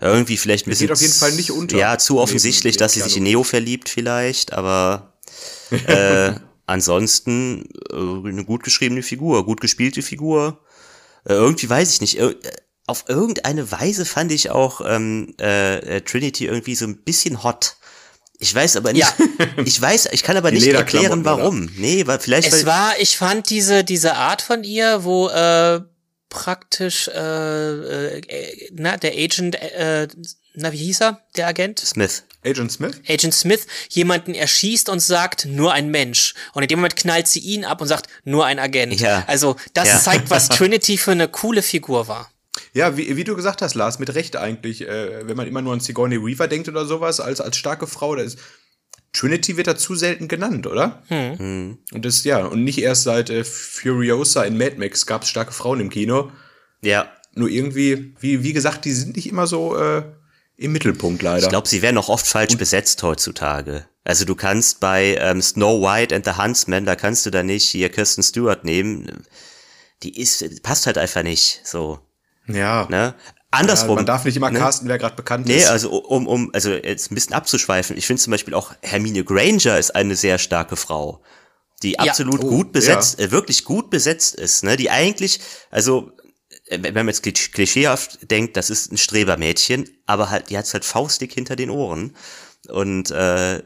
irgendwie 0.00 0.36
vielleicht 0.36 0.66
ein 0.66 0.70
Geht 0.70 0.78
bisschen. 0.78 0.92
auf 0.92 1.00
jeden 1.00 1.14
Fall 1.14 1.32
nicht 1.32 1.50
unter. 1.50 1.76
Ja, 1.76 1.98
zu 1.98 2.20
offensichtlich, 2.20 2.76
dass 2.76 2.92
sie 2.92 3.00
sich 3.00 3.16
in. 3.16 3.24
Neo 3.24 3.42
verliebt 3.42 3.88
vielleicht, 3.88 4.52
aber 4.52 5.18
äh, 5.86 6.34
ansonsten 6.66 7.68
äh, 7.90 8.28
eine 8.28 8.44
gut 8.44 8.62
geschriebene 8.62 9.02
Figur, 9.02 9.44
gut 9.44 9.60
gespielte 9.60 10.02
Figur. 10.02 10.60
Äh, 11.24 11.34
irgendwie 11.34 11.68
weiß 11.68 11.92
ich 11.92 12.00
nicht. 12.00 12.20
Auf 12.86 13.04
irgendeine 13.08 13.70
Weise 13.70 14.04
fand 14.04 14.32
ich 14.32 14.50
auch 14.50 14.80
ähm, 14.84 15.34
äh, 15.40 15.96
äh, 15.96 16.00
Trinity 16.00 16.46
irgendwie 16.46 16.74
so 16.74 16.86
ein 16.86 16.98
bisschen 16.98 17.42
hot. 17.42 17.76
Ich 18.38 18.54
weiß 18.54 18.76
aber 18.76 18.92
nicht. 18.92 19.02
Ja. 19.02 19.14
Ich 19.64 19.80
weiß, 19.80 20.08
ich 20.12 20.22
kann 20.22 20.36
aber 20.36 20.50
nicht 20.52 20.66
erklären, 20.66 21.24
warum. 21.24 21.68
Nee, 21.76 22.06
weil 22.06 22.18
vielleicht 22.20 22.48
Es 22.48 22.60
weil, 22.60 22.66
war, 22.66 22.92
ich 23.00 23.16
fand 23.16 23.50
diese, 23.50 23.82
diese 23.84 24.14
Art 24.14 24.40
von 24.42 24.62
ihr, 24.64 25.02
wo 25.04 25.28
äh, 25.28 25.80
praktisch 26.28 27.08
äh, 27.08 28.18
äh, 28.18 28.68
na, 28.72 28.96
der 28.96 29.12
Agent, 29.12 29.56
äh, 29.56 30.06
na, 30.54 30.72
wie 30.72 30.76
hieß 30.78 31.00
er, 31.00 31.22
der 31.36 31.48
Agent? 31.48 31.80
Smith. 31.80 32.22
Agent 32.44 32.70
Smith? 32.72 33.00
Agent 33.08 33.34
Smith 33.34 33.66
jemanden 33.90 34.34
erschießt 34.34 34.88
und 34.88 35.00
sagt, 35.00 35.44
nur 35.46 35.72
ein 35.72 35.88
Mensch. 35.90 36.34
Und 36.52 36.62
in 36.62 36.68
dem 36.68 36.78
Moment 36.78 36.96
knallt 36.96 37.26
sie 37.26 37.40
ihn 37.40 37.64
ab 37.64 37.80
und 37.80 37.88
sagt, 37.88 38.06
nur 38.24 38.46
ein 38.46 38.58
Agent. 38.60 39.00
Ja. 39.00 39.24
Also 39.26 39.56
das 39.74 39.88
Ja. 39.88 40.00
zeigt, 40.00 40.30
was 40.30 40.48
Trinity 40.48 40.98
für 40.98 41.12
eine 41.12 41.28
coole 41.28 41.62
Figur 41.62 42.06
war. 42.08 42.30
Ja, 42.72 42.96
wie, 42.96 43.16
wie 43.16 43.24
du 43.24 43.36
gesagt 43.36 43.62
hast, 43.62 43.74
Lars, 43.74 43.98
mit 43.98 44.14
Recht 44.14 44.36
eigentlich. 44.36 44.82
Äh, 44.82 45.26
wenn 45.26 45.36
man 45.36 45.46
immer 45.46 45.62
nur 45.62 45.72
an 45.72 45.80
Sigourney 45.80 46.24
Weaver 46.24 46.48
denkt 46.48 46.68
oder 46.68 46.86
sowas, 46.86 47.20
als, 47.20 47.40
als 47.40 47.56
starke 47.56 47.86
Frau, 47.86 48.14
da 48.14 48.22
ist. 48.22 48.38
Trinity 49.12 49.56
wird 49.56 49.66
da 49.66 49.76
zu 49.76 49.94
selten 49.94 50.28
genannt, 50.28 50.66
oder? 50.66 51.02
Hm. 51.08 51.78
Und 51.92 52.04
das, 52.04 52.24
ja, 52.24 52.44
und 52.44 52.62
nicht 52.62 52.78
erst 52.78 53.04
seit 53.04 53.30
äh, 53.30 53.42
Furiosa 53.42 54.44
in 54.44 54.58
Mad 54.58 54.76
Max 54.76 55.06
gab 55.06 55.22
es 55.22 55.28
starke 55.28 55.52
Frauen 55.52 55.80
im 55.80 55.90
Kino. 55.90 56.30
Ja. 56.82 57.10
Nur 57.34 57.48
irgendwie, 57.48 58.14
wie, 58.20 58.42
wie 58.42 58.52
gesagt, 58.52 58.84
die 58.84 58.92
sind 58.92 59.16
nicht 59.16 59.28
immer 59.28 59.46
so 59.46 59.76
äh, 59.76 60.02
im 60.56 60.72
Mittelpunkt 60.72 61.22
leider. 61.22 61.44
Ich 61.44 61.48
glaube, 61.48 61.68
sie 61.68 61.82
werden 61.82 61.98
auch 61.98 62.08
oft 62.08 62.26
falsch 62.26 62.56
besetzt 62.56 63.02
heutzutage. 63.02 63.86
Also 64.04 64.24
du 64.24 64.34
kannst 64.34 64.80
bei 64.80 65.16
ähm, 65.20 65.40
Snow 65.40 65.82
White 65.82 66.14
and 66.14 66.24
the 66.24 66.32
Huntsman, 66.32 66.84
da 66.84 66.96
kannst 66.96 67.26
du 67.26 67.30
da 67.30 67.42
nicht 67.42 67.68
hier 67.68 67.90
Kirsten 67.90 68.22
Stewart 68.22 68.64
nehmen. 68.64 69.24
Die 70.02 70.20
ist, 70.20 70.62
passt 70.62 70.86
halt 70.86 70.98
einfach 70.98 71.22
nicht. 71.22 71.60
So, 71.64 72.00
ja. 72.48 72.86
ne? 72.88 72.96
ja. 72.96 73.14
Andersrum. 73.50 73.94
Man 73.96 74.04
darf 74.06 74.24
nicht 74.26 74.36
immer 74.36 74.50
ne? 74.50 74.58
casten, 74.58 74.88
wer 74.88 74.98
gerade 74.98 75.16
bekannt 75.16 75.46
Nee, 75.46 75.56
ist. 75.56 75.68
also 75.70 75.90
um, 76.04 76.26
um, 76.26 76.50
also 76.52 76.70
jetzt 76.70 77.10
ein 77.10 77.14
bisschen 77.14 77.32
abzuschweifen. 77.32 77.96
Ich 77.96 78.06
finde 78.06 78.22
zum 78.22 78.30
Beispiel 78.30 78.52
auch 78.54 78.74
Hermine 78.82 79.24
Granger 79.24 79.78
ist 79.78 79.94
eine 79.94 80.16
sehr 80.16 80.38
starke 80.38 80.76
Frau, 80.76 81.22
die 81.82 81.98
absolut 81.98 82.44
Oh, 82.44 82.48
gut 82.48 82.72
besetzt, 82.72 83.18
äh, 83.18 83.30
wirklich 83.30 83.64
gut 83.64 83.88
besetzt 83.88 84.34
ist, 84.34 84.64
ne? 84.64 84.76
Die 84.76 84.90
eigentlich, 84.90 85.40
also 85.70 86.12
äh, 86.66 86.78
wenn 86.82 86.92
man 86.94 87.08
jetzt 87.08 87.24
klisch- 87.24 87.50
klischeehaft 87.52 88.30
denkt, 88.30 88.56
das 88.58 88.68
ist 88.68 88.92
ein 88.92 88.98
Strebermädchen, 88.98 89.88
aber 90.04 90.28
halt, 90.28 90.50
die 90.50 90.58
hat's 90.58 90.74
halt 90.74 90.84
faustdick 90.84 91.32
hinter 91.32 91.56
den 91.56 91.70
Ohren 91.70 92.14
und 92.68 93.10
äh, 93.12 93.62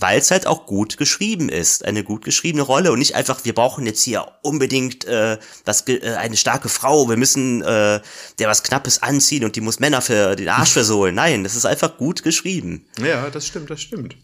weil 0.00 0.18
es 0.18 0.30
halt 0.30 0.46
auch 0.46 0.66
gut 0.66 0.96
geschrieben 0.96 1.48
ist, 1.48 1.84
eine 1.84 2.04
gut 2.04 2.24
geschriebene 2.24 2.62
Rolle 2.62 2.92
und 2.92 2.98
nicht 2.98 3.14
einfach, 3.14 3.44
wir 3.44 3.54
brauchen 3.54 3.86
jetzt 3.86 4.02
hier 4.02 4.26
unbedingt 4.42 5.04
äh, 5.06 5.38
ge- 5.86 5.98
äh, 6.02 6.14
eine 6.14 6.36
starke 6.36 6.68
Frau, 6.68 7.08
wir 7.08 7.16
müssen 7.16 7.62
äh, 7.62 8.00
der 8.38 8.48
was 8.48 8.62
Knappes 8.62 9.02
anziehen 9.02 9.44
und 9.44 9.56
die 9.56 9.60
muss 9.60 9.80
Männer 9.80 10.00
für 10.02 10.36
den 10.36 10.48
Arsch 10.48 10.72
versohlen. 10.74 11.14
Nein, 11.14 11.42
das 11.44 11.54
ist 11.56 11.64
einfach 11.66 11.96
gut 11.96 12.22
geschrieben. 12.22 12.86
Ja, 13.00 13.30
das 13.30 13.46
stimmt, 13.46 13.70
das 13.70 13.80
stimmt. 13.80 14.16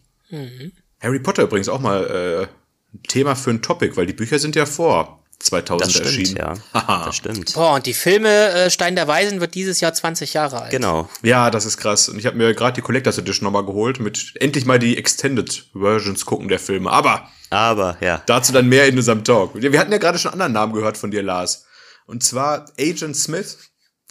Harry 1.00 1.18
Potter 1.20 1.42
übrigens 1.44 1.68
auch 1.68 1.80
mal 1.80 2.04
äh, 2.06 2.96
ein 2.96 3.02
Thema 3.04 3.34
für 3.34 3.50
ein 3.50 3.62
Topic, 3.62 3.96
weil 3.96 4.06
die 4.06 4.12
Bücher 4.12 4.38
sind 4.38 4.56
ja 4.56 4.66
vor 4.66 5.23
2000 5.44 5.82
Das 5.86 5.92
stimmt, 5.92 6.06
erschienen. 6.06 6.36
ja. 6.36 6.54
Haha. 6.74 7.04
Das 7.06 7.16
stimmt. 7.16 7.54
Boah, 7.54 7.74
und 7.74 7.86
die 7.86 7.94
Filme 7.94 8.28
äh, 8.50 8.70
Stein 8.70 8.96
der 8.96 9.06
Weisen 9.08 9.40
wird 9.40 9.54
dieses 9.54 9.80
Jahr 9.80 9.94
20 9.94 10.34
Jahre 10.34 10.62
alt. 10.62 10.70
Genau. 10.70 11.08
Ja, 11.22 11.50
das 11.50 11.66
ist 11.66 11.76
krass. 11.76 12.08
Und 12.08 12.18
ich 12.18 12.26
habe 12.26 12.36
mir 12.36 12.54
gerade 12.54 12.74
die 12.74 12.80
Collectors 12.80 13.18
Edition 13.18 13.44
nochmal 13.44 13.64
geholt, 13.64 14.00
mit 14.00 14.32
endlich 14.40 14.64
mal 14.64 14.78
die 14.78 14.96
Extended 14.96 15.66
Versions 15.72 16.24
gucken 16.26 16.48
der 16.48 16.58
Filme. 16.58 16.90
Aber 16.90 17.28
Aber 17.50 17.96
ja. 18.00 18.22
dazu 18.26 18.52
dann 18.52 18.68
mehr 18.68 18.88
in 18.88 18.96
unserem 18.96 19.22
Talk. 19.24 19.52
Wir 19.54 19.78
hatten 19.78 19.92
ja 19.92 19.98
gerade 19.98 20.18
schon 20.18 20.32
einen 20.32 20.40
anderen 20.40 20.52
Namen 20.54 20.72
gehört 20.72 20.96
von 20.96 21.10
dir, 21.10 21.22
Lars. 21.22 21.66
Und 22.06 22.22
zwar 22.24 22.66
Agent 22.78 23.16
Smith, 23.16 23.58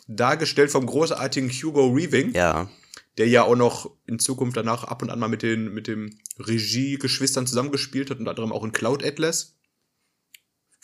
dargestellt 0.07 0.71
vom 0.71 0.85
großartigen 0.85 1.49
Hugo 1.49 1.95
Weaving. 1.95 2.33
Ja. 2.33 2.69
der 3.17 3.27
ja 3.27 3.43
auch 3.43 3.55
noch 3.55 3.91
in 4.07 4.17
Zukunft 4.19 4.57
danach 4.57 4.83
ab 4.83 5.01
und 5.01 5.09
an 5.09 5.19
mal 5.19 5.27
mit 5.29 5.43
den 5.43 5.73
mit 5.73 5.87
dem 5.87 6.17
Regie-Geschwistern 6.39 7.45
zusammengespielt 7.47 8.09
hat, 8.09 8.19
unter 8.19 8.31
anderem 8.31 8.51
auch 8.51 8.63
in 8.63 8.71
Cloud 8.71 9.03
Atlas. 9.05 9.55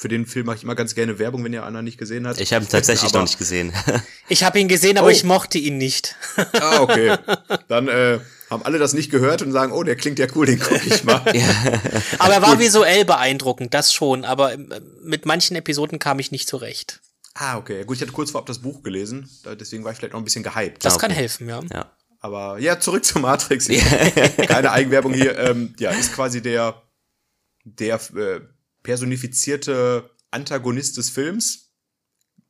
Für 0.01 0.07
den 0.07 0.25
Film 0.25 0.45
mache 0.45 0.55
ich 0.55 0.63
immer 0.63 0.75
ganz 0.75 0.95
gerne 0.95 1.19
Werbung, 1.19 1.43
wenn 1.43 1.51
ihr 1.51 1.65
einer 1.65 1.81
nicht 1.81 1.97
gesehen 1.97 2.25
hat. 2.25 2.39
Ich 2.39 2.53
habe 2.53 2.63
ihn 2.63 2.69
tatsächlich 2.69 3.09
Aber- 3.11 3.19
noch 3.19 3.25
nicht 3.27 3.37
gesehen. 3.37 3.73
Ich 4.29 4.43
habe 4.43 4.59
ihn 4.59 4.67
gesehen, 4.67 4.97
aber 4.99 5.07
Oh. 5.07 5.09
ich 5.09 5.23
mochte 5.23 5.57
ihn 5.57 5.77
nicht. 5.79 6.15
Ah, 6.53 6.81
okay. 6.81 7.17
Dann 7.67 7.87
äh, 7.87 8.19
haben 8.51 8.63
alle 8.63 8.77
das 8.77 8.93
nicht 8.93 9.09
gehört 9.09 9.41
und 9.41 9.51
sagen, 9.51 9.71
oh, 9.73 9.81
der 9.83 9.95
klingt 9.95 10.19
ja 10.19 10.27
cool, 10.35 10.45
den 10.45 10.59
gucke 10.59 10.81
ich 10.85 11.03
mal. 11.03 11.21
Aber 12.19 12.33
er 12.35 12.41
war 12.43 12.59
visuell 12.59 13.05
beeindruckend, 13.05 13.73
das 13.73 13.91
schon. 13.91 14.25
Aber 14.25 14.53
ähm, 14.53 14.71
mit 15.03 15.25
manchen 15.25 15.55
Episoden 15.57 15.97
kam 15.97 16.19
ich 16.19 16.31
nicht 16.31 16.47
zurecht. 16.47 17.01
Ah, 17.33 17.57
okay. 17.57 17.83
Gut, 17.85 17.95
ich 17.97 18.01
hatte 18.03 18.11
kurz 18.11 18.29
vorab 18.31 18.45
das 18.45 18.59
Buch 18.59 18.83
gelesen, 18.83 19.27
deswegen 19.59 19.83
war 19.83 19.91
ich 19.93 19.97
vielleicht 19.97 20.13
noch 20.13 20.21
ein 20.21 20.25
bisschen 20.25 20.43
gehypt. 20.43 20.85
Das 20.85 20.93
Ah, 20.93 20.95
okay. 20.97 21.07
kann 21.07 21.15
helfen, 21.15 21.49
ja. 21.49 21.61
ja. 21.73 21.91
Aber 22.21 22.59
ja, 22.59 22.79
zurück 22.79 23.03
zu 23.03 23.17
Matrix. 23.19 23.67
Keine 24.47 24.71
Eigenwerbung 24.71 25.13
hier. 25.13 25.37
Ähm, 25.39 25.73
ja, 25.79 25.89
ist 25.89 26.13
quasi 26.13 26.41
der, 26.41 26.81
der 27.63 27.95
äh, 28.15 28.41
personifizierte 28.83 30.09
Antagonist 30.31 30.97
des 30.97 31.09
Films. 31.09 31.71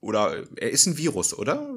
Oder 0.02 0.38
äh, 0.38 0.46
er 0.58 0.70
ist 0.72 0.86
ein 0.86 0.98
Virus, 0.98 1.34
oder? 1.34 1.68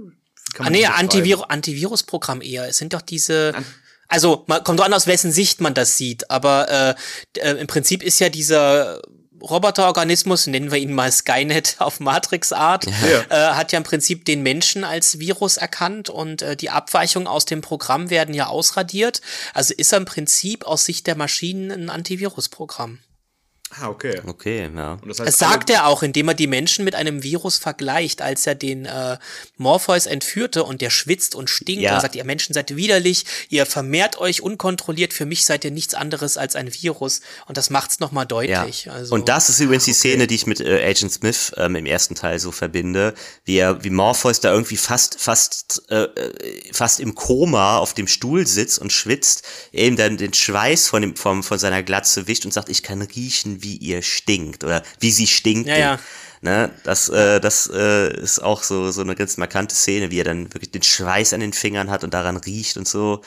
Ah, 0.59 0.71
nee? 0.71 0.87
Antivir 0.87 1.51
Antivirusprogramm 1.51 2.41
eher. 2.43 2.69
Es 2.69 2.79
sind 2.79 2.93
doch 2.93 3.03
diese. 3.03 3.53
An- 3.55 3.65
Also, 4.09 4.45
man 4.47 4.63
kommt 4.65 4.79
doch 4.81 4.85
an, 4.85 4.93
aus 4.95 5.07
wessen 5.07 5.33
Sicht 5.33 5.61
man 5.61 5.75
das 5.75 5.97
sieht. 5.97 6.31
Aber 6.31 6.69
äh, 6.69 7.41
äh, 7.41 7.53
im 7.61 7.67
Prinzip 7.67 8.03
ist 8.03 8.19
ja 8.21 8.29
dieser 8.29 9.01
Roboterorganismus, 9.41 10.47
nennen 10.47 10.71
wir 10.71 10.79
ihn 10.79 10.93
mal 10.93 11.11
Skynet 11.11 11.77
auf 11.81 11.99
Matrix-Art, 12.01 12.87
Ja. 12.87 13.51
äh, 13.53 13.55
hat 13.55 13.73
ja 13.73 13.79
im 13.79 13.83
Prinzip 13.85 14.25
den 14.25 14.43
Menschen 14.43 14.85
als 14.85 15.19
Virus 15.19 15.57
erkannt 15.57 16.09
und 16.11 16.43
äh, 16.43 16.57
die 16.57 16.71
Abweichungen 16.71 17.27
aus 17.27 17.45
dem 17.45 17.61
Programm 17.61 18.09
werden 18.11 18.35
ja 18.35 18.47
ausradiert. 18.47 19.21
Also 19.55 19.75
ist 19.75 19.93
er 19.93 19.99
im 19.99 20.05
Prinzip 20.05 20.65
aus 20.65 20.85
Sicht 20.85 21.07
der 21.09 21.17
Maschinen 21.17 21.71
ein 21.73 21.91
Antivirusprogramm. 21.91 23.01
Ah, 23.81 23.89
okay. 23.89 24.21
Okay, 24.27 24.71
ja. 24.75 24.93
Und 25.01 25.09
das 25.09 25.19
heißt, 25.21 25.29
Das 25.29 25.39
sagt 25.39 25.71
er 25.71 25.87
auch, 25.87 26.03
indem 26.03 26.29
er 26.29 26.35
die 26.35 26.47
Menschen 26.47 26.85
mit 26.85 26.95
einem 26.95 27.23
Virus 27.23 27.57
vergleicht, 27.57 28.21
als 28.21 28.47
er 28.47 28.55
den 28.55 28.85
äh, 28.85 29.17
Morpheus 29.57 30.05
entführte 30.07 30.65
und 30.65 30.83
der 30.83 30.91
schwitzt 30.91 31.35
und 31.35 31.49
stinkt 31.49 31.83
Ja. 31.83 31.95
und 31.95 32.01
sagt, 32.03 32.15
ihr 32.15 32.25
Menschen 32.25 32.53
seid 32.53 32.77
widerlich, 32.77 33.25
ihr 33.49 33.65
vermehrt 33.65 34.19
euch 34.19 34.43
unkontrolliert, 34.43 35.15
für 35.15 35.25
mich 35.25 35.47
seid 35.47 35.65
ihr 35.65 35.71
nichts 35.71 35.95
anderes 35.95 36.37
als 36.37 36.55
ein 36.55 36.73
Virus. 36.75 37.21
Und 37.47 37.57
das 37.57 37.71
macht's 37.71 37.99
nochmal 38.01 38.25
Ja. 38.25 38.27
deutlich. 38.63 38.91
Also, 38.91 39.15
Und 39.15 39.29
das 39.31 39.49
ist 39.49 39.59
übrigens 39.61 39.85
die 39.87 39.95
Szene, 39.95 40.27
die 40.27 40.35
ich 40.35 40.47
mit 40.47 40.61
äh, 40.61 40.85
Agent 40.85 41.13
Smith 41.13 41.53
ähm, 41.57 41.75
im 41.77 41.87
ersten 41.87 42.15
Teil 42.15 42.39
so 42.39 42.53
verbinde, 42.53 43.15
wie 43.45 43.57
er, 43.57 43.83
wie 43.85 43.91
Morpheus 43.91 44.41
da 44.41 44.53
irgendwie 44.53 44.77
fast, 44.77 45.19
fast, 45.19 45.83
äh, 45.89 46.03
äh, 46.03 46.73
fast 46.73 47.01
im 47.01 47.15
Koma 47.15 47.79
auf 47.79 47.95
dem 47.95 48.07
Stuhl 48.07 48.47
sitzt 48.47 48.79
und 48.79 48.93
schwitzt, 48.93 49.45
eben 49.73 49.97
dann 49.97 50.19
den 50.19 50.35
Schweiß 50.35 50.89
von 50.89 51.01
dem, 51.01 51.17
vom, 51.17 51.43
von 51.43 51.59
seiner 51.59 51.83
Glatze 51.83 52.27
wischt 52.29 52.45
und 52.45 52.53
sagt, 52.53 52.69
ich 52.69 52.83
kann 52.83 53.01
riechen, 53.01 53.62
wie 53.63 53.77
ihr 53.77 54.03
stinkt 54.03 54.65
oder 54.65 54.83
wie 55.01 55.11
sie 55.11 55.27
stinkt. 55.27 55.69
Ja, 55.69 55.77
ja. 55.77 55.99
Ne, 56.45 56.71
das, 56.83 57.09
äh, 57.09 57.39
das 57.41 57.71
äh, 57.73 58.21
ist 58.21 58.43
auch 58.43 58.65
so, 58.65 58.91
so 58.91 59.01
eine 59.03 59.15
ganz 59.15 59.37
markante 59.37 59.77
Szene, 59.77 60.11
wie 60.11 60.19
er 60.19 60.25
dann 60.25 60.53
wirklich 60.53 60.73
den 60.73 60.83
Schweiß 60.83 61.35
an 61.35 61.41
den 61.41 61.53
Fingern 61.53 61.89
hat 61.89 62.03
und 62.03 62.13
daran 62.15 62.37
riecht 62.37 62.77
und 62.77 62.89
so. 62.89 63.23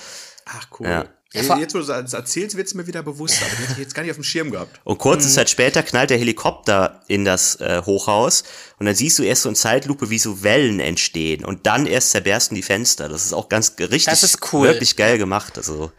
Ach, 0.45 0.67
cool. 0.79 0.87
Ja. 0.87 1.05
Ja, 1.33 1.57
jetzt, 1.57 1.75
wo 1.75 1.79
du 1.79 1.85
das 1.85 2.13
erzählst, 2.13 2.55
wird 2.55 2.67
es 2.67 2.73
mir 2.75 2.87
wieder 2.87 3.03
bewusst, 3.03 3.41
aber 3.41 3.49
den 3.51 3.59
hätte 3.59 3.71
ich 3.73 3.79
jetzt 3.79 3.93
gar 3.93 4.03
nicht 4.03 4.11
auf 4.11 4.17
dem 4.17 4.23
Schirm 4.23 4.51
gehabt. 4.51 4.79
Und 4.85 4.99
kurze 4.99 5.29
Zeit 5.29 5.49
später 5.49 5.83
knallt 5.83 6.09
der 6.09 6.17
Helikopter 6.17 7.01
in 7.07 7.25
das 7.25 7.59
äh, 7.59 7.81
Hochhaus 7.85 8.43
und 8.79 8.85
dann 8.85 8.95
siehst 8.95 9.19
du 9.19 9.23
erst 9.23 9.41
so 9.41 9.49
in 9.49 9.55
Zeitlupe, 9.55 10.09
wie 10.09 10.19
so 10.19 10.43
Wellen 10.43 10.79
entstehen 10.79 11.43
und 11.43 11.67
dann 11.67 11.87
erst 11.87 12.11
zerbersten 12.11 12.55
die 12.55 12.61
Fenster. 12.61 13.09
Das 13.09 13.25
ist 13.25 13.33
auch 13.33 13.49
ganz 13.49 13.75
richtig, 13.79 14.05
Das 14.05 14.23
ist 14.23 14.53
cool. 14.53 14.67
wirklich 14.67 14.95
geil 14.95 15.17
gemacht. 15.17 15.57
Also 15.57 15.91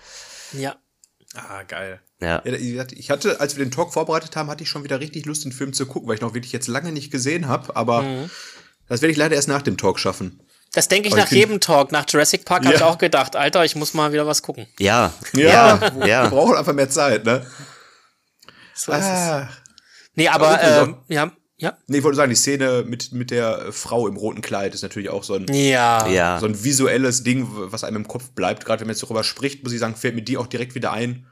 ja. 0.53 0.77
Ah, 1.37 1.63
geil. 1.65 2.01
ja, 2.21 2.43
Ja, 2.45 2.85
ich 2.93 3.11
hatte, 3.11 3.41
als 3.41 3.57
wir 3.57 3.65
den 3.65 3.71
Talk 3.71 3.93
vorbereitet 3.93 4.35
haben, 4.37 4.49
hatte 4.51 4.63
ich 4.63 4.69
schon 4.71 4.85
wieder 4.85 5.01
richtig 5.01 5.27
Lust, 5.27 5.45
den 5.45 5.53
Film 5.53 5.73
zu 5.73 5.87
gucken, 5.87 6.09
weil 6.09 6.15
ich 6.17 6.21
noch 6.23 6.35
wirklich 6.35 6.53
jetzt 6.53 6.69
lange 6.69 6.93
nicht 6.93 7.11
gesehen 7.11 7.47
habe, 7.49 7.77
aber 7.77 8.03
Mhm. 8.03 8.31
das 8.89 9.03
werde 9.03 9.13
ich 9.13 9.19
leider 9.19 9.35
erst 9.37 9.49
nach 9.49 9.63
dem 9.63 9.77
Talk 9.77 9.99
schaffen. 9.99 10.41
Das 10.73 10.89
denke 10.89 11.09
ich 11.09 11.13
Aber 11.15 11.21
ich 11.21 11.25
nach 11.25 11.29
find- 11.29 11.41
jedem 11.41 11.61
Talk. 11.61 11.93
Nach 11.93 12.05
Jurassic 12.09 12.45
Park 12.45 12.65
habe 12.65 12.75
Ja. 12.75 12.81
ich 12.81 12.83
auch 12.85 12.99
gedacht, 12.99 13.37
Alter, 13.37 13.65
ich 13.65 13.77
muss 13.77 13.95
mal 13.95 14.13
wieder 14.13 14.27
was 14.27 14.43
gucken. 14.43 14.67
ja, 14.79 15.13
Ja, 15.33 15.79
ja, 15.81 15.97
Wir 15.99 16.07
ja. 16.07 16.29
brauchen 16.29 16.57
einfach 16.57 16.73
mehr 16.75 16.91
Zeit, 16.91 17.25
ne? 17.25 17.47
So. 18.75 18.93
Ah. 18.93 19.49
Nee, 20.15 20.29
aber 20.29 20.49
Aber 20.61 20.83
ähm, 20.83 20.97
ja, 21.09 21.31
ja. 21.59 21.77
Nee, 21.87 21.99
ich 21.99 22.05
wollte 22.05 22.17
sagen, 22.17 22.31
die 22.31 22.37
Szene 22.37 22.85
mit, 22.87 23.13
mit 23.13 23.31
der 23.31 23.67
äh, 23.67 23.73
Frau 23.73 24.07
im 24.09 24.17
roten 24.17 24.43
Kleid 24.43 24.75
ist 24.75 24.83
natürlich 24.83 25.09
auch 25.09 25.25
so 25.25 25.35
ein, 25.35 25.47
Ja. 25.49 26.07
ja. 26.09 26.39
so 26.41 26.47
ein 26.47 26.65
visuelles 26.65 27.23
Ding, 27.23 27.47
was 27.51 27.85
einem 27.85 27.97
im 27.99 28.09
Kopf 28.09 28.31
bleibt. 28.31 28.65
Gerade 28.65 28.81
wenn 28.81 28.89
man 28.89 28.95
jetzt 28.95 29.03
darüber 29.03 29.25
spricht, 29.25 29.63
muss 29.65 29.73
ich 29.73 29.81
sagen, 29.81 29.95
fällt 29.97 30.15
mir 30.15 30.23
die 30.23 30.37
auch 30.37 30.47
direkt 30.47 30.75
wieder 30.75 30.93
ein, 30.93 31.27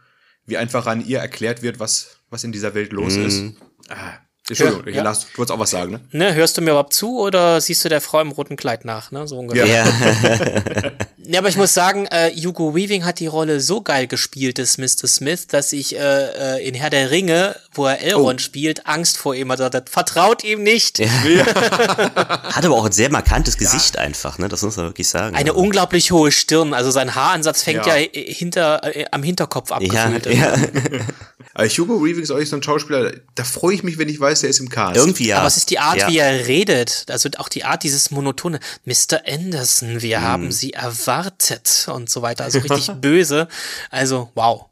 wie 0.46 0.56
einfach 0.56 0.87
an 0.87 1.04
ihr 1.04 1.18
erklärt 1.18 1.62
wird, 1.62 1.78
was, 1.78 2.20
was 2.30 2.44
in 2.44 2.52
dieser 2.52 2.74
Welt 2.74 2.92
los 2.92 3.16
ist. 3.16 3.42
Ah, 3.88 4.14
Entschuldigung, 4.48 4.83
Ja, 4.88 4.96
ja. 4.96 5.02
Lars, 5.02 5.20
du 5.33 5.38
wolltest 5.38 5.54
auch 5.54 5.59
was 5.59 5.70
sagen, 5.70 5.92
ne? 5.92 6.00
Ne, 6.12 6.35
hörst 6.35 6.57
du 6.59 6.61
mir 6.61 6.70
überhaupt 6.70 6.92
zu 6.92 7.18
oder 7.18 7.61
siehst 7.61 7.85
du 7.85 7.88
der 7.88 8.00
Frau 8.02 8.20
im 8.20 8.30
roten 8.30 8.57
Kleid 8.57 8.85
nach? 8.85 9.11
Ne, 9.11 9.26
so 9.26 9.38
ungefähr. 9.38 9.66
Ja. 9.66 9.85
ja. 9.87 10.90
Ja, 11.26 11.38
aber 11.40 11.48
ich 11.48 11.57
muss 11.57 11.72
sagen, 11.72 12.04
äh, 12.11 12.30
Hugo 12.33 12.74
Weaving 12.74 13.07
hat 13.07 13.18
die 13.18 13.28
Rolle 13.28 13.61
so 13.61 13.80
geil 13.80 14.07
gespielt 14.07 14.59
des 14.59 14.76
Mr. 14.76 15.09
Smith, 15.09 15.46
dass 15.46 15.72
ich 15.72 15.96
äh, 15.96 16.59
äh, 16.59 16.68
in 16.68 16.74
Herr 16.74 16.90
der 16.90 17.11
Ringe, 17.11 17.57
wo 17.72 17.87
er 17.87 18.02
Elrond 18.02 18.42
spielt, 18.42 18.87
Angst 18.87 19.16
vor 19.16 19.35
ihm 19.35 19.50
hatte. 19.50 19.83
Vertraut 19.90 20.44
ihm 20.44 20.62
nicht. 20.62 20.98
Hat 21.64 22.62
aber 22.66 22.74
auch 22.74 22.85
ein 22.85 22.92
sehr 22.92 23.11
markantes 23.11 23.57
Gesicht 23.57 23.96
einfach, 23.96 24.37
ne? 24.37 24.48
Das 24.48 24.61
muss 24.61 24.76
man 24.76 24.85
wirklich 24.85 25.09
sagen. 25.09 25.35
Eine 25.35 25.48
ja. 25.50 25.54
unglaublich 25.54 26.12
hohe 26.12 26.30
Stirn, 26.30 26.74
also 26.74 26.90
sein 26.90 27.14
Haaransatz 27.14 27.62
fängt 27.62 27.87
ja, 27.87 27.96
Ja. 27.96 28.02
äh, 28.02 28.33
hinter 28.35 28.83
äh, 28.94 29.07
am 29.11 29.22
Hinterkopf 29.22 29.70
ja, 29.70 29.76
abgefühlt. 29.76 30.26
ja. 30.26 30.54
Aber 31.54 31.68
Hugo 31.68 32.04
Weaving 32.04 32.22
ist 32.22 32.30
auch 32.32 32.40
so 32.44 32.56
ein 32.56 32.62
Schauspieler, 32.62 33.12
da 33.36 33.44
freue 33.44 33.74
ich 33.74 33.82
mich, 33.84 33.96
wenn 33.96 34.08
ich 34.08 34.18
weiß, 34.18 34.42
er 34.42 34.48
ist 34.48 34.58
im 34.58 34.68
Cast. 34.68 34.96
Irgendwie 34.96 35.28
ja. 35.28 35.38
Aber 35.38 35.46
es 35.46 35.56
ist 35.56 35.70
die 35.70 35.78
Art, 35.78 35.98
ja. 35.98 36.08
wie 36.08 36.18
er 36.18 36.46
redet, 36.48 37.06
also 37.08 37.28
auch 37.38 37.48
die 37.48 37.64
Art 37.64 37.84
dieses 37.84 38.10
monotone. 38.10 38.58
Mr. 38.84 39.22
Anderson, 39.26 40.02
wir 40.02 40.18
Hm. 40.18 40.24
haben 40.24 40.52
Sie 40.52 40.72
erwartet 40.72 41.86
und 41.92 42.10
so 42.10 42.22
weiter, 42.22 42.44
also 42.44 42.58
richtig 42.58 42.90
böse. 43.00 43.48
Also 43.90 44.30
wow. 44.34 44.66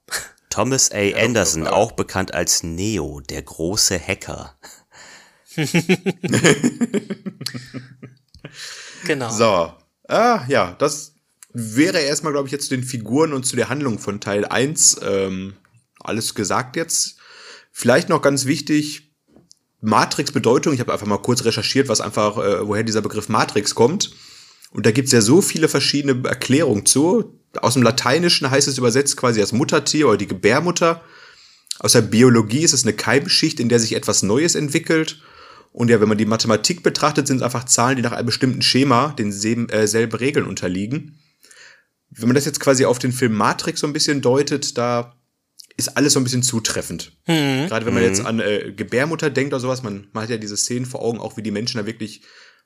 Thomas 0.50 0.90
A. 0.92 1.14
Anderson, 1.16 1.66
auch 1.66 1.92
bekannt 1.92 2.34
als 2.34 2.62
Neo, 2.62 3.20
der 3.20 3.42
große 3.42 3.98
Hacker. 3.98 4.56
Genau. 9.04 9.30
So. 9.30 9.72
Ah, 10.08 10.44
ja, 10.48 10.76
das 10.78 11.14
wäre 11.52 11.98
erstmal, 11.98 12.32
glaube 12.32 12.48
ich, 12.48 12.52
jetzt 12.52 12.68
zu 12.68 12.76
den 12.76 12.84
Figuren 12.84 13.32
und 13.32 13.44
zu 13.44 13.56
der 13.56 13.68
Handlung 13.68 13.98
von 13.98 14.20
Teil 14.20 14.44
1 14.44 15.00
ähm, 15.02 15.54
alles 16.04 16.34
gesagt 16.34 16.76
jetzt. 16.76 17.16
Vielleicht 17.70 18.08
noch 18.08 18.22
ganz 18.22 18.46
wichtig, 18.46 19.12
Matrix 19.80 20.32
Bedeutung. 20.32 20.72
Ich 20.72 20.80
habe 20.80 20.92
einfach 20.92 21.06
mal 21.06 21.18
kurz 21.18 21.44
recherchiert, 21.44 21.88
was 21.88 22.00
einfach, 22.00 22.38
äh, 22.38 22.66
woher 22.66 22.84
dieser 22.84 23.02
Begriff 23.02 23.28
Matrix 23.28 23.74
kommt. 23.74 24.12
Und 24.70 24.86
da 24.86 24.90
gibt's 24.90 25.12
ja 25.12 25.20
so 25.20 25.42
viele 25.42 25.68
verschiedene 25.68 26.26
Erklärungen 26.28 26.86
zu. 26.86 27.38
Aus 27.60 27.74
dem 27.74 27.82
Lateinischen 27.82 28.50
heißt 28.50 28.68
es 28.68 28.78
übersetzt 28.78 29.16
quasi 29.16 29.40
das 29.40 29.52
Muttertier 29.52 30.08
oder 30.08 30.16
die 30.16 30.28
Gebärmutter. 30.28 31.02
Aus 31.78 31.92
der 31.92 32.02
Biologie 32.02 32.62
ist 32.62 32.72
es 32.72 32.84
eine 32.84 32.92
Keimschicht, 32.92 33.60
in 33.60 33.68
der 33.68 33.80
sich 33.80 33.94
etwas 33.94 34.22
Neues 34.22 34.54
entwickelt. 34.54 35.20
Und 35.72 35.88
ja, 35.88 36.00
wenn 36.00 36.08
man 36.08 36.18
die 36.18 36.26
Mathematik 36.26 36.82
betrachtet, 36.82 37.26
sind 37.26 37.38
es 37.38 37.42
einfach 37.42 37.64
Zahlen, 37.64 37.96
die 37.96 38.02
nach 38.02 38.12
einem 38.12 38.26
bestimmten 38.26 38.62
Schema 38.62 39.08
denselben 39.18 39.68
äh, 39.70 39.86
selben 39.88 40.16
Regeln 40.16 40.46
unterliegen. 40.46 41.18
Wenn 42.10 42.28
man 42.28 42.34
das 42.34 42.44
jetzt 42.44 42.60
quasi 42.60 42.84
auf 42.84 42.98
den 42.98 43.12
Film 43.12 43.32
Matrix 43.32 43.80
so 43.80 43.86
ein 43.86 43.94
bisschen 43.94 44.20
deutet, 44.20 44.76
da 44.76 45.16
ist 45.76 45.96
alles 45.96 46.12
so 46.12 46.20
ein 46.20 46.24
bisschen 46.24 46.42
zutreffend. 46.42 47.16
Gerade 47.26 47.86
wenn 47.86 47.94
man 47.94 48.02
jetzt 48.02 48.24
an 48.24 48.40
äh, 48.40 48.72
Gebärmutter 48.72 49.30
denkt 49.30 49.52
oder 49.52 49.60
sowas, 49.60 49.82
man, 49.82 50.08
man 50.12 50.24
hat 50.24 50.30
ja 50.30 50.36
diese 50.36 50.56
Szenen 50.56 50.86
vor 50.86 51.02
Augen, 51.02 51.18
auch 51.18 51.36
wie 51.36 51.42
die 51.42 51.50
Menschen 51.50 51.78
da 51.78 51.86
wirklich 51.86 52.22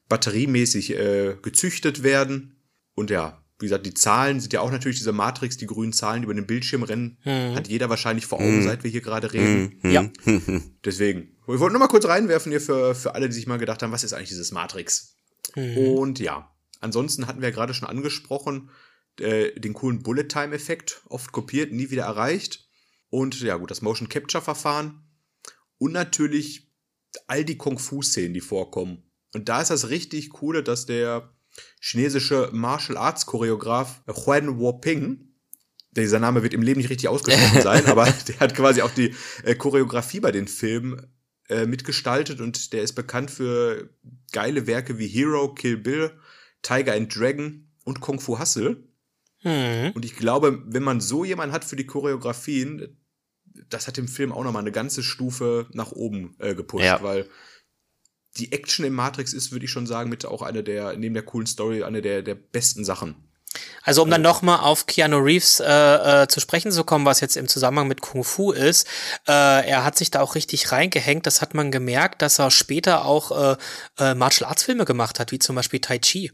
batteriemäßig 0.08 0.96
äh, 0.96 1.36
gezüchtet 1.40 2.02
werden. 2.02 2.60
Und 2.94 3.10
ja, 3.10 3.42
wie 3.58 3.66
gesagt, 3.66 3.86
die 3.86 3.94
Zahlen 3.94 4.40
sind 4.40 4.52
ja 4.52 4.60
auch 4.60 4.70
natürlich 4.70 4.98
diese 4.98 5.12
Matrix, 5.12 5.56
die 5.56 5.66
grünen 5.66 5.92
Zahlen, 5.92 6.20
die 6.20 6.24
über 6.24 6.34
den 6.34 6.46
Bildschirm 6.46 6.82
rennen, 6.82 7.18
hat 7.24 7.68
jeder 7.68 7.88
wahrscheinlich 7.88 8.26
vor 8.26 8.38
Augen, 8.38 8.62
seit 8.62 8.84
wir 8.84 8.90
hier 8.90 9.00
gerade 9.00 9.32
reden. 9.32 9.80
Ja. 9.82 10.10
Deswegen. 10.84 11.36
Ich 11.48 11.58
wollte 11.58 11.72
nur 11.72 11.80
mal 11.80 11.88
kurz 11.88 12.06
reinwerfen 12.06 12.52
hier 12.52 12.60
für, 12.60 12.94
für 12.94 13.14
alle, 13.14 13.28
die 13.28 13.34
sich 13.34 13.46
mal 13.46 13.56
gedacht 13.56 13.82
haben, 13.82 13.92
was 13.92 14.04
ist 14.04 14.12
eigentlich 14.12 14.28
dieses 14.28 14.52
Matrix? 14.52 15.14
Und 15.54 16.18
ja, 16.18 16.50
ansonsten 16.80 17.26
hatten 17.26 17.40
wir 17.40 17.48
ja 17.48 17.54
gerade 17.54 17.72
schon 17.72 17.88
angesprochen, 17.88 18.70
äh, 19.20 19.58
den 19.58 19.72
coolen 19.72 20.02
Bullet-Time-Effekt, 20.02 21.02
oft 21.08 21.32
kopiert, 21.32 21.72
nie 21.72 21.90
wieder 21.90 22.04
erreicht. 22.04 22.65
Und 23.10 23.40
ja, 23.40 23.56
gut, 23.56 23.70
das 23.70 23.82
Motion 23.82 24.08
Capture-Verfahren. 24.08 25.02
Und 25.78 25.92
natürlich 25.92 26.72
all 27.26 27.44
die 27.44 27.56
Kung-Fu-Szenen, 27.56 28.34
die 28.34 28.40
vorkommen. 28.40 29.10
Und 29.34 29.48
da 29.48 29.60
ist 29.60 29.70
das 29.70 29.88
richtig 29.88 30.30
coole, 30.30 30.62
dass 30.62 30.86
der 30.86 31.32
chinesische 31.80 32.50
Martial 32.52 32.98
Arts 32.98 33.26
Choreograf 33.26 34.02
Huan 34.06 34.58
Woping, 34.58 35.32
dieser 35.92 36.18
Name 36.18 36.42
wird 36.42 36.54
im 36.54 36.62
Leben 36.62 36.80
nicht 36.80 36.90
richtig 36.90 37.08
ausgesprochen 37.08 37.62
sein, 37.62 37.86
aber 37.86 38.04
der 38.28 38.40
hat 38.40 38.54
quasi 38.54 38.82
auch 38.82 38.90
die 38.90 39.14
äh, 39.44 39.54
Choreografie 39.54 40.20
bei 40.20 40.32
den 40.32 40.48
Filmen 40.48 41.06
äh, 41.48 41.66
mitgestaltet 41.66 42.40
und 42.40 42.72
der 42.72 42.82
ist 42.82 42.94
bekannt 42.94 43.30
für 43.30 43.88
geile 44.32 44.66
Werke 44.66 44.98
wie 44.98 45.06
Hero, 45.06 45.54
Kill 45.54 45.78
Bill, 45.78 46.10
Tiger 46.62 46.94
and 46.94 47.14
Dragon 47.14 47.68
und 47.84 48.00
Kung 48.00 48.20
Fu 48.20 48.38
Hustle. 48.38 48.82
Mhm. 49.46 49.92
Und 49.94 50.04
ich 50.04 50.16
glaube, 50.16 50.60
wenn 50.66 50.82
man 50.82 51.00
so 51.00 51.24
jemanden 51.24 51.54
hat 51.54 51.64
für 51.64 51.76
die 51.76 51.86
Choreografien, 51.86 52.98
das 53.68 53.86
hat 53.86 53.96
dem 53.96 54.08
Film 54.08 54.32
auch 54.32 54.42
nochmal 54.42 54.62
eine 54.62 54.72
ganze 54.72 55.04
Stufe 55.04 55.68
nach 55.72 55.92
oben 55.92 56.34
äh, 56.40 56.56
gepusht, 56.56 56.84
ja. 56.84 57.00
weil 57.00 57.28
die 58.38 58.50
Action 58.50 58.84
im 58.84 58.94
Matrix 58.94 59.32
ist, 59.32 59.52
würde 59.52 59.64
ich 59.64 59.70
schon 59.70 59.86
sagen, 59.86 60.10
mit 60.10 60.26
auch 60.26 60.42
eine 60.42 60.64
der, 60.64 60.96
neben 60.96 61.14
der 61.14 61.22
coolen 61.22 61.46
Story, 61.46 61.84
eine 61.84 62.02
der, 62.02 62.22
der 62.22 62.34
besten 62.34 62.84
Sachen. 62.84 63.14
Also 63.82 64.02
um 64.02 64.10
dann 64.10 64.20
nochmal 64.20 64.58
auf 64.58 64.86
Keanu 64.86 65.18
Reeves 65.18 65.60
äh, 65.60 65.64
äh, 66.22 66.28
zu 66.28 66.40
sprechen 66.40 66.72
zu 66.72 66.82
kommen, 66.82 67.06
was 67.06 67.20
jetzt 67.20 67.36
im 67.36 67.46
Zusammenhang 67.46 67.86
mit 67.86 68.02
Kung 68.02 68.24
Fu 68.24 68.50
ist, 68.50 68.86
äh, 69.28 69.32
er 69.66 69.84
hat 69.84 69.96
sich 69.96 70.10
da 70.10 70.20
auch 70.20 70.34
richtig 70.34 70.72
reingehängt. 70.72 71.24
Das 71.24 71.40
hat 71.40 71.54
man 71.54 71.70
gemerkt, 71.70 72.20
dass 72.20 72.40
er 72.40 72.50
später 72.50 73.04
auch 73.04 73.30
äh, 73.30 73.56
äh, 73.98 74.14
Martial 74.14 74.50
Arts 74.50 74.64
Filme 74.64 74.84
gemacht 74.84 75.20
hat, 75.20 75.30
wie 75.30 75.38
zum 75.38 75.54
Beispiel 75.56 75.80
Tai 75.80 75.98
Chi. 76.00 76.32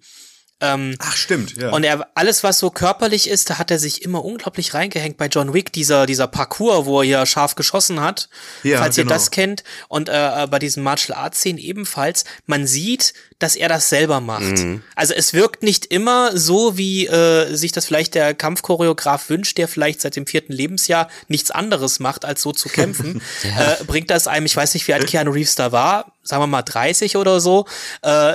Ähm, 0.62 0.94
Ach, 1.00 1.14
stimmt, 1.14 1.56
ja. 1.60 1.70
Und 1.70 1.84
er, 1.84 2.08
alles, 2.14 2.42
was 2.42 2.58
so 2.58 2.70
körperlich 2.70 3.28
ist, 3.28 3.50
da 3.50 3.58
hat 3.58 3.70
er 3.70 3.78
sich 3.78 4.02
immer 4.02 4.24
unglaublich 4.24 4.72
reingehängt. 4.72 5.16
Bei 5.18 5.26
John 5.26 5.52
Wick, 5.52 5.72
dieser, 5.72 6.06
dieser 6.06 6.28
Parcours, 6.28 6.86
wo 6.86 7.00
er 7.00 7.04
hier 7.04 7.26
scharf 7.26 7.56
geschossen 7.56 8.00
hat, 8.00 8.28
ja, 8.62 8.78
falls 8.78 8.96
genau. 8.96 9.10
ihr 9.10 9.14
das 9.14 9.30
kennt. 9.30 9.64
Und 9.88 10.08
äh, 10.08 10.44
äh, 10.44 10.46
bei 10.46 10.58
diesen 10.58 10.82
Martial 10.82 11.18
Arts 11.18 11.42
Szenen 11.42 11.58
ebenfalls. 11.58 12.24
Man 12.46 12.66
sieht, 12.66 13.14
dass 13.40 13.56
er 13.56 13.68
das 13.68 13.88
selber 13.88 14.20
macht. 14.20 14.58
Mhm. 14.58 14.82
Also 14.94 15.14
es 15.14 15.32
wirkt 15.32 15.64
nicht 15.64 15.86
immer 15.86 16.36
so, 16.36 16.78
wie 16.78 17.06
äh, 17.06 17.54
sich 17.54 17.72
das 17.72 17.86
vielleicht 17.86 18.14
der 18.14 18.34
Kampfchoreograf 18.34 19.28
wünscht, 19.28 19.58
der 19.58 19.66
vielleicht 19.66 20.00
seit 20.00 20.14
dem 20.14 20.26
vierten 20.26 20.52
Lebensjahr 20.52 21.08
nichts 21.26 21.50
anderes 21.50 21.98
macht, 21.98 22.24
als 22.24 22.42
so 22.42 22.52
zu 22.52 22.68
kämpfen. 22.68 23.20
ja. 23.42 23.72
äh, 23.72 23.84
bringt 23.84 24.10
das 24.10 24.28
einem, 24.28 24.46
ich 24.46 24.56
weiß 24.56 24.74
nicht, 24.74 24.86
wie 24.86 24.94
alt 24.94 25.08
Keanu 25.08 25.32
Reeves 25.32 25.56
da 25.56 25.72
war, 25.72 26.12
sagen 26.22 26.42
wir 26.42 26.46
mal 26.46 26.62
30 26.62 27.16
oder 27.16 27.40
so, 27.40 27.66
äh, 28.02 28.34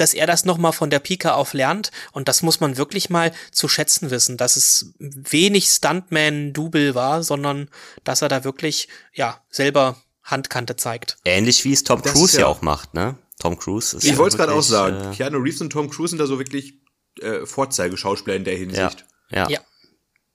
dass 0.00 0.14
er 0.14 0.26
das 0.26 0.44
nochmal 0.44 0.72
von 0.72 0.88
der 0.90 0.98
Pika 0.98 1.34
auf 1.34 1.52
lernt. 1.52 1.90
Und 2.12 2.28
das 2.28 2.42
muss 2.42 2.60
man 2.60 2.76
wirklich 2.76 3.10
mal 3.10 3.32
zu 3.52 3.68
schätzen 3.68 4.10
wissen, 4.10 4.36
dass 4.36 4.56
es 4.56 4.94
wenig 4.98 5.66
Stuntman-Double 5.66 6.94
war, 6.94 7.22
sondern 7.22 7.68
dass 8.04 8.22
er 8.22 8.28
da 8.28 8.44
wirklich, 8.44 8.88
ja, 9.12 9.42
selber 9.50 9.96
Handkante 10.22 10.76
zeigt. 10.76 11.18
Ähnlich 11.24 11.64
wie 11.64 11.72
es 11.72 11.84
Tom 11.84 12.00
das 12.02 12.12
Cruise 12.12 12.40
ja 12.40 12.46
auch 12.46 12.62
macht, 12.62 12.94
ne? 12.94 13.18
Tom 13.38 13.58
Cruise 13.58 13.96
ist 13.96 14.04
Ich 14.04 14.12
ja 14.12 14.18
wollte 14.18 14.34
es 14.34 14.38
gerade 14.38 14.52
auch 14.52 14.62
sagen. 14.62 15.12
Äh, 15.12 15.16
Keanu 15.16 15.38
Reeves 15.38 15.60
und 15.60 15.70
Tom 15.70 15.90
Cruise 15.90 16.10
sind 16.10 16.18
da 16.18 16.26
so 16.26 16.38
wirklich 16.38 16.80
äh, 17.20 17.44
Vorzeigeschauspieler 17.46 18.36
in 18.36 18.44
der 18.44 18.56
Hinsicht. 18.56 19.06
Ja. 19.30 19.44
ja. 19.44 19.50
ja. 19.50 19.60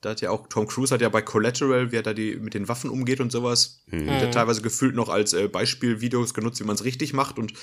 Da 0.02 0.12
hat 0.12 0.22
ja 0.22 0.30
auch 0.30 0.48
Tom 0.48 0.68
Cruise 0.68 0.94
hat 0.94 1.02
ja 1.02 1.10
bei 1.10 1.24
Collateral, 1.24 1.92
wie 1.92 1.96
er 1.96 2.04
da 2.04 2.14
die 2.14 2.36
mit 2.36 2.54
den 2.54 2.68
Waffen 2.68 2.92
umgeht 2.92 3.22
und 3.22 3.32
sowas, 3.32 3.82
mhm. 3.88 4.06
wird 4.06 4.22
ja 4.22 4.30
teilweise 4.30 4.62
gefühlt 4.62 4.94
noch 4.94 5.10
als 5.10 5.34
äh, 5.34 5.48
Beispielvideos 5.48 6.36
genutzt, 6.36 6.60
wie 6.60 6.64
man 6.64 6.76
es 6.76 6.84
richtig 6.84 7.14
macht 7.14 7.40
und 7.40 7.54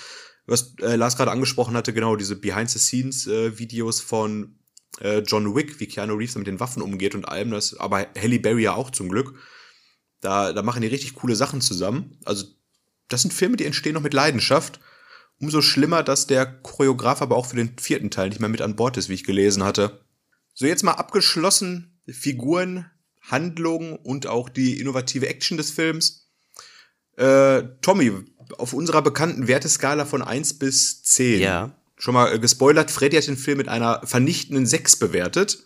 was 0.47 0.75
äh, 0.81 0.97
Lars 0.97 1.17
gerade 1.17 1.31
angesprochen 1.31 1.77
hatte, 1.77 1.93
genau, 1.93 2.17
diese 2.17 2.37
Behind-the-Scenes-Videos 2.37 4.01
äh, 4.01 4.05
von 4.05 4.59
äh, 5.01 5.21
John 5.21 5.55
Wick, 5.55 5.81
wie 5.81 5.87
Keanu 5.87 6.15
Reeves 6.15 6.37
mit 6.37 6.47
den 6.47 6.61
Waffen 6.61 6.83
umgeht 6.83 7.15
und 7.15 7.27
allem 7.27 7.51
das, 7.51 7.77
aber 7.79 8.07
Halle 8.17 8.39
Berry 8.39 8.63
ja 8.63 8.75
auch 8.75 8.91
zum 8.91 9.09
Glück. 9.09 9.35
Da, 10.21 10.53
da 10.53 10.63
machen 10.63 10.83
die 10.83 10.89
richtig 10.89 11.15
coole 11.15 11.37
Sachen 11.37 11.61
zusammen. 11.61 12.19
Also, 12.25 12.47
das 13.09 13.23
sind 13.23 13.35
Filme, 13.35 13.57
die 13.57 13.65
entstehen 13.65 13.95
noch 13.95 14.03
mit 14.03 14.15
Leidenschaft. 14.15 14.81
Umso 15.41 15.61
schlimmer, 15.61 16.05
dass 16.05 16.29
der 16.29 16.47
Choreograf 16.47 17.21
aber 17.21 17.37
auch 17.37 17.47
für 17.47 17.57
den 17.57 17.77
vierten 17.79 18.11
Teil 18.11 18.29
nicht 18.29 18.41
mehr 18.41 18.49
mit 18.49 18.63
an 18.63 18.77
Bord 18.77 18.97
ist, 18.97 19.09
wie 19.09 19.15
ich 19.15 19.25
gelesen 19.25 19.65
hatte. 19.65 20.05
So, 20.55 20.67
jetzt 20.67 20.85
mal 20.85 20.93
abgeschlossen, 20.93 22.01
Figuren, 22.07 22.91
Handlung 23.21 23.97
und 23.97 24.27
auch 24.27 24.49
die 24.49 24.79
innovative 24.79 25.29
Action 25.29 25.57
des 25.57 25.71
Films. 25.71 26.31
Äh, 27.17 27.65
Tommy, 27.81 28.13
auf 28.59 28.73
unserer 28.73 29.03
bekannten 29.03 29.49
Werteskala 29.49 30.05
von 30.05 30.23
1 30.23 30.59
bis 30.59 31.03
10. 31.03 31.41
Ja. 31.41 31.71
Schon 31.97 32.15
mal 32.15 32.35
äh, 32.35 32.39
gespoilert, 32.39 32.91
Freddy 32.91 33.17
hat 33.17 33.27
den 33.27 33.37
Film 33.37 33.59
mit 33.59 33.69
einer 33.69 34.01
vernichtenden 34.05 34.67
6 34.67 34.97
bewertet. 34.97 35.65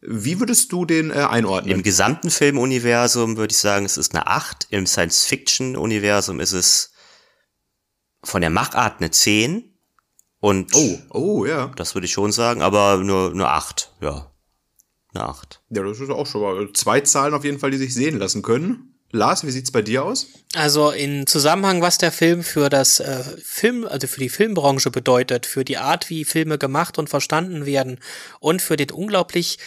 Wie 0.00 0.38
würdest 0.38 0.72
du 0.72 0.84
den 0.84 1.10
äh, 1.10 1.14
einordnen? 1.14 1.74
Im 1.74 1.82
gesamten 1.82 2.30
Filmuniversum 2.30 3.36
würde 3.36 3.52
ich 3.52 3.58
sagen, 3.58 3.84
es 3.84 3.96
ist 3.96 4.14
eine 4.14 4.26
8. 4.26 4.68
Im 4.70 4.86
Science-Fiction-Universum 4.86 6.40
ist 6.40 6.52
es 6.52 6.92
von 8.22 8.40
der 8.40 8.50
Machart 8.50 9.00
eine 9.00 9.10
10. 9.10 9.76
Und 10.40 10.74
oh, 10.74 10.98
oh, 11.10 11.46
ja. 11.46 11.72
Das 11.76 11.94
würde 11.94 12.06
ich 12.06 12.12
schon 12.12 12.30
sagen, 12.30 12.62
aber 12.62 12.98
nur, 12.98 13.34
nur 13.34 13.48
8, 13.48 13.92
ja. 14.00 14.32
Eine 15.14 15.24
8. 15.24 15.62
Ja, 15.70 15.82
das 15.82 15.98
ist 15.98 16.10
auch 16.10 16.26
schon 16.26 16.42
mal 16.42 16.72
zwei 16.74 17.00
Zahlen 17.00 17.34
auf 17.34 17.44
jeden 17.44 17.58
Fall, 17.58 17.72
die 17.72 17.78
sich 17.78 17.94
sehen 17.94 18.18
lassen 18.18 18.42
können. 18.42 18.97
Lars, 19.10 19.46
wie 19.46 19.50
sieht's 19.50 19.70
bei 19.70 19.82
dir 19.82 20.04
aus? 20.04 20.26
Also 20.54 20.90
in 20.90 21.26
Zusammenhang, 21.26 21.80
was 21.80 21.98
der 21.98 22.12
Film 22.12 22.42
für 22.42 22.68
das 22.68 23.00
äh, 23.00 23.24
Film, 23.42 23.86
also 23.86 24.06
für 24.06 24.20
die 24.20 24.28
Filmbranche 24.28 24.90
bedeutet, 24.90 25.46
für 25.46 25.64
die 25.64 25.78
Art, 25.78 26.10
wie 26.10 26.24
Filme 26.24 26.58
gemacht 26.58 26.98
und 26.98 27.08
verstanden 27.08 27.64
werden 27.64 28.00
und 28.40 28.60
für 28.60 28.76
den 28.76 28.90
unglaublich 28.90 29.58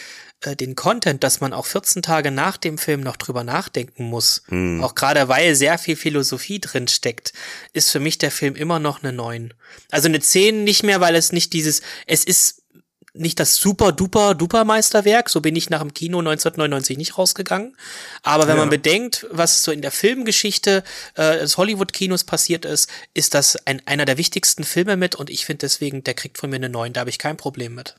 äh, 0.42 0.56
den 0.56 0.76
Content, 0.76 1.24
dass 1.24 1.40
man 1.40 1.52
auch 1.52 1.66
14 1.66 2.02
Tage 2.02 2.30
nach 2.30 2.56
dem 2.56 2.78
Film 2.78 3.00
noch 3.00 3.16
drüber 3.16 3.44
nachdenken 3.44 4.04
muss, 4.04 4.42
hm. 4.48 4.82
auch 4.82 4.94
gerade 4.94 5.28
weil 5.28 5.54
sehr 5.54 5.78
viel 5.78 5.96
Philosophie 5.96 6.60
drin 6.60 6.88
steckt, 6.88 7.32
ist 7.72 7.90
für 7.90 8.00
mich 8.00 8.18
der 8.18 8.30
Film 8.30 8.54
immer 8.54 8.78
noch 8.78 9.02
eine 9.02 9.12
9. 9.12 9.54
Also 9.90 10.08
eine 10.08 10.20
10 10.20 10.64
nicht 10.64 10.82
mehr, 10.82 11.00
weil 11.00 11.16
es 11.16 11.32
nicht 11.32 11.52
dieses, 11.52 11.82
es 12.06 12.24
ist 12.24 12.61
nicht 13.14 13.38
das 13.40 13.56
super 13.56 13.92
duper 13.92 14.34
duper 14.34 14.64
Meisterwerk, 14.64 15.28
so 15.28 15.40
bin 15.40 15.54
ich 15.54 15.68
nach 15.70 15.80
dem 15.80 15.92
Kino 15.92 16.18
1999 16.18 16.96
nicht 16.96 17.18
rausgegangen. 17.18 17.76
Aber 18.22 18.46
wenn 18.46 18.56
ja. 18.56 18.62
man 18.62 18.70
bedenkt, 18.70 19.26
was 19.30 19.62
so 19.62 19.70
in 19.70 19.82
der 19.82 19.90
Filmgeschichte 19.90 20.82
äh, 21.14 21.38
des 21.38 21.58
Hollywood-Kinos 21.58 22.24
passiert 22.24 22.64
ist, 22.64 22.88
ist 23.14 23.34
das 23.34 23.56
ein, 23.66 23.82
einer 23.86 24.04
der 24.04 24.18
wichtigsten 24.18 24.64
Filme 24.64 24.96
mit 24.96 25.14
und 25.14 25.28
ich 25.28 25.44
finde 25.44 25.60
deswegen, 25.60 26.04
der 26.04 26.14
kriegt 26.14 26.38
von 26.38 26.50
mir 26.50 26.56
eine 26.56 26.68
9, 26.68 26.92
da 26.92 27.00
habe 27.00 27.10
ich 27.10 27.18
kein 27.18 27.36
Problem 27.36 27.74
mit. 27.74 27.96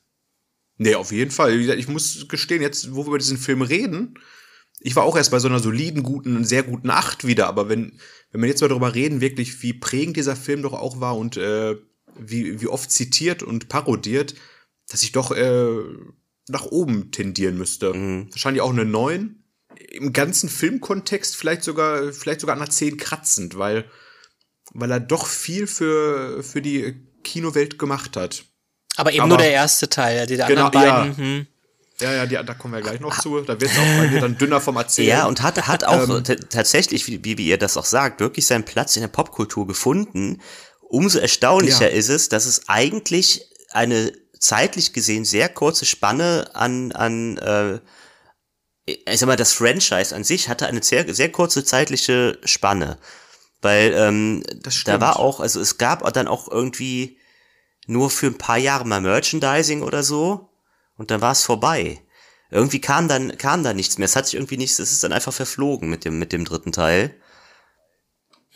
Nee, 0.77 0.95
auf 0.95 1.11
jeden 1.11 1.31
Fall. 1.31 1.59
Ich 1.59 1.87
muss 1.87 2.27
gestehen, 2.27 2.61
jetzt, 2.61 2.95
wo 2.95 3.03
wir 3.03 3.09
über 3.09 3.17
diesen 3.19 3.37
Film 3.37 3.61
reden, 3.61 4.15
ich 4.79 4.95
war 4.95 5.03
auch 5.03 5.15
erst 5.15 5.31
bei 5.31 5.39
so 5.39 5.47
einer 5.47 5.59
soliden, 5.59 6.03
guten, 6.03 6.43
sehr 6.43 6.63
guten 6.63 6.89
8 6.89 7.25
wieder, 7.25 7.47
aber 7.47 7.69
wenn, 7.69 7.99
wenn 8.31 8.41
wir 8.41 8.49
jetzt 8.49 8.61
mal 8.61 8.67
darüber 8.67 8.95
reden, 8.95 9.21
wirklich, 9.21 9.61
wie 9.61 9.73
prägend 9.73 10.17
dieser 10.17 10.35
Film 10.35 10.63
doch 10.63 10.73
auch 10.73 10.99
war 10.99 11.15
und 11.15 11.37
äh, 11.37 11.75
wie, 12.19 12.59
wie 12.61 12.67
oft 12.67 12.91
zitiert 12.91 13.43
und 13.43 13.69
parodiert, 13.69 14.35
dass 14.93 15.01
ich 15.01 15.11
doch 15.11 15.31
äh, 15.31 15.65
nach 16.47 16.65
oben 16.65 17.11
tendieren 17.11 17.57
müsste. 17.57 17.93
Mhm. 17.93 18.27
Wahrscheinlich 18.29 18.61
auch 18.61 18.69
eine 18.69 18.85
9. 18.85 19.43
Im 19.89 20.13
ganzen 20.13 20.49
Filmkontext 20.49 21.35
vielleicht 21.35 21.63
sogar, 21.63 22.13
vielleicht 22.13 22.41
sogar 22.41 22.55
an 22.55 22.61
einer 22.61 22.69
10 22.69 22.97
kratzend, 22.97 23.57
weil, 23.57 23.85
weil 24.71 24.91
er 24.91 24.99
doch 24.99 25.25
viel 25.25 25.65
für, 25.65 26.43
für 26.43 26.61
die 26.61 26.93
Kinowelt 27.23 27.79
gemacht 27.79 28.15
hat. 28.15 28.45
Aber 28.95 29.11
eben 29.11 29.21
Aber, 29.21 29.29
nur 29.29 29.37
der 29.39 29.51
erste 29.51 29.89
Teil, 29.89 30.27
die 30.27 30.35
genau, 30.35 30.67
anderen 30.67 30.71
beiden. 30.71 31.11
Ja. 31.11 31.17
Hm. 31.17 31.47
Ja, 31.99 32.13
ja, 32.13 32.25
die, 32.27 32.35
da 32.35 32.53
kommen 32.53 32.75
wir 32.75 32.81
gleich 32.81 32.99
noch 32.99 33.19
zu. 33.19 33.41
Da 33.41 33.59
wird 33.59 33.71
es 33.71 33.77
auch 33.77 33.97
bei 33.97 34.09
mir 34.09 34.21
dann 34.21 34.37
dünner 34.37 34.61
vom 34.61 34.75
Erzählen. 34.75 35.09
Ja, 35.09 35.25
und 35.25 35.41
hat, 35.41 35.67
hat 35.67 35.85
auch 35.85 36.07
ähm, 36.07 36.23
tatsächlich, 36.49 37.07
wie, 37.07 37.37
wie 37.37 37.47
ihr 37.47 37.57
das 37.57 37.77
auch 37.77 37.85
sagt, 37.85 38.19
wirklich 38.19 38.45
seinen 38.45 38.65
Platz 38.65 38.95
in 38.95 39.01
der 39.01 39.07
Popkultur 39.07 39.65
gefunden. 39.65 40.39
Umso 40.81 41.17
erstaunlicher 41.17 41.89
ja. 41.89 41.97
ist 41.97 42.09
es, 42.09 42.29
dass 42.29 42.45
es 42.45 42.67
eigentlich 42.69 43.47
eine 43.71 44.11
zeitlich 44.43 44.93
gesehen 44.93 45.25
sehr 45.25 45.49
kurze 45.49 45.85
Spanne 45.85 46.51
an, 46.53 46.91
an 46.91 47.37
äh, 47.37 47.79
ich 48.85 49.19
sag 49.19 49.27
mal, 49.27 49.37
das 49.37 49.53
Franchise 49.53 50.13
an 50.13 50.23
sich 50.23 50.49
hatte 50.49 50.67
eine 50.67 50.83
sehr, 50.83 51.13
sehr 51.13 51.31
kurze 51.31 51.63
zeitliche 51.63 52.37
Spanne. 52.43 52.97
Weil 53.61 53.93
ähm, 53.95 54.43
da 54.83 54.99
war 54.99 55.19
auch, 55.19 55.39
also 55.39 55.61
es 55.61 55.77
gab 55.77 56.11
dann 56.13 56.27
auch 56.27 56.51
irgendwie 56.51 57.17
nur 57.87 58.09
für 58.09 58.27
ein 58.27 58.37
paar 58.37 58.57
Jahre 58.57 58.85
mal 58.85 58.99
Merchandising 58.99 59.81
oder 59.81 60.03
so 60.03 60.49
und 60.97 61.11
dann 61.11 61.21
war 61.21 61.31
es 61.31 61.43
vorbei. 61.43 62.01
Irgendwie 62.51 62.81
kam 62.81 63.07
dann, 63.07 63.37
kam 63.37 63.63
da 63.63 63.73
nichts 63.73 63.97
mehr. 63.97 64.05
Es 64.05 64.17
hat 64.17 64.25
sich 64.25 64.35
irgendwie 64.35 64.57
nichts, 64.57 64.79
es 64.79 64.91
ist 64.91 65.03
dann 65.03 65.13
einfach 65.13 65.33
verflogen 65.33 65.89
mit 65.89 66.03
dem, 66.03 66.19
mit 66.19 66.33
dem 66.33 66.43
dritten 66.43 66.73
Teil. 66.73 67.15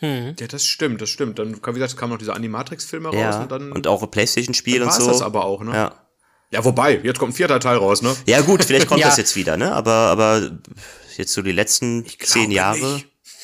Hm. 0.00 0.36
Ja, 0.38 0.46
das 0.46 0.64
stimmt, 0.64 1.00
das 1.02 1.10
stimmt. 1.10 1.38
Dann, 1.38 1.56
wie 1.56 1.72
gesagt, 1.72 1.96
kamen 1.96 2.12
noch 2.12 2.18
diese 2.18 2.34
Animatrix-Filme 2.34 3.10
ja, 3.12 3.30
raus 3.30 3.42
und 3.42 3.50
dann. 3.50 3.72
Und 3.72 3.86
auch 3.86 4.02
ein 4.02 4.10
Playstation-Spiel 4.10 4.82
und 4.82 4.92
so. 4.92 5.06
das 5.06 5.22
aber 5.22 5.44
auch, 5.44 5.62
ne? 5.62 5.72
Ja. 5.74 6.08
Ja, 6.50 6.64
wobei, 6.64 6.98
jetzt 7.02 7.18
kommt 7.18 7.32
ein 7.32 7.36
vierter 7.36 7.60
Teil 7.60 7.76
raus, 7.76 8.00
ne? 8.00 8.16
Ja, 8.26 8.40
gut, 8.40 8.64
vielleicht 8.64 8.86
kommt 8.86 9.00
ja. 9.02 9.08
das 9.08 9.18
jetzt 9.18 9.36
wieder, 9.36 9.56
ne? 9.56 9.72
Aber, 9.72 9.92
aber 9.92 10.58
jetzt 11.16 11.34
so 11.34 11.42
die 11.42 11.52
letzten 11.52 12.06
zehn 12.20 12.50
Jahre. 12.50 13.02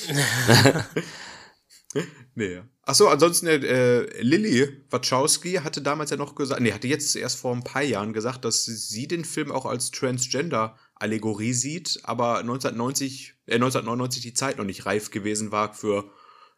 nee. 2.35 2.63
Achso, 2.83 3.09
ansonsten, 3.09 3.47
äh, 3.47 4.23
Lilly 4.23 4.85
Wachowski 4.91 5.55
hatte 5.55 5.83
damals 5.83 6.11
ja 6.11 6.17
noch 6.17 6.35
gesagt, 6.35 6.61
nee, 6.61 6.73
hatte 6.73 6.89
jetzt 6.89 7.15
erst 7.17 7.39
vor 7.39 7.55
ein 7.55 7.65
paar 7.65 7.83
Jahren 7.83 8.13
gesagt, 8.13 8.45
dass 8.45 8.65
sie 8.65 9.09
den 9.09 9.25
Film 9.25 9.51
auch 9.53 9.67
als 9.67 9.91
Transgender-Allegorie 9.91 11.55
sieht, 11.55 12.01
aber 12.05 12.39
1990, 12.39 13.35
äh, 13.47 13.55
1999 13.55 14.23
die 14.23 14.35
Zeit 14.35 14.59
noch 14.59 14.65
nicht 14.65 14.87
reif 14.87 15.11
gewesen 15.11 15.51
war 15.51 15.75
für, 15.75 16.11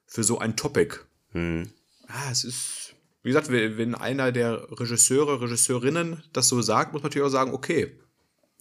für 0.06 0.24
so 0.24 0.38
ein 0.38 0.56
Topic. 0.56 0.96
Hm. 1.32 1.70
Ah, 2.08 2.30
es 2.30 2.44
ist 2.44 2.86
wie 3.26 3.30
gesagt, 3.30 3.50
wenn 3.50 3.96
einer 3.96 4.30
der 4.30 4.68
Regisseure, 4.70 5.40
Regisseurinnen 5.40 6.22
das 6.32 6.46
so 6.46 6.62
sagt, 6.62 6.92
muss 6.92 7.02
man 7.02 7.08
natürlich 7.08 7.26
auch 7.26 7.32
sagen, 7.32 7.52
okay. 7.54 7.98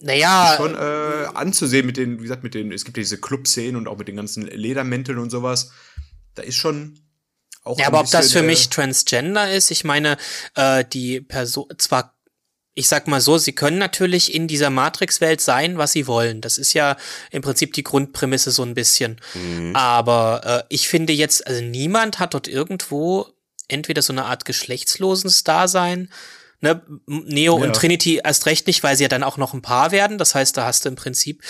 Naja. 0.00 0.50
Ist 0.50 0.56
schon 0.56 0.74
äh, 0.74 1.28
anzusehen 1.34 1.86
mit 1.86 1.96
den, 1.96 2.18
wie 2.18 2.22
gesagt, 2.22 2.42
mit 2.42 2.54
den, 2.54 2.72
es 2.72 2.84
gibt 2.84 2.96
ja 2.96 3.00
diese 3.00 3.20
Club-Szenen 3.20 3.76
und 3.76 3.86
auch 3.86 3.96
mit 3.96 4.08
den 4.08 4.16
ganzen 4.16 4.44
Ledermänteln 4.44 5.18
und 5.18 5.30
sowas. 5.30 5.70
Da 6.34 6.42
ist 6.42 6.56
schon 6.56 6.98
auch. 7.62 7.78
Ja, 7.78 7.86
aber 7.86 8.00
ob 8.00 8.10
das 8.10 8.32
für 8.32 8.40
äh, 8.40 8.42
mich 8.42 8.68
Transgender 8.68 9.52
ist, 9.52 9.70
ich 9.70 9.84
meine, 9.84 10.16
äh, 10.56 10.84
die 10.84 11.20
Person, 11.20 11.66
zwar 11.78 12.15
ich 12.78 12.88
sag 12.88 13.08
mal 13.08 13.22
so, 13.22 13.38
sie 13.38 13.54
können 13.54 13.78
natürlich 13.78 14.34
in 14.34 14.46
dieser 14.46 14.68
Matrix-Welt 14.68 15.40
sein, 15.40 15.78
was 15.78 15.92
sie 15.92 16.06
wollen. 16.06 16.42
Das 16.42 16.58
ist 16.58 16.74
ja 16.74 16.98
im 17.30 17.40
Prinzip 17.40 17.72
die 17.72 17.82
Grundprämisse 17.82 18.50
so 18.50 18.62
ein 18.62 18.74
bisschen. 18.74 19.18
Mhm. 19.32 19.74
Aber 19.74 20.42
äh, 20.44 20.62
ich 20.68 20.86
finde 20.86 21.14
jetzt, 21.14 21.46
also 21.46 21.62
niemand 21.62 22.18
hat 22.18 22.34
dort 22.34 22.48
irgendwo 22.48 23.28
entweder 23.68 24.02
so 24.02 24.12
eine 24.12 24.26
Art 24.26 24.44
geschlechtsloses 24.44 25.42
Dasein, 25.42 26.10
ne, 26.60 26.82
Neo 27.06 27.58
ja. 27.58 27.64
und 27.64 27.74
Trinity 27.74 28.20
erst 28.22 28.44
recht 28.44 28.66
nicht, 28.66 28.82
weil 28.82 28.94
sie 28.94 29.04
ja 29.04 29.08
dann 29.08 29.22
auch 29.22 29.38
noch 29.38 29.54
ein 29.54 29.62
Paar 29.62 29.90
werden. 29.90 30.18
Das 30.18 30.34
heißt, 30.34 30.54
da 30.54 30.66
hast 30.66 30.84
du 30.84 30.90
im 30.90 30.96
Prinzip 30.96 31.42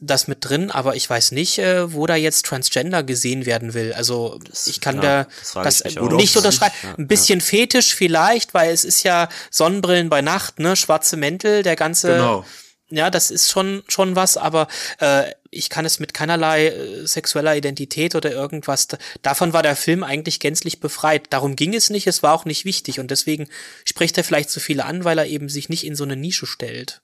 das 0.00 0.28
mit 0.28 0.38
drin, 0.40 0.70
aber 0.70 0.96
ich 0.96 1.08
weiß 1.08 1.32
nicht, 1.32 1.58
äh, 1.58 1.92
wo 1.92 2.06
da 2.06 2.16
jetzt 2.16 2.46
Transgender 2.46 3.02
gesehen 3.02 3.46
werden 3.46 3.74
will. 3.74 3.92
Also 3.92 4.38
das, 4.44 4.66
ich 4.66 4.80
kann 4.80 4.96
ja, 4.96 5.24
da 5.54 5.62
das, 5.62 5.78
das 5.78 5.94
nicht 5.94 6.36
unterschreiben. 6.36 6.74
Ja, 6.82 6.94
Ein 6.96 7.08
bisschen 7.08 7.40
ja. 7.40 7.44
Fetisch 7.44 7.94
vielleicht, 7.94 8.54
weil 8.54 8.72
es 8.72 8.84
ist 8.84 9.02
ja 9.02 9.28
Sonnenbrillen 9.50 10.08
bei 10.08 10.22
Nacht, 10.22 10.58
ne, 10.58 10.76
schwarze 10.76 11.16
Mäntel, 11.16 11.62
der 11.62 11.76
ganze. 11.76 12.14
Genau. 12.14 12.44
Ja, 12.88 13.10
das 13.10 13.32
ist 13.32 13.50
schon 13.50 13.82
schon 13.88 14.14
was, 14.14 14.36
aber 14.36 14.68
äh, 15.00 15.24
ich 15.50 15.70
kann 15.70 15.84
es 15.84 15.98
mit 15.98 16.14
keinerlei 16.14 16.68
äh, 16.68 17.06
sexueller 17.06 17.56
Identität 17.56 18.14
oder 18.14 18.30
irgendwas. 18.30 18.86
Davon 19.22 19.52
war 19.52 19.64
der 19.64 19.74
Film 19.74 20.04
eigentlich 20.04 20.38
gänzlich 20.38 20.78
befreit. 20.78 21.26
Darum 21.30 21.56
ging 21.56 21.74
es 21.74 21.90
nicht. 21.90 22.06
Es 22.06 22.22
war 22.22 22.32
auch 22.32 22.44
nicht 22.44 22.64
wichtig 22.64 23.00
und 23.00 23.10
deswegen 23.10 23.48
spricht 23.84 24.16
er 24.18 24.24
vielleicht 24.24 24.50
so 24.50 24.60
viele 24.60 24.84
an, 24.84 25.04
weil 25.04 25.18
er 25.18 25.26
eben 25.26 25.48
sich 25.48 25.68
nicht 25.68 25.84
in 25.84 25.96
so 25.96 26.04
eine 26.04 26.16
Nische 26.16 26.46
stellt. 26.46 27.02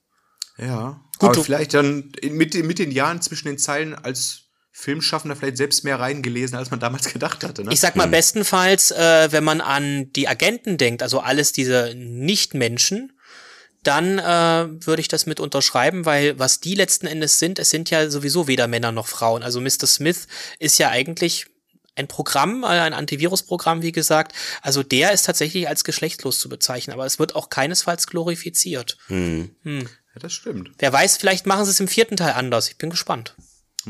Ja. 0.62 1.01
Gut, 1.18 1.31
aber 1.31 1.44
vielleicht 1.44 1.75
dann 1.75 2.12
mit, 2.22 2.55
mit 2.55 2.79
den 2.79 2.90
Jahren 2.90 3.20
zwischen 3.20 3.48
den 3.48 3.59
Zeilen 3.59 3.94
als 3.94 4.42
Filmschaffender 4.72 5.37
vielleicht 5.37 5.59
selbst 5.59 5.85
mehr 5.85 6.01
reingelesen, 6.01 6.57
als 6.57 6.70
man 6.70 6.81
damals 6.81 7.09
gedacht 7.12 7.44
hatte. 7.44 7.64
Ne? 7.64 7.72
Ich 7.72 7.81
sag 7.81 7.94
mal, 7.94 8.05
hm. 8.05 8.11
bestenfalls, 8.11 8.90
äh, 8.90 9.29
wenn 9.31 9.44
man 9.44 9.61
an 9.61 10.12
die 10.12 10.29
Agenten 10.29 10.79
denkt, 10.79 11.03
also 11.03 11.20
alles 11.20 11.53
diese 11.53 11.94
Nicht-Menschen, 11.94 13.12
dann 13.83 14.18
äh, 14.18 14.87
würde 14.87 15.01
ich 15.01 15.09
das 15.09 15.27
mit 15.27 15.40
unterschreiben, 15.40 16.07
weil 16.07 16.38
was 16.38 16.61
die 16.61 16.75
letzten 16.75 17.07
Endes 17.07 17.38
sind, 17.38 17.59
es 17.59 17.70
sind 17.70 17.90
ja 17.90 18.09
sowieso 18.11 18.46
weder 18.46 18.68
Männer 18.68 18.92
noch 18.92 19.09
Frauen. 19.09 19.42
Also 19.42 19.61
Mr. 19.61 19.87
Smith 19.87 20.29
ist 20.61 20.79
ja 20.79 20.90
eigentlich 20.90 21.46
ein 21.96 22.09
Programm, 22.09 22.62
äh, 22.62 22.68
ein 22.68 22.94
Antivirusprogramm, 22.94 23.83
wie 23.83 23.92
gesagt. 23.92 24.33
Also 24.62 24.83
der 24.83 25.12
ist 25.12 25.27
tatsächlich 25.27 25.68
als 25.68 25.85
geschlechtslos 25.85 26.38
zu 26.38 26.48
bezeichnen, 26.48 26.94
aber 26.94 27.07
es 27.07 27.18
wird 27.18 27.35
auch 27.35 27.51
keinesfalls 27.51 28.07
glorifiziert. 28.07 28.96
Hm. 29.09 29.55
Hm. 29.62 29.88
Ja, 30.14 30.20
das 30.20 30.33
stimmt. 30.33 30.70
Wer 30.79 30.92
weiß, 30.92 31.16
vielleicht 31.16 31.46
machen 31.46 31.64
sie 31.64 31.70
es 31.70 31.81
im 31.81 31.88
vierten 31.88 32.16
Teil 32.16 32.33
anders. 32.33 32.68
Ich 32.68 32.79
bin 32.79 32.90
gespannt. 32.90 33.35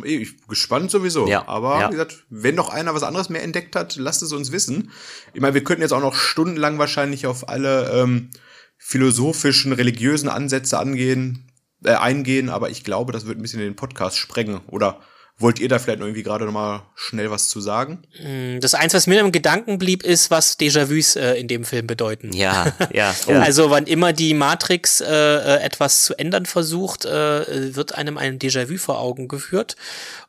Ich 0.05 0.37
bin 0.37 0.49
gespannt 0.49 0.91
sowieso. 0.91 1.27
Ja, 1.27 1.47
Aber 1.49 1.81
ja. 1.81 1.89
wie 1.89 1.93
gesagt, 1.93 2.25
wenn 2.31 2.55
noch 2.55 2.71
einer 2.71 2.95
was 2.95 3.03
anderes 3.03 3.29
mehr 3.29 3.43
entdeckt 3.43 3.77
hat, 3.77 3.97
lasst 3.97 4.23
es 4.23 4.33
uns 4.33 4.53
wissen. 4.53 4.91
Ich 5.35 5.41
meine, 5.41 5.55
wir 5.55 5.65
könnten 5.65 5.83
jetzt 5.83 5.93
auch 5.93 6.01
noch 6.01 6.15
stundenlang 6.15 6.79
wahrscheinlich 6.79 7.27
auf 7.27 7.49
alle 7.49 7.91
ähm, 7.91 8.31
philosophischen, 8.79 9.73
religiösen 9.73 10.29
Ansätze 10.29 10.79
angehen, 10.79 11.51
äh, 11.85 11.95
eingehen, 11.95 12.49
aber 12.49 12.71
ich 12.71 12.85
glaube, 12.85 13.13
das 13.13 13.27
wird 13.27 13.39
ein 13.39 13.43
bisschen 13.43 13.61
den 13.61 13.77
Podcast 13.77 14.17
sprengen. 14.17 14.61
Oder 14.69 15.01
Wollt 15.43 15.59
ihr 15.59 15.69
da 15.69 15.81
vielleicht 15.81 15.99
irgendwie 15.99 16.23
gerade 16.23 16.45
noch 16.45 16.53
mal 16.53 16.83
schnell 16.95 17.31
was 17.31 17.49
zu 17.49 17.61
sagen? 17.61 18.03
Mm, 18.23 18.61
das 18.61 18.75
eins, 18.75 18.95
was 18.95 19.09
mir 19.09 19.21
im 19.21 19.33
Gedanken 19.33 19.79
blieb, 19.79 20.05
ist, 20.05 20.31
was 20.31 20.59
Déjà-vus 20.59 21.17
äh, 21.17 21.35
in 21.35 21.49
dem 21.49 21.65
Film 21.65 21.89
bedeuten. 21.89 22.33
Ja, 22.33 22.73
ja. 22.93 23.13
ja. 23.27 23.41
Also 23.41 23.71
wann 23.71 23.87
immer 23.87 24.13
die 24.13 24.35
Matrix 24.35 25.01
äh, 25.01 25.07
äh, 25.07 25.61
etwas 25.63 26.05
zu 26.05 26.17
ändern 26.17 26.47
versucht, 26.47 27.05
äh, 27.05 27.75
wird 27.75 27.95
einem 27.95 28.19
ein 28.19 28.39
Déjà-vu 28.39 28.79
vor 28.79 29.01
Augen 29.01 29.27
geführt. 29.27 29.77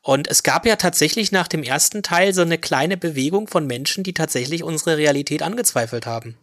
Und 0.02 0.28
es 0.28 0.42
gab 0.42 0.66
ja 0.66 0.74
tatsächlich 0.74 1.30
nach 1.30 1.46
dem 1.46 1.62
ersten 1.62 2.02
Teil 2.02 2.34
so 2.34 2.42
eine 2.42 2.58
kleine 2.58 2.96
Bewegung 2.96 3.46
von 3.46 3.66
Menschen, 3.66 4.02
die 4.02 4.14
tatsächlich 4.14 4.64
unsere 4.64 4.96
Realität 4.96 5.42
angezweifelt 5.42 6.06
haben 6.06 6.36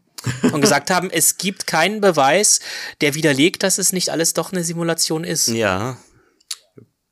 und 0.44 0.62
gesagt 0.62 0.92
haben, 0.92 1.10
es 1.12 1.38
gibt 1.38 1.68
keinen 1.68 2.00
Beweis, 2.00 2.62
der 3.02 3.16
widerlegt, 3.16 3.64
dass 3.64 3.78
es 3.78 3.92
nicht 3.92 4.10
alles 4.10 4.34
doch 4.34 4.52
eine 4.52 4.64
Simulation 4.64 5.24
ist. 5.24 5.48
Ja, 5.48 5.98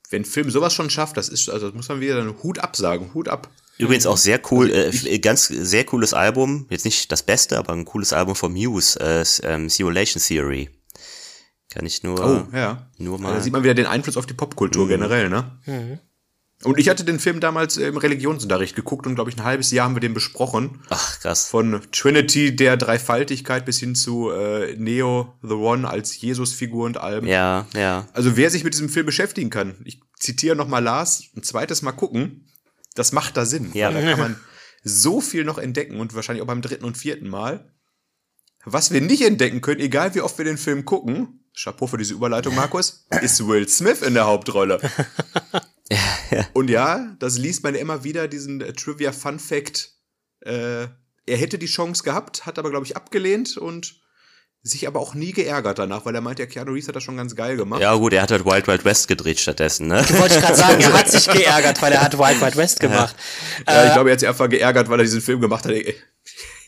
wenn 0.10 0.26
Film 0.26 0.50
sowas 0.50 0.74
schon 0.74 0.90
schafft, 0.90 1.18
das 1.18 1.30
ist, 1.30 1.50
also 1.50 1.68
das 1.68 1.76
muss 1.76 1.90
man 1.90 2.02
wieder 2.02 2.20
einen 2.20 2.42
Hut 2.42 2.60
absagen, 2.60 3.14
Hut 3.14 3.28
ab. 3.28 3.50
Übrigens 3.78 4.06
auch 4.06 4.18
sehr 4.18 4.42
cool, 4.52 4.70
äh, 4.72 5.20
ganz 5.20 5.48
sehr 5.48 5.86
cooles 5.86 6.14
Album, 6.14 6.66
jetzt 6.70 6.86
nicht 6.86 7.12
das 7.12 7.24
Beste, 7.24 7.58
aber 7.58 7.74
ein 7.74 7.86
cooles 7.86 8.12
Album 8.12 8.36
von 8.36 8.52
Muse, 8.52 9.00
äh, 9.00 9.24
ähm, 9.44 9.70
Simulation 9.70 10.22
Theory. 10.22 10.70
Kann 11.70 11.86
ich 11.86 12.04
nur, 12.04 12.20
oh, 12.20 12.56
ja. 12.56 12.90
nur 12.98 13.20
mal. 13.20 13.36
Da 13.36 13.42
sieht 13.42 13.54
man 13.54 13.64
wieder 13.64 13.76
den 13.76 13.86
Einfluss 13.86 14.18
auf 14.18 14.26
die 14.26 14.34
Popkultur 14.34 14.86
mhm. 14.86 14.90
generell, 14.90 15.30
ne? 15.30 15.60
Mhm. 15.66 16.00
Und 16.64 16.78
ich 16.78 16.90
hatte 16.90 17.06
den 17.06 17.20
Film 17.20 17.40
damals 17.40 17.78
im 17.78 17.96
Religionsunterricht 17.96 18.76
geguckt 18.76 19.08
und 19.08 19.16
glaube 19.16 19.30
ich 19.30 19.38
ein 19.38 19.46
halbes 19.46 19.72
Jahr 19.72 19.86
haben 19.86 19.96
wir 19.96 20.02
den 20.02 20.14
besprochen. 20.14 20.82
Ach, 20.90 21.20
krass. 21.22 21.48
Von 21.48 21.82
Trinity 21.94 22.54
der 22.54 22.76
Dreifaltigkeit 22.76 23.66
bis 23.66 23.80
hin 23.80 23.96
zu 23.96 24.30
äh, 24.30 24.76
Neo 24.76 25.36
the 25.42 25.54
One 25.54 25.88
als 25.88 26.20
Jesus-Figur 26.20 26.86
und 26.86 26.98
allem. 26.98 27.26
Ja, 27.26 27.66
ja. 27.74 28.10
Also 28.12 28.36
wer 28.36 28.50
sich 28.50 28.66
mit 28.66 28.74
diesem 28.74 28.90
Film 28.90 29.06
beschäftigen 29.06 29.50
kann, 29.50 29.78
ich 29.86 30.02
zitiere 30.20 30.58
nochmal 30.58 30.84
Lars, 30.84 31.24
ein 31.36 31.44
zweites 31.44 31.82
Mal 31.82 31.94
gucken, 31.94 32.50
das 32.94 33.14
macht 33.14 33.38
da 33.38 33.46
Sinn. 33.46 33.72
Ja. 33.74 33.92
Da 33.92 34.02
kann 34.02 34.20
man 34.20 34.36
so 34.84 35.22
viel 35.22 35.46
noch 35.46 35.60
entdecken 35.60 35.98
und 36.02 36.14
wahrscheinlich 36.14 36.44
auch 36.44 36.48
beim 36.48 36.62
dritten 36.62 36.84
und 36.84 36.98
vierten 36.98 37.30
Mal. 37.30 37.72
Was 38.66 38.92
wir 38.92 39.00
nicht 39.00 39.22
entdecken 39.22 39.62
können, 39.62 39.80
egal 39.80 40.14
wie 40.14 40.22
oft 40.22 40.38
wir 40.38 40.44
den 40.44 40.58
Film 40.58 40.84
gucken, 40.84 41.46
Chapeau 41.58 41.88
für 41.88 41.98
diese 41.98 42.14
Überleitung, 42.14 42.56
Markus, 42.56 43.06
ist 43.22 43.48
Will 43.48 43.68
Smith 43.70 44.02
in 44.02 44.14
der 44.14 44.26
Hauptrolle. 44.26 44.80
Und 46.54 46.70
ja, 46.70 47.16
das 47.20 47.38
liest 47.38 47.64
man 47.64 47.76
immer 47.76 48.04
wieder, 48.04 48.28
diesen 48.28 48.62
äh, 48.62 48.74
Trivia 48.74 49.12
Fun 49.12 49.40
Fact. 49.40 49.92
Äh, 50.42 50.88
er 51.26 51.38
hätte 51.38 51.58
die 51.58 51.68
Chance 51.68 52.04
gehabt, 52.04 52.46
hat 52.46 52.58
aber, 52.60 52.70
glaube 52.70 52.86
ich, 52.86 52.96
abgelehnt 52.96 53.58
und 53.58 54.00
sich 54.62 54.88
aber 54.88 55.00
auch 55.00 55.14
nie 55.14 55.32
geärgert 55.32 55.80
danach, 55.80 56.06
weil 56.06 56.16
er 56.16 56.22
meint, 56.22 56.40
ja, 56.40 56.46
Keanu 56.46 56.74
Reeves 56.74 56.88
hat 56.90 56.96
das 56.96 57.04
schon 57.04 57.16
ganz 57.16 57.36
geil 57.36 57.56
gemacht. 57.56 57.82
Ja, 57.82 57.96
gut, 57.96 58.12
er 58.12 58.22
hat 58.22 58.32
halt 58.32 58.46
Wild 58.46 58.68
Wild 58.68 58.84
West 58.84 59.08
gedreht 59.08 59.40
stattdessen, 59.40 59.88
ne? 59.88 60.02
Ich 60.02 60.20
wollte 60.20 60.40
gerade 60.40 60.56
sagen, 60.56 60.82
er 60.82 60.94
hat 60.94 61.10
sich 61.10 61.28
geärgert, 61.32 61.82
weil 61.82 61.94
er 61.94 62.02
hat 62.02 62.18
Wild 62.18 62.42
Wild 62.42 62.58
West 62.58 62.80
gemacht. 62.80 63.16
Ja, 63.68 63.74
ja 63.74 63.84
ich 63.84 63.92
äh, 63.92 63.94
glaube, 63.94 64.10
er 64.10 64.14
hat 64.14 64.20
sich 64.20 64.30
einfach 64.30 64.50
geärgert, 64.50 64.90
weil 64.90 65.00
er 65.00 65.04
diesen 65.04 65.22
Film 65.22 65.40
gemacht 65.40 65.66
hat. 65.66 65.72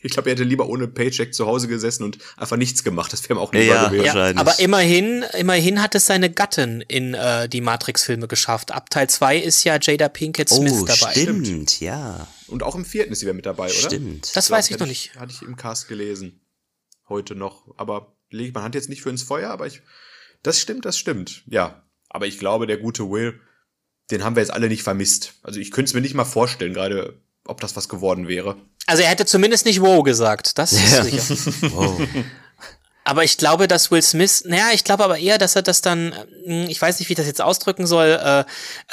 Ich 0.12 0.14
glaube, 0.14 0.30
er 0.30 0.34
hätte 0.34 0.44
lieber 0.44 0.68
ohne 0.68 0.88
Paycheck 0.88 1.34
zu 1.34 1.46
Hause 1.46 1.68
gesessen 1.68 2.04
und 2.04 2.18
einfach 2.36 2.58
nichts 2.58 2.84
gemacht. 2.84 3.14
Das 3.14 3.24
wäre 3.24 3.36
ihm 3.36 3.38
auch 3.38 3.54
lieber 3.54 3.66
ja, 3.66 3.88
gewesen. 3.90 4.06
Ja, 4.06 4.34
aber 4.36 4.60
immerhin, 4.60 5.24
immerhin 5.38 5.82
hat 5.82 5.94
es 5.96 6.08
seine 6.08 6.32
Gattin 6.32 6.82
in 6.88 7.14
äh, 7.14 7.48
die 7.48 7.62
Matrix-Filme 7.62 8.28
geschafft. 8.28 8.72
Ab 8.72 8.90
Teil 8.90 9.10
2 9.10 9.38
ist 9.38 9.64
ja 9.64 9.78
Jada 9.80 10.10
Pinkett 10.10 10.50
Smith 10.50 10.74
oh, 10.82 10.86
dabei. 10.86 11.12
Stimmt, 11.12 11.46
stimmt, 11.46 11.80
ja. 11.80 12.28
Und 12.48 12.64
auch 12.64 12.76
im 12.76 12.84
vierten 12.84 13.14
ist 13.14 13.20
sie 13.20 13.26
wieder 13.26 13.34
mit 13.34 13.46
dabei, 13.46 13.66
oder? 13.66 13.74
Stimmt. 13.74 14.36
Das 14.36 14.46
ich 14.46 14.52
weiß 14.52 14.72
ich 14.72 14.80
noch 14.80 14.88
nicht. 14.88 15.16
Hatte 15.16 15.34
ich 15.34 15.42
im 15.44 15.56
Cast 15.56 15.88
gelesen. 15.88 16.42
Heute 17.08 17.36
noch. 17.36 17.68
Aber 17.78 18.16
lege 18.30 18.54
man 18.54 18.64
Hand 18.64 18.76
jetzt 18.76 18.90
nicht 18.90 19.02
für 19.02 19.10
ins 19.10 19.24
Feuer, 19.24 19.52
aber 19.52 19.68
ich. 19.68 19.82
Das 20.44 20.60
stimmt, 20.60 20.86
das 20.86 20.98
stimmt. 20.98 21.44
Ja. 21.46 21.84
Aber 22.10 22.26
ich 22.26 22.40
glaube, 22.40 22.68
der 22.68 22.78
gute 22.78 23.10
Will, 23.10 23.40
den 24.10 24.24
haben 24.24 24.36
wir 24.36 24.42
jetzt 24.42 24.52
alle 24.52 24.68
nicht 24.68 24.84
vermisst. 24.84 25.36
Also 25.44 25.60
ich 25.60 25.72
könnte 25.72 25.90
es 25.90 25.94
mir 25.94 26.02
nicht 26.02 26.16
mal 26.16 26.26
vorstellen, 26.26 26.74
gerade 26.74 27.22
ob 27.52 27.62
das 27.62 27.76
was 27.76 27.88
geworden 27.88 28.28
wäre. 28.28 28.56
Also 28.88 29.04
er 29.04 29.10
hätte 29.10 29.26
zumindest 29.26 29.66
nicht 29.66 29.82
wow 29.82 30.04
gesagt, 30.04 30.58
das 30.58 30.74
ist 30.74 30.92
ja. 30.92 31.04
sicher. 31.04 31.54
wow. 31.76 32.02
Aber 33.04 33.24
ich 33.24 33.38
glaube, 33.38 33.68
dass 33.68 33.90
Will 33.90 34.02
Smith, 34.02 34.44
naja, 34.46 34.70
ich 34.74 34.84
glaube 34.84 35.04
aber 35.04 35.18
eher, 35.18 35.40
dass 35.40 35.56
er 35.56 35.64
das 35.64 35.82
dann, 35.82 36.14
hm, 36.46 36.68
ich 36.70 36.80
weiß 36.80 37.00
nicht, 37.00 37.10
wie 37.10 37.14
ich 37.14 37.18
das 37.18 37.26
jetzt 37.26 37.42
ausdrücken 37.42 37.88
soll, 37.88 38.20
äh, 38.24 38.44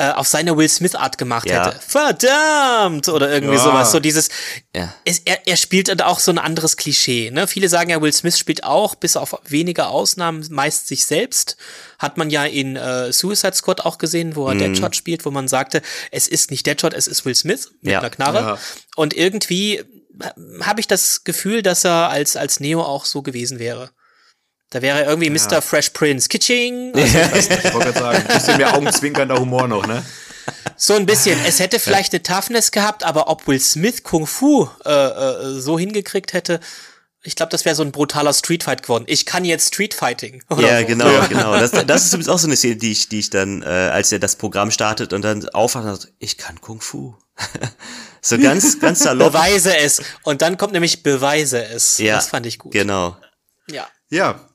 äh, 0.03 0.13
auf 0.13 0.27
seine 0.27 0.57
Will 0.57 0.69
Smith-Art 0.69 1.19
gemacht 1.19 1.49
ja. 1.49 1.67
hätte. 1.67 1.79
Verdammt! 1.87 3.09
Oder 3.09 3.31
irgendwie 3.31 3.57
ja. 3.57 3.63
sowas. 3.63 3.93
So 3.93 4.01
dieses, 4.01 4.31
ja. 4.75 4.95
es, 5.05 5.21
er, 5.27 5.47
er 5.47 5.59
spielt 5.59 5.91
halt 5.91 6.03
auch 6.03 6.21
so 6.21 6.31
ein 6.31 6.39
anderes 6.39 6.79
Klischee. 6.79 7.31
Ne? 7.31 7.47
Viele 7.47 7.69
sagen 7.69 7.91
ja, 7.91 8.01
Will 8.01 8.13
Smith 8.13 8.39
spielt 8.39 8.65
auch, 8.65 8.95
bis 8.95 9.17
auf 9.17 9.39
wenige 9.47 9.89
Ausnahmen, 9.89 10.47
meist 10.51 10.89
sich 10.89 11.05
selbst. 11.05 11.59
Hat 11.99 12.17
man 12.17 12.31
ja 12.31 12.47
in 12.47 12.77
äh, 12.77 13.13
Suicide 13.13 13.55
Squad 13.55 13.83
auch 13.83 13.99
gesehen, 13.99 14.37
wo 14.37 14.49
er 14.49 14.55
mhm. 14.55 14.61
Deadshot 14.61 14.97
spielt, 14.97 15.27
wo 15.27 15.31
man 15.31 15.49
sagte, 15.49 15.83
es 16.11 16.29
ist 16.29 16.51
nicht 16.51 16.67
Deadshot, 16.67 16.95
es 16.95 17.09
ist 17.09 17.27
Will 17.27 17.35
Smith 17.35 17.73
mit 17.83 17.93
ja. 17.93 17.99
einer 17.99 18.11
Knarre. 18.11 18.59
Und 18.97 19.15
irgendwie 19.15 19.85
habe 20.63 20.81
ich 20.81 20.89
das 20.89 21.25
Gefühl, 21.25 21.63
dass 21.63 21.85
er 21.85 22.09
als, 22.09 22.37
als 22.37 22.61
Neo 22.61 22.83
auch 22.83 23.05
so 23.05 23.23
gewesen 23.23 23.59
wäre. 23.59 23.91
Da 24.71 24.83
wäre 24.83 25.05
irgendwie 25.05 25.29
ja. 25.29 25.33
Mr. 25.33 25.63
Fresh 25.63 25.91
Prince. 25.91 26.29
Kitching! 26.29 26.93
Also, 26.95 27.07
ich, 27.07 27.33
weiß 27.33 27.49
nicht, 27.49 27.65
ich 27.65 27.75
wollte 27.75 27.93
gerade 27.93 27.99
sagen, 27.99 28.27
ein 28.29 28.35
bisschen 28.35 28.57
mehr 28.59 28.75
augenzwinkernder 28.75 29.39
Humor 29.39 29.69
noch, 29.69 29.87
ne? 29.87 30.05
So 30.77 30.95
ein 30.95 31.07
bisschen. 31.07 31.39
Es 31.47 31.59
hätte 31.59 31.79
vielleicht 31.79 32.13
eine 32.13 32.23
Toughness 32.23 32.71
gehabt, 32.71 33.05
aber 33.05 33.29
ob 33.29 33.47
Will 33.47 33.61
Smith 33.61 34.03
Kung 34.03 34.27
Fu 34.27 34.69
äh, 34.85 34.91
äh, 34.91 35.61
so 35.61 35.79
hingekriegt 35.79 36.33
hätte, 36.33 36.61
ich 37.23 37.35
glaube, 37.35 37.51
das 37.51 37.65
wäre 37.65 37.75
so 37.75 37.83
ein 37.83 37.93
brutaler 37.93 38.33
Streetfight 38.33 38.83
geworden. 38.83 39.05
Ich 39.07 39.27
kann 39.27 39.45
jetzt 39.45 39.75
Streetfighting. 39.75 40.43
Ja, 40.59 40.81
so. 40.81 40.87
genau, 40.87 41.09
ja. 41.09 41.27
genau. 41.27 41.59
Das, 41.59 41.71
das 41.87 42.05
ist 42.05 42.13
übrigens 42.13 42.29
auch 42.29 42.39
so 42.39 42.47
eine 42.47 42.57
Szene, 42.57 42.77
die 42.77 42.93
ich, 42.93 43.09
die 43.09 43.19
ich 43.19 43.31
dann, 43.31 43.63
äh, 43.63 43.67
als 43.67 44.13
er 44.13 44.19
das 44.19 44.37
Programm 44.37 44.71
startet 44.71 45.13
und 45.13 45.23
dann 45.23 45.49
aufwacht 45.51 45.85
und 45.85 45.97
sagt, 45.97 46.13
ich 46.19 46.39
kann 46.39 46.61
Kung 46.61 46.81
Fu. 46.81 47.15
so 48.23 48.39
ganz, 48.39 48.79
ganz 48.81 49.01
salopp. 49.01 49.33
Beweise 49.33 49.77
es. 49.77 50.03
Und 50.23 50.43
dann 50.43 50.57
kommt 50.57 50.73
nämlich 50.73 51.03
Beweise 51.03 51.65
es. 51.65 51.99
Ja, 51.99 52.17
das 52.17 52.29
fand 52.29 52.47
ich 52.47 52.59
gut. 52.59 52.73
Genau. 52.73 53.17
Ja. 53.71 53.89
Ja, 54.11 54.48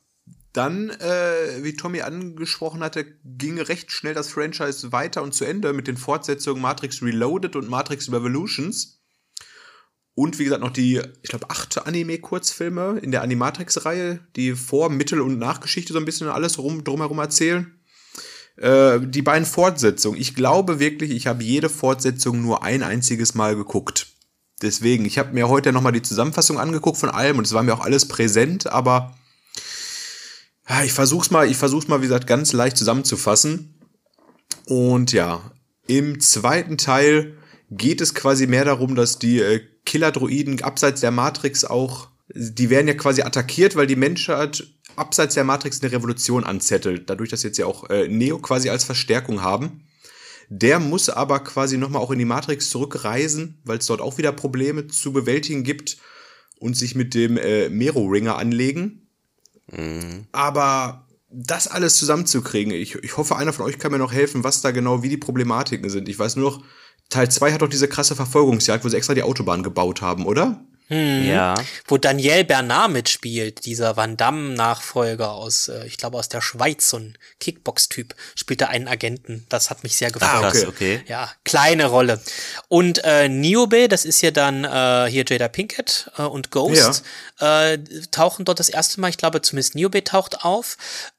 dann, 0.53 0.91
äh, 0.91 1.63
wie 1.63 1.75
Tommy 1.75 2.01
angesprochen 2.01 2.83
hatte, 2.83 3.05
ging 3.25 3.59
recht 3.59 3.91
schnell 3.91 4.13
das 4.13 4.29
Franchise 4.29 4.91
weiter 4.91 5.23
und 5.23 5.33
zu 5.33 5.45
Ende 5.45 5.73
mit 5.73 5.87
den 5.87 5.97
Fortsetzungen 5.97 6.61
Matrix 6.61 7.01
Reloaded 7.01 7.55
und 7.55 7.69
Matrix 7.69 8.11
Revolutions. 8.11 8.99
Und 10.15 10.37
wie 10.37 10.43
gesagt, 10.43 10.61
noch 10.61 10.69
die, 10.69 11.01
ich 11.23 11.29
glaube, 11.29 11.49
acht 11.49 11.87
Anime-Kurzfilme 11.87 12.99
in 13.01 13.11
der 13.11 13.23
Animatrix-Reihe, 13.23 14.19
die 14.35 14.53
Vor-, 14.53 14.91
Mittel- 14.91 15.21
und 15.21 15.39
Nachgeschichte 15.39 15.91
so 15.91 15.97
ein 15.97 16.05
bisschen 16.05 16.27
alles 16.27 16.59
rum, 16.59 16.83
drumherum 16.83 17.17
erzählen. 17.17 17.73
Äh, 18.57 18.99
die 19.01 19.23
beiden 19.23 19.47
Fortsetzungen. 19.47 20.21
Ich 20.21 20.35
glaube 20.35 20.79
wirklich, 20.79 21.09
ich 21.09 21.25
habe 21.25 21.43
jede 21.43 21.69
Fortsetzung 21.69 22.43
nur 22.43 22.63
ein 22.63 22.83
einziges 22.83 23.33
Mal 23.33 23.55
geguckt. 23.55 24.07
Deswegen, 24.61 25.05
ich 25.05 25.17
habe 25.17 25.33
mir 25.33 25.49
heute 25.49 25.73
nochmal 25.73 25.93
die 25.93 26.03
Zusammenfassung 26.03 26.59
angeguckt 26.59 26.97
von 26.97 27.09
allem 27.09 27.39
und 27.39 27.47
es 27.47 27.53
war 27.53 27.63
mir 27.63 27.73
auch 27.73 27.83
alles 27.83 28.07
präsent, 28.07 28.67
aber 28.67 29.15
ich 30.83 30.93
versuch's 30.93 31.31
mal, 31.31 31.49
ich 31.49 31.57
versuch's 31.57 31.87
mal, 31.87 31.99
wie 31.99 32.05
gesagt, 32.05 32.27
ganz 32.27 32.53
leicht 32.53 32.77
zusammenzufassen. 32.77 33.75
Und 34.65 35.11
ja, 35.11 35.51
im 35.87 36.19
zweiten 36.19 36.77
Teil 36.77 37.37
geht 37.69 38.01
es 38.01 38.13
quasi 38.13 38.47
mehr 38.47 38.65
darum, 38.65 38.95
dass 38.95 39.19
die 39.19 39.39
äh, 39.39 39.61
Killer-Droiden 39.85 40.61
abseits 40.63 41.01
der 41.01 41.11
Matrix 41.11 41.65
auch, 41.65 42.09
die 42.33 42.69
werden 42.69 42.87
ja 42.87 42.93
quasi 42.93 43.21
attackiert, 43.21 43.75
weil 43.75 43.87
die 43.87 43.95
Menschheit 43.95 44.65
abseits 44.95 45.35
der 45.35 45.43
Matrix 45.43 45.81
eine 45.81 45.91
Revolution 45.91 46.43
anzettelt. 46.43 47.09
Dadurch, 47.09 47.29
dass 47.29 47.43
jetzt 47.43 47.57
ja 47.57 47.65
auch 47.65 47.89
äh, 47.89 48.07
Neo 48.07 48.39
quasi 48.39 48.69
als 48.69 48.83
Verstärkung 48.83 49.41
haben. 49.41 49.85
Der 50.49 50.79
muss 50.79 51.09
aber 51.09 51.39
quasi 51.39 51.77
nochmal 51.77 52.01
auch 52.01 52.11
in 52.11 52.19
die 52.19 52.25
Matrix 52.25 52.69
zurückreisen, 52.69 53.59
weil 53.63 53.79
es 53.79 53.87
dort 53.87 54.01
auch 54.01 54.17
wieder 54.17 54.31
Probleme 54.31 54.87
zu 54.87 55.11
bewältigen 55.11 55.63
gibt 55.63 55.97
und 56.59 56.77
sich 56.77 56.95
mit 56.95 57.13
dem 57.13 57.37
äh, 57.37 57.69
Mero-Ringer 57.69 58.37
anlegen. 58.37 59.02
Mhm. 59.75 60.27
Aber 60.31 61.07
das 61.29 61.67
alles 61.67 61.97
zusammenzukriegen, 61.97 62.73
ich, 62.73 62.95
ich 62.95 63.17
hoffe, 63.17 63.35
einer 63.35 63.53
von 63.53 63.65
euch 63.65 63.79
kann 63.79 63.91
mir 63.91 63.97
noch 63.97 64.13
helfen, 64.13 64.43
was 64.43 64.61
da 64.61 64.71
genau, 64.71 65.01
wie 65.01 65.09
die 65.09 65.17
Problematiken 65.17 65.89
sind. 65.89 66.07
Ich 66.07 66.19
weiß 66.19 66.35
nur 66.35 66.51
noch, 66.51 66.63
Teil 67.09 67.29
2 67.29 67.53
hat 67.53 67.61
doch 67.61 67.69
diese 67.69 67.87
krasse 67.87 68.15
Verfolgungsjagd, 68.15 68.85
wo 68.85 68.89
sie 68.89 68.97
extra 68.97 69.13
die 69.13 69.23
Autobahn 69.23 69.63
gebaut 69.63 70.01
haben, 70.01 70.25
oder? 70.25 70.63
Hm, 70.87 71.25
ja. 71.25 71.55
Wo 71.87 71.97
Daniel 71.97 72.43
Bernard 72.43 72.91
mitspielt, 72.91 73.65
dieser 73.65 73.95
Van 73.95 74.17
Damme-Nachfolger 74.17 75.31
aus, 75.31 75.69
äh, 75.69 75.85
ich 75.85 75.97
glaube, 75.97 76.17
aus 76.17 76.29
der 76.29 76.41
Schweiz, 76.41 76.89
so 76.89 76.97
ein 76.97 77.17
Kickbox-Typ, 77.39 78.15
spielt 78.35 78.61
da 78.61 78.67
einen 78.67 78.87
Agenten. 78.87 79.45
Das 79.49 79.69
hat 79.69 79.83
mich 79.83 79.95
sehr 79.95 80.11
gefreut. 80.11 80.29
Ah, 80.43 80.47
okay. 80.47 80.65
okay. 80.67 81.03
Ja, 81.07 81.31
kleine 81.45 81.85
Rolle. 81.85 82.21
Und 82.67 83.03
äh, 83.03 83.29
Niobe, 83.29 83.87
das 83.87 84.05
ist 84.05 84.21
ja 84.21 84.31
dann 84.31 84.65
äh, 84.65 85.09
hier 85.09 85.25
Jada 85.27 85.47
Pinkett 85.47 86.11
äh, 86.17 86.23
und 86.23 86.51
Ghost, 86.51 87.03
ja. 87.39 87.71
äh, 87.71 87.79
tauchen 88.11 88.45
dort 88.45 88.59
das 88.59 88.69
erste 88.69 88.99
Mal, 88.99 89.09
ich 89.09 89.17
glaube, 89.17 89.41
zumindest 89.41 89.75
Niobe 89.75 90.03
taucht 90.03 90.43
auf, 90.43 90.77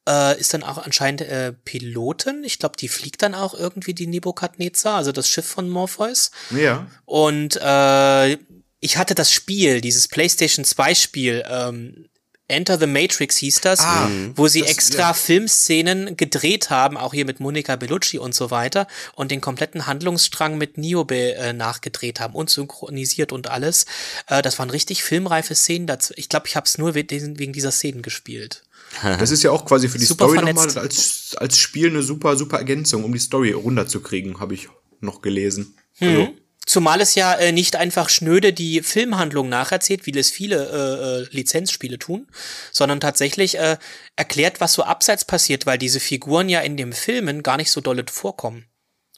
äh, 0.09 0.39
ist 0.39 0.53
dann 0.53 0.63
auch 0.63 0.79
anscheinend 0.79 1.23
äh, 1.23 1.53
Pilotin. 1.65 2.45
Ich 2.45 2.59
glaube, 2.59 2.77
die 2.77 2.89
fliegt 2.89 3.23
dann 3.23 3.35
auch 3.35 3.55
irgendwie 3.55 3.95
die 3.95 4.07
Nebukadnezar, 4.07 4.97
also 4.97 5.13
das 5.13 5.29
Schiff 5.29 5.47
von 5.47 5.69
Morpheus. 5.71 6.31
Ja. 6.51 6.87
Und 7.07 7.57
äh, 7.57 8.37
ich 8.85 8.99
hatte 8.99 9.15
das 9.15 9.33
Spiel, 9.33 9.81
dieses 9.81 10.09
PlayStation 10.09 10.63
2 10.63 10.95
Spiel, 10.95 11.43
ähm, 11.49 12.05
Enter 12.49 12.79
the 12.79 12.87
Matrix 12.87 13.39
hieß 13.39 13.63
das, 13.63 13.81
ah, 13.81 14.11
wo 14.37 14.47
sie 14.47 14.61
das, 14.61 14.73
extra 14.73 14.99
ja. 14.99 15.15
Filmszenen 15.15 16.19
gedreht 16.19 16.69
haben, 16.69 16.99
auch 16.99 17.15
hier 17.15 17.25
mit 17.25 17.41
Monica 17.41 17.77
Bellucci 17.77 18.19
und 18.19 18.35
so 18.35 18.51
weiter, 18.51 18.87
und 19.15 19.31
den 19.31 19.41
kompletten 19.41 19.87
Handlungsstrang 19.87 20.59
mit 20.59 20.77
Niobe 20.77 21.35
äh, 21.35 21.55
nachgedreht 21.55 22.21
haben 22.21 22.35
und 22.35 22.51
synchronisiert 22.51 23.33
und 23.33 23.49
alles. 23.49 23.87
Äh, 24.27 24.43
das 24.43 24.59
waren 24.59 24.69
richtig 24.69 25.03
filmreife 25.03 25.55
Szenen. 25.55 25.87
Dazu. 25.87 26.13
Ich 26.19 26.29
glaube, 26.29 26.47
ich 26.49 26.55
habe 26.55 26.67
es 26.67 26.77
nur 26.77 26.95
wegen 26.95 27.55
dieser 27.55 27.71
Szenen 27.71 28.03
gespielt. 28.03 28.65
Das 29.19 29.31
ist 29.31 29.43
ja 29.43 29.51
auch 29.51 29.65
quasi 29.65 29.89
für 29.89 29.99
die 29.99 30.05
super 30.05 30.27
Story 30.27 30.45
nochmal 30.45 30.79
als, 30.79 31.35
als 31.37 31.57
Spiel 31.57 31.89
eine 31.89 32.03
super, 32.03 32.37
super 32.37 32.59
Ergänzung, 32.59 33.03
um 33.03 33.13
die 33.13 33.19
Story 33.19 33.53
runterzukriegen, 33.53 34.39
habe 34.41 34.53
ich 34.55 34.69
noch 35.01 35.23
gelesen. 35.23 35.75
Hm. 35.95 36.09
Also, 36.09 36.35
Zumal 36.67 37.01
es 37.01 37.15
ja 37.15 37.35
äh, 37.35 37.53
nicht 37.53 37.77
einfach 37.77 38.09
schnöde 38.09 38.53
die 38.53 38.83
Filmhandlung 38.83 39.49
nacherzählt, 39.49 40.07
wie 40.07 40.19
es 40.19 40.31
viele 40.31 40.57
äh, 40.57 41.23
äh, 41.23 41.37
Lizenzspiele 41.37 41.99
tun, 41.99 42.27
sondern 42.73 43.01
tatsächlich 43.01 43.59
äh, 43.59 43.77
erklärt, 44.17 44.61
was 44.61 44.73
so 44.73 44.83
abseits 44.83 45.25
passiert, 45.25 45.67
weil 45.67 45.79
diese 45.79 46.01
Figuren 46.01 46.49
ja 46.49 46.61
in 46.61 46.77
den 46.77 46.93
Filmen 46.93 47.43
gar 47.43 47.57
nicht 47.57 47.71
so 47.71 47.81
dolle 47.81 48.05
vorkommen. 48.11 48.67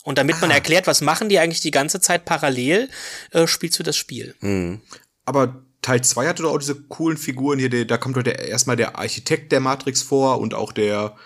Und 0.02 0.18
damit 0.18 0.36
ah. 0.36 0.40
man 0.42 0.50
erklärt, 0.50 0.86
was 0.86 1.00
machen 1.00 1.28
die 1.28 1.38
eigentlich 1.38 1.60
die 1.60 1.70
ganze 1.70 2.00
Zeit 2.00 2.24
parallel, 2.24 2.88
äh, 3.32 3.46
spielst 3.46 3.78
du 3.78 3.82
das 3.82 3.96
Spiel. 3.96 4.34
Mhm. 4.40 4.80
Aber 5.24 5.62
Teil 5.82 6.02
2 6.02 6.26
hatte 6.26 6.42
doch 6.42 6.52
auch 6.54 6.58
diese 6.58 6.80
coolen 6.82 7.16
Figuren 7.16 7.58
hier, 7.58 7.86
da 7.86 7.96
kommt 7.96 8.16
doch 8.16 8.22
der, 8.22 8.40
erstmal 8.48 8.76
der 8.76 8.98
Architekt 8.98 9.52
der 9.52 9.60
Matrix 9.60 10.02
vor 10.02 10.40
und 10.40 10.54
auch 10.54 10.72
der 10.72 11.16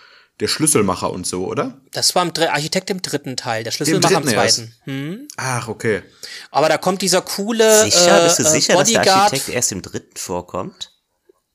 der 0.41 0.49
Schlüsselmacher 0.49 1.11
und 1.11 1.27
so, 1.27 1.47
oder? 1.47 1.81
Das 1.93 2.15
war 2.15 2.23
im 2.23 2.33
Dr 2.33 2.53
Architekt 2.53 2.91
im 2.91 3.03
dritten 3.03 3.37
Teil, 3.37 3.63
der 3.63 3.71
Schlüsselmacher 3.71 4.17
im, 4.17 4.23
im 4.23 4.29
zweiten. 4.29 4.75
Hm? 4.85 5.29
Ach, 5.37 5.69
okay. 5.69 6.03
Aber 6.51 6.69
da 6.69 6.79
kommt 6.79 7.03
dieser 7.03 7.23
coole 7.23 7.85
sicher, 7.85 8.25
bist 8.25 8.39
du 8.39 8.45
äh, 8.45 8.47
sicher, 8.49 8.75
Bodyguard. 8.75 9.07
dass 9.07 9.15
der 9.15 9.15
Architekt 9.17 9.49
erst 9.51 9.73
im 9.73 9.83
dritten 9.83 10.17
vorkommt? 10.17 10.93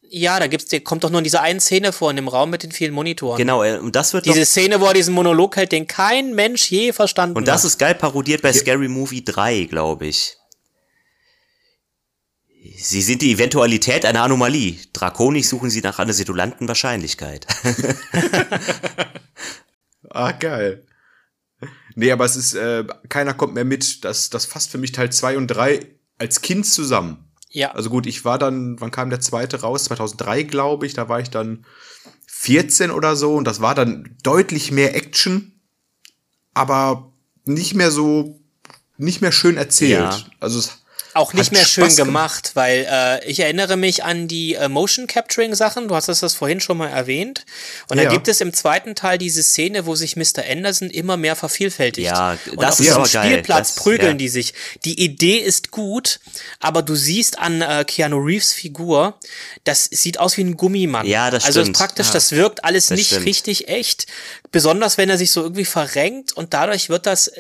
Ja, 0.08 0.40
da 0.40 0.48
gibt's, 0.48 0.68
der 0.68 0.82
kommt 0.82 1.04
doch 1.04 1.10
nur 1.10 1.20
in 1.20 1.24
dieser 1.24 1.42
einen 1.42 1.60
Szene 1.60 1.92
vor, 1.92 2.12
in 2.12 2.16
dem 2.16 2.28
Raum 2.28 2.52
mit 2.52 2.64
den 2.64 2.72
vielen 2.72 2.94
Monitoren. 2.94 3.38
Genau, 3.38 3.64
äh, 3.64 3.80
und 3.80 3.96
das 3.96 4.14
wird 4.14 4.26
Diese 4.26 4.46
Szene, 4.46 4.80
wo 4.80 4.86
er 4.86 4.94
diesen 4.94 5.14
Monolog 5.14 5.58
hält, 5.58 5.72
den 5.72 5.88
kein 5.88 6.34
Mensch 6.36 6.70
je 6.70 6.94
verstanden 6.94 7.36
hat. 7.36 7.38
Und 7.38 7.48
das 7.48 7.64
hat. 7.64 7.72
ist 7.72 7.80
geil 7.80 7.96
parodiert 7.96 8.42
bei 8.42 8.54
Scary 8.54 8.88
Movie 8.88 9.24
3, 9.24 9.66
glaube 9.66 10.06
ich. 10.08 10.38
Sie 12.78 13.02
sind 13.02 13.22
die 13.22 13.32
Eventualität 13.32 14.06
einer 14.06 14.24
Anomalie. 14.24 14.78
Drakonisch 14.94 15.48
suchen 15.48 15.70
Sie 15.70 15.82
nach 15.82 16.00
einer 16.00 16.14
sedulanten 16.14 16.68
Wahrscheinlichkeit. 16.68 17.46
ah, 20.10 20.32
geil. 20.32 20.86
Nee, 21.96 22.12
aber 22.12 22.26
es 22.26 22.36
ist, 22.36 22.56
äh, 22.56 22.84
keiner 23.10 23.34
kommt 23.34 23.54
mehr 23.54 23.66
mit. 23.66 24.04
Das, 24.04 24.30
das 24.30 24.46
fasst 24.46 24.72
für 24.72 24.78
mich 24.78 24.92
Teil 24.92 25.12
2 25.12 25.38
und 25.38 25.48
3 25.48 25.80
als 26.18 26.42
Kind 26.42 26.66
zusammen. 26.66 27.32
Ja. 27.50 27.72
Also 27.72 27.90
gut, 27.90 28.06
ich 28.06 28.26
war 28.26 28.40
dann, 28.40 28.80
wann 28.82 28.92
kam 28.92 29.10
der 29.10 29.22
zweite 29.22 29.62
raus? 29.62 29.86
2003, 29.86 30.44
glaube 30.44 30.86
ich. 30.86 30.94
Da 30.94 31.08
war 31.08 31.20
ich 31.20 31.30
dann 31.30 31.66
14 32.28 32.92
oder 32.92 33.16
so. 33.16 33.36
Und 33.36 33.46
das 33.46 33.62
war 33.62 33.76
dann 33.76 34.18
deutlich 34.24 34.72
mehr 34.72 34.96
Action, 34.96 35.62
aber 36.54 37.14
nicht 37.46 37.76
mehr 37.76 37.92
so, 37.92 38.42
nicht 38.98 39.22
mehr 39.22 39.32
schön 39.32 39.58
erzählt. 39.58 40.00
Ja. 40.00 40.26
Also 40.40 40.60
es 40.60 40.85
auch 41.16 41.34
nicht 41.34 41.52
mehr 41.52 41.66
schön 41.66 41.86
Spaß 41.86 41.96
gemacht, 41.96 42.52
weil 42.56 42.86
äh, 42.90 43.26
ich 43.26 43.40
erinnere 43.40 43.78
mich 43.78 44.04
an 44.04 44.28
die 44.28 44.56
äh, 44.56 44.68
Motion 44.68 45.08
Capturing 45.08 45.56
Sachen. 45.56 45.88
Du 45.88 45.96
hast 45.96 46.10
das 46.10 46.34
vorhin 46.34 46.60
schon 46.60 46.78
mal 46.78 46.90
erwähnt. 46.90 47.46
Und 47.90 47.98
ja. 47.98 48.04
da 48.04 48.10
gibt 48.10 48.28
es 48.28 48.42
im 48.42 48.54
zweiten 48.54 48.96
Teil 48.96 49.18
diese 49.18 49.42
Szene, 49.42 49.86
wo 49.86 49.96
sich 49.96 50.18
Mr. 50.18 50.44
Anderson 50.50 50.90
immer 50.90 51.16
mehr 51.16 51.38
vervielfältigt. 51.38 52.08
Ja, 52.08 52.38
das 52.46 52.52
und 52.52 52.66
auf 52.66 52.80
ist 52.80 52.92
aber 52.92 53.06
Spielplatz 53.06 53.76
das, 53.76 53.84
prügeln 53.84 54.12
ja. 54.12 54.18
die 54.18 54.28
sich. 54.28 54.54
Die 54.84 55.02
Idee 55.02 55.38
ist 55.38 55.72
gut, 55.72 56.20
aber 56.60 56.82
du 56.82 56.96
siehst 56.96 57.40
an 57.40 57.62
äh, 57.62 57.86
Keanu 57.88 58.18
Reeves 58.18 58.52
Figur, 58.52 59.18
das 59.64 59.86
sieht 59.86 60.20
aus 60.20 60.36
wie 60.36 60.44
ein 60.44 60.58
Gummimann. 60.58 61.08
Ja, 61.08 61.32
das 61.32 61.46
also 61.46 61.62
stimmt. 61.62 61.78
Also 61.78 61.86
praktisch, 61.86 62.08
ja. 62.08 62.14
das 62.14 62.32
wirkt 62.34 62.66
alles 62.66 62.88
das 62.88 62.98
nicht 62.98 63.08
stimmt. 63.08 63.26
richtig 63.26 63.68
echt. 63.70 64.08
Besonders 64.52 64.98
wenn 64.98 65.10
er 65.10 65.18
sich 65.18 65.32
so 65.32 65.44
irgendwie 65.44 65.66
verrenkt 65.66 66.34
und 66.34 66.54
dadurch 66.54 66.90
wird 66.90 67.06
das 67.06 67.32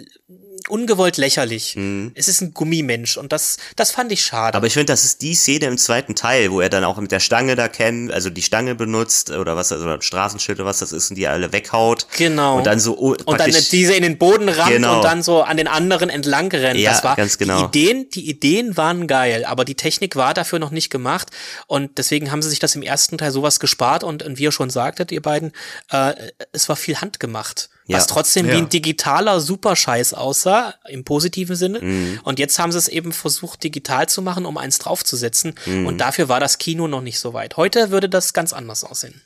ungewollt 0.68 1.18
lächerlich. 1.18 1.76
Mhm. 1.76 2.11
Es 2.16 2.28
ist 2.28 2.41
ein 2.41 2.53
Gummimensch 2.53 3.18
und 3.18 3.32
das, 3.32 3.57
das 3.76 3.91
fand 3.91 4.11
ich 4.11 4.24
schade. 4.24 4.57
Aber 4.57 4.68
ich 4.68 4.74
finde, 4.74 4.88
das 4.88 5.05
ist 5.05 5.22
die 5.22 5.36
Szene 5.36 5.66
im 5.66 5.78
zweiten 5.78 6.16
Teil, 6.16 6.51
wo 6.51 6.61
er 6.61 6.70
dann 6.70 6.84
auch 6.84 6.97
mit 6.97 7.11
der 7.11 7.20
Stange 7.20 7.55
da 7.55 7.68
kennt, 7.68 8.11
also 8.11 8.30
die 8.30 8.41
Stange 8.41 8.76
benutzt 8.76 9.30
oder 9.32 9.55
was, 9.55 9.72
also 9.72 9.99
Straßenschild 9.99 10.59
oder 10.59 10.68
was 10.68 10.80
das 10.80 10.91
ist 10.91 11.09
und 11.09 11.18
die 11.18 11.28
alle 11.28 11.51
weghaut. 11.53 12.07
Genau. 12.18 12.57
Und 12.57 12.66
dann 12.66 12.80
so 12.80 12.97
oh, 12.97 13.16
und 13.26 13.39
dann 13.39 13.51
diese 13.51 13.93
in 13.93 14.03
den 14.03 14.18
Boden 14.18 14.49
rammt 14.49 14.72
genau. 14.72 14.97
und 14.97 15.03
dann 15.03 15.24
so 15.24 15.43
an 15.43 15.57
den 15.57 15.68
anderen 15.68 16.09
entlang 16.09 16.49
rennt. 16.51 16.80
Ja, 16.80 16.91
das 16.91 17.03
war 17.03 17.16
ganz 17.16 17.38
genau. 17.38 17.68
Die 17.68 17.82
Ideen, 17.84 18.09
die 18.09 18.30
Ideen 18.30 18.78
waren 18.78 19.07
geil, 19.07 19.45
aber 19.45 19.66
die 19.66 19.76
Technik 19.76 20.16
war 20.16 20.34
dafür 20.34 20.59
noch 20.59 20.72
nicht 20.72 20.89
gemacht 20.89 21.30
und 21.68 21.97
deswegen 21.97 22.32
haben 22.32 22.41
sie 22.41 22.49
sich 22.49 22.59
das 22.59 22.76
im 22.76 22.82
ersten 22.82 23.18
Teil 23.18 23.32
sowas 23.32 23.59
gespart 23.59 24.03
und, 24.03 24.24
und 24.24 24.38
wie 24.39 24.43
ihr 24.43 24.51
schon 24.51 24.70
sagtet, 24.70 25.11
ihr 25.11 25.22
beiden, 25.22 25.51
äh, 25.91 26.13
es 26.51 26.70
war 26.70 26.76
viel 26.76 26.97
handgemacht. 27.01 27.70
Ja. 27.88 27.98
Was 27.98 28.08
trotzdem 28.08 28.48
ja. 28.48 28.54
wie 28.54 28.58
ein 28.58 28.70
digitaler 28.70 29.40
Superscheiß 29.40 30.16
aussah, 30.16 30.74
im 30.90 31.04
positiven 31.04 31.56
Sinne. 31.56 31.82
Mhm. 31.82 32.20
Und 32.24 32.40
jetzt 32.40 32.58
haben 32.58 32.72
sie 32.72 32.80
es 32.80 32.88
eben 32.88 33.12
versucht, 33.12 33.64
digital 33.64 34.10
zu 34.10 34.24
machen, 34.24 34.46
um 34.46 34.58
eins 34.58 34.80
draufzusetzen. 34.80 35.54
Mhm. 35.66 35.86
Und 35.86 36.00
dafür 36.00 36.28
war 36.28 36.40
das 36.40 36.58
Kino 36.58 36.88
noch 36.88 37.02
nicht 37.02 37.20
so 37.20 37.34
weit. 37.34 37.58
Heute 37.58 37.92
würde 37.92 38.10
das 38.10 38.34
ganz 38.34 38.54
anders 38.54 38.84
aussehen. 38.84 39.22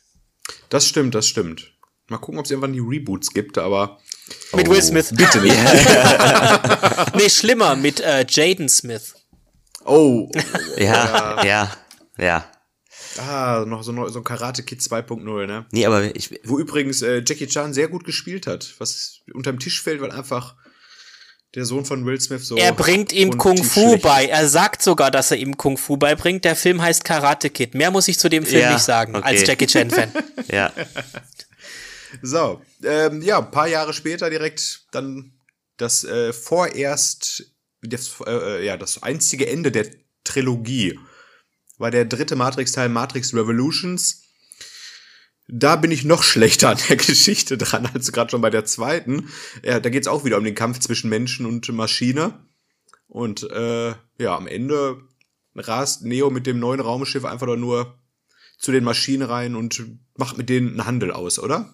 Das 0.69 0.85
stimmt, 0.85 1.15
das 1.15 1.27
stimmt. 1.27 1.71
Mal 2.09 2.17
gucken, 2.17 2.39
ob 2.39 2.45
es 2.45 2.51
irgendwann 2.51 2.73
die 2.73 2.79
Reboots 2.79 3.31
gibt, 3.33 3.57
aber. 3.57 3.99
Mit 4.53 4.67
oh, 4.67 4.71
Will 4.71 4.81
Smith. 4.81 5.09
Bitte 5.15 5.39
nicht. 5.41 5.55
nee, 7.15 7.29
schlimmer, 7.29 7.75
mit 7.75 7.99
äh, 8.01 8.25
Jaden 8.27 8.67
Smith. 8.67 9.15
Oh. 9.85 10.29
ja, 10.77 11.43
ja, 11.45 11.71
ja. 12.17 12.45
Ah, 13.17 13.65
noch 13.67 13.83
so, 13.83 14.07
so 14.09 14.19
ein 14.19 14.23
Karate 14.23 14.63
Kid 14.63 14.81
2.0, 14.81 15.47
ne? 15.47 15.65
Nee, 15.71 15.85
aber 15.85 16.15
ich. 16.15 16.39
Wo 16.43 16.59
übrigens 16.59 17.01
äh, 17.01 17.23
Jackie 17.25 17.47
Chan 17.47 17.73
sehr 17.73 17.87
gut 17.87 18.03
gespielt 18.03 18.47
hat, 18.47 18.75
was 18.77 19.21
unterm 19.33 19.59
Tisch 19.59 19.81
fällt, 19.81 20.01
weil 20.01 20.11
einfach 20.11 20.55
der 21.55 21.65
Sohn 21.65 21.85
von 21.85 22.05
Will 22.05 22.19
Smith 22.21 22.45
so. 22.45 22.55
Er 22.55 22.73
bringt 22.73 23.11
ihm 23.11 23.37
Kung 23.37 23.63
Fu 23.63 23.97
bei. 23.97 24.25
Er 24.25 24.47
sagt 24.47 24.83
sogar, 24.83 25.09
dass 25.09 25.31
er 25.31 25.37
ihm 25.37 25.57
Kung 25.57 25.77
Fu 25.77 25.97
beibringt. 25.97 26.45
Der 26.45 26.55
Film 26.55 26.81
heißt 26.81 27.03
Karate 27.03 27.49
Kid. 27.49 27.73
Mehr 27.73 27.89
muss 27.89 28.07
ich 28.07 28.19
zu 28.19 28.29
dem 28.29 28.45
Film 28.45 28.61
ja, 28.61 28.73
nicht 28.73 28.83
sagen, 28.83 29.15
okay. 29.15 29.25
als 29.25 29.47
Jackie 29.47 29.67
Chan-Fan. 29.67 30.11
ja. 30.51 30.71
So, 32.23 32.59
ähm, 32.83 33.21
ja, 33.21 33.37
ein 33.37 33.51
paar 33.51 33.67
Jahre 33.67 33.93
später 33.93 34.31
direkt 34.31 34.87
dann 34.91 35.33
das 35.77 36.03
äh, 36.03 36.33
vorerst, 36.33 37.53
das, 37.83 38.15
äh, 38.25 38.65
ja, 38.65 38.77
das 38.77 39.03
einzige 39.03 39.47
Ende 39.47 39.71
der 39.71 39.85
Trilogie. 40.23 40.99
War 41.79 41.89
der 41.89 42.05
dritte 42.05 42.35
Matrix-Teil 42.35 42.89
Matrix 42.89 43.33
Revolutions. 43.33 44.25
Da 45.47 45.75
bin 45.77 45.89
ich 45.89 46.03
noch 46.03 46.21
schlechter 46.21 46.69
an 46.69 46.77
der 46.87 46.95
Geschichte 46.97 47.57
dran 47.57 47.89
als 47.91 48.11
gerade 48.11 48.29
schon 48.29 48.41
bei 48.41 48.51
der 48.51 48.65
zweiten. 48.65 49.29
Ja, 49.63 49.79
da 49.79 49.89
geht's 49.89 50.07
auch 50.07 50.23
wieder 50.23 50.37
um 50.37 50.43
den 50.43 50.53
Kampf 50.53 50.79
zwischen 50.79 51.09
Menschen 51.09 51.47
und 51.47 51.67
Maschine. 51.69 52.45
Und 53.07 53.49
äh, 53.49 53.89
ja, 54.19 54.37
am 54.37 54.45
Ende 54.45 55.01
rast 55.55 56.03
Neo 56.03 56.29
mit 56.29 56.45
dem 56.45 56.59
neuen 56.59 56.79
Raumschiff 56.79 57.25
einfach 57.25 57.47
nur 57.55 57.97
zu 58.59 58.71
den 58.71 58.83
Maschinen 58.83 59.23
rein 59.23 59.55
und 59.55 59.81
macht 60.15 60.37
mit 60.37 60.49
denen 60.49 60.69
einen 60.69 60.85
Handel 60.85 61.11
aus, 61.11 61.39
oder? 61.39 61.73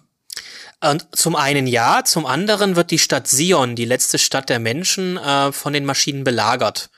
Und 0.80 1.06
zum 1.12 1.36
einen 1.36 1.66
ja, 1.66 2.04
zum 2.04 2.26
anderen 2.26 2.76
wird 2.76 2.90
die 2.90 2.98
Stadt 2.98 3.26
Sion, 3.26 3.76
die 3.76 3.84
letzte 3.84 4.18
Stadt 4.18 4.48
der 4.48 4.60
Menschen, 4.60 5.16
äh, 5.16 5.52
von 5.52 5.72
den 5.72 5.84
Maschinen 5.84 6.22
belagert. 6.22 6.90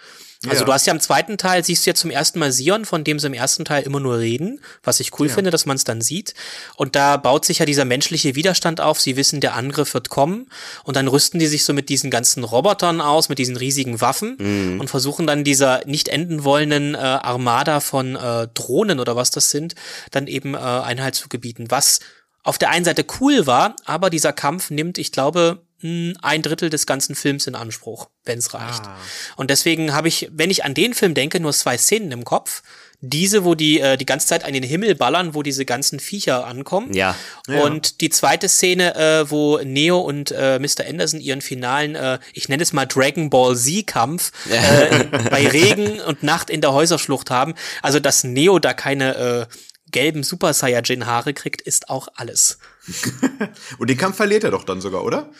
Also 0.46 0.60
Ja. 0.60 0.66
du 0.66 0.72
hast 0.72 0.86
ja 0.86 0.92
im 0.92 1.00
zweiten 1.00 1.36
Teil, 1.36 1.64
siehst 1.64 1.84
du 1.84 1.90
ja 1.90 1.94
zum 1.94 2.10
ersten 2.12 2.38
Mal 2.38 2.52
Sion, 2.52 2.84
von 2.84 3.02
dem 3.02 3.18
sie 3.18 3.26
im 3.26 3.34
ersten 3.34 3.64
Teil 3.64 3.82
immer 3.82 3.98
nur 3.98 4.18
reden, 4.18 4.60
was 4.84 5.00
ich 5.00 5.18
cool 5.18 5.26
Ja. 5.26 5.34
finde, 5.34 5.50
dass 5.50 5.66
man 5.66 5.76
es 5.76 5.82
dann 5.82 6.00
sieht. 6.00 6.34
Und 6.76 6.94
da 6.94 7.16
baut 7.16 7.44
sich 7.44 7.58
ja 7.58 7.66
dieser 7.66 7.84
menschliche 7.84 8.36
Widerstand 8.36 8.80
auf. 8.80 9.00
Sie 9.00 9.16
wissen, 9.16 9.40
der 9.40 9.54
Angriff 9.54 9.94
wird 9.94 10.10
kommen. 10.10 10.48
Und 10.84 10.94
dann 10.96 11.08
rüsten 11.08 11.40
die 11.40 11.48
sich 11.48 11.64
so 11.64 11.72
mit 11.72 11.88
diesen 11.88 12.10
ganzen 12.10 12.44
Robotern 12.44 13.00
aus, 13.00 13.28
mit 13.28 13.38
diesen 13.38 13.56
riesigen 13.56 14.00
Waffen 14.00 14.78
und 14.78 14.88
versuchen 14.88 15.26
dann 15.26 15.42
dieser 15.42 15.84
nicht 15.86 16.06
enden 16.08 16.44
wollenden 16.44 16.94
äh, 16.94 16.98
Armada 16.98 17.80
von 17.80 18.14
äh, 18.14 18.46
Drohnen 18.54 19.00
oder 19.00 19.16
was 19.16 19.30
das 19.32 19.50
sind, 19.50 19.74
dann 20.12 20.28
eben 20.28 20.54
äh, 20.54 20.58
Einhalt 20.58 21.16
zu 21.16 21.28
gebieten. 21.28 21.66
Was 21.70 21.98
auf 22.44 22.58
der 22.58 22.70
einen 22.70 22.84
Seite 22.84 23.04
cool 23.20 23.46
war, 23.48 23.74
aber 23.84 24.08
dieser 24.08 24.32
Kampf 24.32 24.70
nimmt, 24.70 24.98
ich 24.98 25.10
glaube, 25.10 25.62
ein 25.80 26.42
Drittel 26.42 26.70
des 26.70 26.86
ganzen 26.86 27.14
Films 27.14 27.46
in 27.46 27.54
Anspruch, 27.54 28.08
wenn 28.24 28.38
es 28.38 28.52
reicht. 28.52 28.84
Ah. 28.84 28.96
Und 29.36 29.48
deswegen 29.50 29.92
habe 29.94 30.08
ich, 30.08 30.28
wenn 30.32 30.50
ich 30.50 30.64
an 30.64 30.74
den 30.74 30.92
Film 30.92 31.14
denke, 31.14 31.38
nur 31.38 31.52
zwei 31.52 31.78
Szenen 31.78 32.10
im 32.10 32.24
Kopf. 32.24 32.62
Diese, 33.00 33.44
wo 33.44 33.54
die 33.54 33.78
äh, 33.78 33.96
die 33.96 34.06
ganze 34.06 34.26
Zeit 34.26 34.44
an 34.44 34.52
den 34.52 34.64
Himmel 34.64 34.96
ballern, 34.96 35.32
wo 35.32 35.44
diese 35.44 35.64
ganzen 35.64 36.00
Viecher 36.00 36.44
ankommen. 36.44 36.92
Ja. 36.94 37.14
Ja. 37.46 37.60
Und 37.60 38.00
die 38.00 38.10
zweite 38.10 38.48
Szene, 38.48 38.96
äh, 38.96 39.30
wo 39.30 39.58
Neo 39.58 40.00
und 40.00 40.32
äh, 40.32 40.58
Mr. 40.58 40.84
Anderson 40.84 41.20
ihren 41.20 41.40
finalen, 41.40 41.94
äh, 41.94 42.18
ich 42.32 42.48
nenne 42.48 42.60
es 42.60 42.72
mal 42.72 42.86
Dragon 42.86 43.30
Ball 43.30 43.56
Z-Kampf, 43.56 44.32
äh, 44.50 45.04
bei 45.30 45.46
Regen 45.52 46.00
und 46.00 46.24
Nacht 46.24 46.50
in 46.50 46.60
der 46.60 46.72
Häuserschlucht 46.72 47.30
haben. 47.30 47.54
Also, 47.82 48.00
dass 48.00 48.24
Neo 48.24 48.58
da 48.58 48.74
keine 48.74 49.14
äh, 49.14 49.46
gelben 49.90 50.22
Super 50.22 50.52
Saiyajin-Haare 50.52 51.34
kriegt, 51.34 51.60
ist 51.60 51.90
auch 51.90 52.08
alles. 52.16 52.58
Und 53.78 53.90
den 53.90 53.96
Kampf 53.96 54.16
verliert 54.16 54.44
er 54.44 54.50
doch 54.50 54.64
dann 54.64 54.80
sogar, 54.80 55.04
oder? 55.04 55.30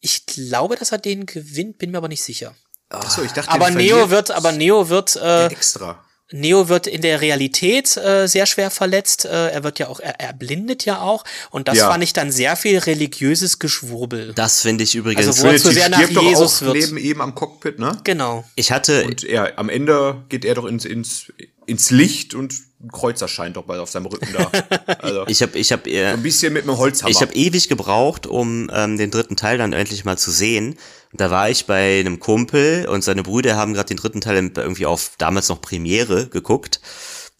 Ich 0.00 0.26
glaube, 0.26 0.76
dass 0.76 0.92
er 0.92 0.98
den 0.98 1.26
gewinnt, 1.26 1.78
bin 1.78 1.90
mir 1.90 1.98
aber 1.98 2.08
nicht 2.08 2.22
sicher. 2.22 2.54
Achso, 2.88 3.22
ich 3.22 3.32
dachte, 3.32 3.50
Aber 3.50 3.70
Neo 3.70 4.10
wird, 4.10 4.30
aber 4.30 4.52
Neo 4.52 4.88
wird, 4.88 5.16
äh, 5.16 5.46
extra. 5.46 6.04
Neo 6.32 6.68
wird 6.68 6.86
in 6.86 7.02
der 7.02 7.20
Realität 7.20 7.96
äh, 7.96 8.26
sehr 8.26 8.46
schwer 8.46 8.70
verletzt. 8.70 9.24
Äh, 9.24 9.48
er 9.50 9.64
wird 9.64 9.78
ja 9.78 9.88
auch, 9.88 10.00
er, 10.00 10.20
er 10.20 10.32
blindet 10.32 10.84
ja 10.84 11.00
auch. 11.00 11.24
Und 11.50 11.68
das 11.68 11.78
Ja. 11.78 11.90
fand 11.90 12.04
ich 12.04 12.12
dann 12.12 12.30
sehr 12.30 12.56
viel 12.56 12.78
religiöses 12.78 13.58
Geschwurbel. 13.58 14.32
Das 14.34 14.60
finde 14.62 14.84
ich 14.84 14.94
übrigens. 14.94 15.26
Also, 15.26 15.42
wo 15.42 15.48
er 15.48 15.56
zu 15.58 15.72
sehr 15.72 15.88
nach 15.88 16.08
Jesus 16.08 16.62
auch 16.62 16.66
wird. 16.66 16.76
neben 16.76 16.96
ihm 16.98 17.20
am 17.20 17.34
Cockpit, 17.34 17.78
ne? 17.78 17.98
Genau. 18.04 18.44
ich 18.54 18.70
hatte, 18.70 19.04
Und 19.04 19.24
er, 19.24 19.58
am 19.58 19.68
Ende 19.68 20.22
geht 20.28 20.44
er 20.44 20.54
doch 20.54 20.66
ins, 20.66 20.84
ins, 20.84 21.32
ins 21.66 21.90
Licht 21.90 22.34
und 22.34 22.54
ein 22.82 22.90
Kreuz 22.90 23.20
erscheint 23.20 23.56
doch 23.56 23.64
bald 23.64 23.80
auf 23.80 23.90
seinem 23.90 24.06
Rücken 24.06 24.28
da. 24.32 24.50
Also, 25.00 25.26
ich 25.26 25.42
habe, 25.42 25.58
ich 25.58 25.72
habe, 25.72 25.90
äh, 25.90 26.06
ein 26.12 26.22
bisschen 26.22 26.52
mit 26.52 26.62
einem 26.62 26.78
Holzhammer. 26.78 27.10
Ich 27.10 27.20
habe 27.20 27.34
ewig 27.34 27.68
gebraucht, 27.68 28.26
um 28.26 28.70
ähm, 28.72 28.96
den 28.96 29.10
dritten 29.10 29.36
Teil 29.36 29.58
dann 29.58 29.72
endlich 29.72 30.04
mal 30.04 30.16
zu 30.16 30.30
sehen. 30.30 30.78
Und 31.12 31.20
da 31.20 31.30
war 31.30 31.50
ich 31.50 31.66
bei 31.66 32.00
einem 32.00 32.20
Kumpel 32.20 32.86
und 32.88 33.02
seine 33.02 33.22
Brüder 33.22 33.56
haben 33.56 33.74
gerade 33.74 33.88
den 33.88 33.96
dritten 33.96 34.20
Teil 34.20 34.50
irgendwie 34.56 34.86
auf 34.86 35.12
damals 35.18 35.48
noch 35.48 35.60
Premiere 35.60 36.28
geguckt. 36.28 36.80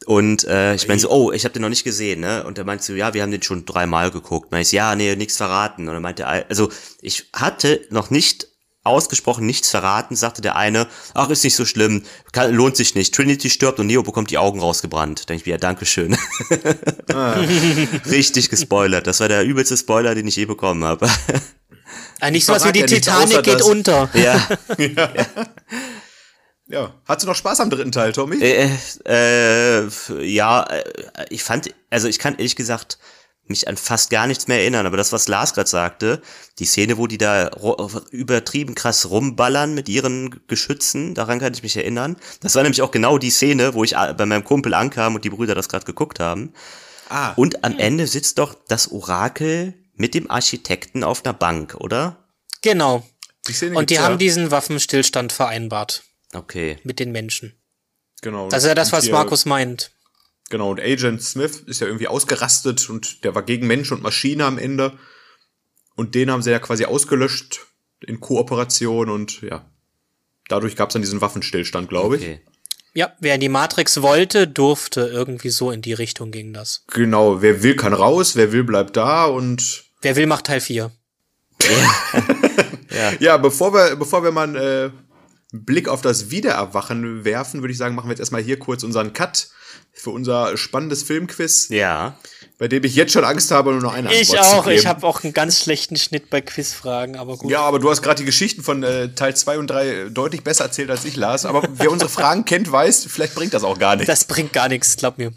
Und 0.06 0.44
äh, 0.44 0.74
ich 0.74 0.88
meinte 0.88 1.02
so, 1.02 1.10
oh, 1.10 1.30
ich 1.30 1.44
habe 1.44 1.52
den 1.52 1.62
noch 1.62 1.68
nicht 1.68 1.84
gesehen, 1.84 2.20
ne? 2.20 2.44
Und 2.44 2.58
er 2.58 2.64
meinte 2.64 2.84
so, 2.84 2.94
ja, 2.94 3.12
wir 3.12 3.22
haben 3.22 3.30
den 3.30 3.42
schon 3.42 3.66
dreimal 3.66 4.10
geguckt. 4.10 4.50
Meinte 4.50 4.66
ich, 4.66 4.72
ja, 4.72 4.96
nee, 4.96 5.14
nichts 5.14 5.36
verraten. 5.36 5.88
Und 5.88 5.94
er 5.94 6.00
meinte, 6.00 6.26
also 6.26 6.70
ich 7.02 7.28
hatte 7.34 7.86
noch 7.90 8.10
nicht 8.10 8.48
ausgesprochen 8.82 9.44
nichts 9.44 9.68
verraten, 9.68 10.16
sagte 10.16 10.40
der 10.40 10.56
eine, 10.56 10.86
ach, 11.12 11.28
ist 11.28 11.44
nicht 11.44 11.54
so 11.54 11.66
schlimm, 11.66 12.02
kann, 12.32 12.52
lohnt 12.54 12.76
sich 12.76 12.94
nicht. 12.94 13.14
Trinity 13.14 13.50
stirbt 13.50 13.78
und 13.78 13.86
Neo 13.86 14.02
bekommt 14.02 14.30
die 14.30 14.38
Augen 14.38 14.60
rausgebrannt. 14.60 15.28
Denke 15.28 15.42
ich 15.42 15.46
mir, 15.46 15.52
ja, 15.52 15.58
Dankeschön. 15.58 16.16
Richtig 18.10 18.48
gespoilert. 18.48 19.06
Das 19.06 19.20
war 19.20 19.28
der 19.28 19.44
übelste 19.44 19.76
Spoiler, 19.76 20.14
den 20.14 20.26
ich 20.26 20.36
je 20.36 20.46
bekommen 20.46 20.82
habe. 20.84 21.08
Äh, 22.20 22.30
nicht 22.30 22.44
sowas 22.46 22.62
wie 22.64 22.68
verrat 22.68 22.76
die 22.76 22.80
ja 22.80 22.86
Titanic 23.00 23.42
geht 23.42 23.54
dass- 23.60 23.62
unter. 23.68 24.08
ja. 24.14 24.46
ja. 26.68 26.94
Hast 27.06 27.22
du 27.22 27.26
noch 27.26 27.34
Spaß 27.34 27.60
am 27.60 27.70
dritten 27.70 27.92
Teil, 27.92 28.12
Tommy? 28.12 28.36
Äh, 28.42 28.70
äh, 29.06 29.88
ja, 30.24 30.62
äh, 30.64 30.84
ich 31.30 31.42
fand, 31.42 31.74
also 31.90 32.08
ich 32.08 32.18
kann 32.18 32.34
ehrlich 32.36 32.56
gesagt 32.56 32.98
mich 33.46 33.66
an 33.66 33.76
fast 33.76 34.10
gar 34.10 34.28
nichts 34.28 34.46
mehr 34.46 34.58
erinnern, 34.60 34.86
aber 34.86 34.96
das, 34.96 35.10
was 35.10 35.26
Lars 35.26 35.54
gerade 35.54 35.68
sagte, 35.68 36.22
die 36.60 36.66
Szene, 36.66 36.98
wo 36.98 37.08
die 37.08 37.18
da 37.18 37.50
übertrieben 38.12 38.76
krass 38.76 39.10
rumballern 39.10 39.74
mit 39.74 39.88
ihren 39.88 40.40
Geschützen, 40.46 41.16
daran 41.16 41.40
kann 41.40 41.52
ich 41.52 41.64
mich 41.64 41.76
erinnern. 41.76 42.16
Das 42.42 42.54
war 42.54 42.62
nämlich 42.62 42.80
auch 42.82 42.92
genau 42.92 43.18
die 43.18 43.30
Szene, 43.30 43.74
wo 43.74 43.82
ich 43.82 43.96
a- 43.96 44.12
bei 44.12 44.24
meinem 44.24 44.44
Kumpel 44.44 44.72
ankam 44.72 45.16
und 45.16 45.24
die 45.24 45.30
Brüder 45.30 45.56
das 45.56 45.68
gerade 45.68 45.84
geguckt 45.84 46.20
haben. 46.20 46.52
ah, 47.08 47.32
Und 47.34 47.64
am 47.64 47.76
Ende 47.76 48.06
sitzt 48.06 48.38
doch 48.38 48.54
das 48.68 48.92
Orakel 48.92 49.74
mit 50.00 50.14
dem 50.14 50.30
Architekten 50.30 51.04
auf 51.04 51.24
einer 51.24 51.34
Bank, 51.34 51.74
oder? 51.74 52.24
Genau. 52.62 53.06
Und 53.74 53.90
die 53.90 53.98
haben 54.00 54.18
diesen 54.18 54.50
Waffenstillstand 54.50 55.30
vereinbart 55.32 56.02
Okay. 56.32 56.78
mit 56.84 56.98
den 56.98 57.12
Menschen. 57.12 57.54
Genau. 58.22 58.48
Das 58.48 58.62
ist 58.64 58.68
ja 58.68 58.74
das, 58.74 58.92
was 58.92 59.04
hier- 59.04 59.12
Markus 59.12 59.44
meint. 59.44 59.92
Genau, 60.48 60.70
und 60.70 60.80
Agent 60.80 61.22
Smith 61.22 61.62
ist 61.66 61.80
ja 61.80 61.86
irgendwie 61.86 62.08
ausgerastet 62.08 62.88
und 62.90 63.24
der 63.24 63.34
war 63.34 63.42
gegen 63.42 63.66
Mensch 63.66 63.92
und 63.92 64.02
Maschine 64.02 64.44
am 64.46 64.58
Ende. 64.58 64.98
Und 65.96 66.14
den 66.14 66.30
haben 66.30 66.42
sie 66.42 66.50
ja 66.50 66.58
quasi 66.58 66.86
ausgelöscht 66.86 67.60
in 68.00 68.20
Kooperation 68.20 69.10
und 69.10 69.42
ja. 69.42 69.70
Dadurch 70.48 70.74
gab 70.76 70.88
es 70.88 70.94
dann 70.94 71.02
diesen 71.02 71.20
Waffenstillstand, 71.20 71.88
glaube 71.88 72.16
ich. 72.16 72.22
Okay. 72.22 72.40
Ja, 72.94 73.12
wer 73.20 73.36
in 73.36 73.40
die 73.40 73.48
Matrix 73.48 74.02
wollte, 74.02 74.48
durfte. 74.48 75.02
Irgendwie 75.02 75.50
so 75.50 75.70
in 75.70 75.80
die 75.82 75.92
Richtung 75.92 76.32
ging 76.32 76.52
das. 76.52 76.84
Genau, 76.88 77.40
wer 77.42 77.62
will, 77.62 77.76
kann 77.76 77.92
raus, 77.92 78.34
wer 78.34 78.50
will, 78.50 78.64
bleibt 78.64 78.96
da 78.96 79.26
und 79.26 79.84
Wer 80.02 80.16
will, 80.16 80.26
macht 80.26 80.46
Teil 80.46 80.60
4. 80.60 80.90
ja, 83.20 83.36
bevor 83.36 83.72
wir, 83.74 83.96
bevor 83.96 84.22
wir 84.24 84.32
mal 84.32 84.44
einen 84.44 84.56
äh, 84.56 84.90
Blick 85.52 85.88
auf 85.88 86.00
das 86.00 86.30
Wiedererwachen 86.30 87.24
werfen, 87.24 87.60
würde 87.60 87.72
ich 87.72 87.78
sagen, 87.78 87.94
machen 87.94 88.06
wir 88.08 88.12
jetzt 88.12 88.20
erstmal 88.20 88.42
hier 88.42 88.58
kurz 88.58 88.82
unseren 88.82 89.12
Cut 89.12 89.48
für 89.92 90.10
unser 90.10 90.56
spannendes 90.56 91.02
Filmquiz, 91.02 91.68
Ja. 91.68 92.16
bei 92.58 92.68
dem 92.68 92.84
ich 92.84 92.94
jetzt 92.94 93.12
schon 93.12 93.24
Angst 93.24 93.50
habe, 93.50 93.72
nur 93.72 93.80
noch 93.82 93.92
eine 93.92 94.12
Ich 94.14 94.30
Antwort 94.30 94.38
auch. 94.58 94.64
zu 94.64 94.70
Ich 94.70 94.76
geben. 94.78 94.88
habe 94.88 95.06
auch 95.06 95.22
einen 95.24 95.32
ganz 95.34 95.60
schlechten 95.62 95.96
Schnitt 95.96 96.30
bei 96.30 96.40
Quizfragen, 96.40 97.16
aber 97.16 97.36
gut. 97.36 97.50
Ja, 97.50 97.60
aber 97.60 97.78
du 97.78 97.90
hast 97.90 98.00
gerade 98.00 98.18
die 98.18 98.24
Geschichten 98.24 98.62
von 98.62 98.82
äh, 98.82 99.12
Teil 99.14 99.36
2 99.36 99.58
und 99.58 99.66
3 99.68 100.08
deutlich 100.10 100.42
besser 100.44 100.64
erzählt 100.64 100.90
als 100.90 101.04
ich, 101.04 101.16
Lars. 101.16 101.44
Aber 101.44 101.62
wer 101.74 101.90
unsere 101.90 102.08
Fragen 102.10 102.44
kennt, 102.44 102.70
weiß, 102.70 103.06
vielleicht 103.10 103.34
bringt 103.34 103.52
das 103.52 103.64
auch 103.64 103.78
gar 103.78 103.96
nichts. 103.96 104.06
Das 104.06 104.24
bringt 104.24 104.52
gar 104.52 104.68
nichts, 104.68 104.96
glaub 104.96 105.18
mir. 105.18 105.32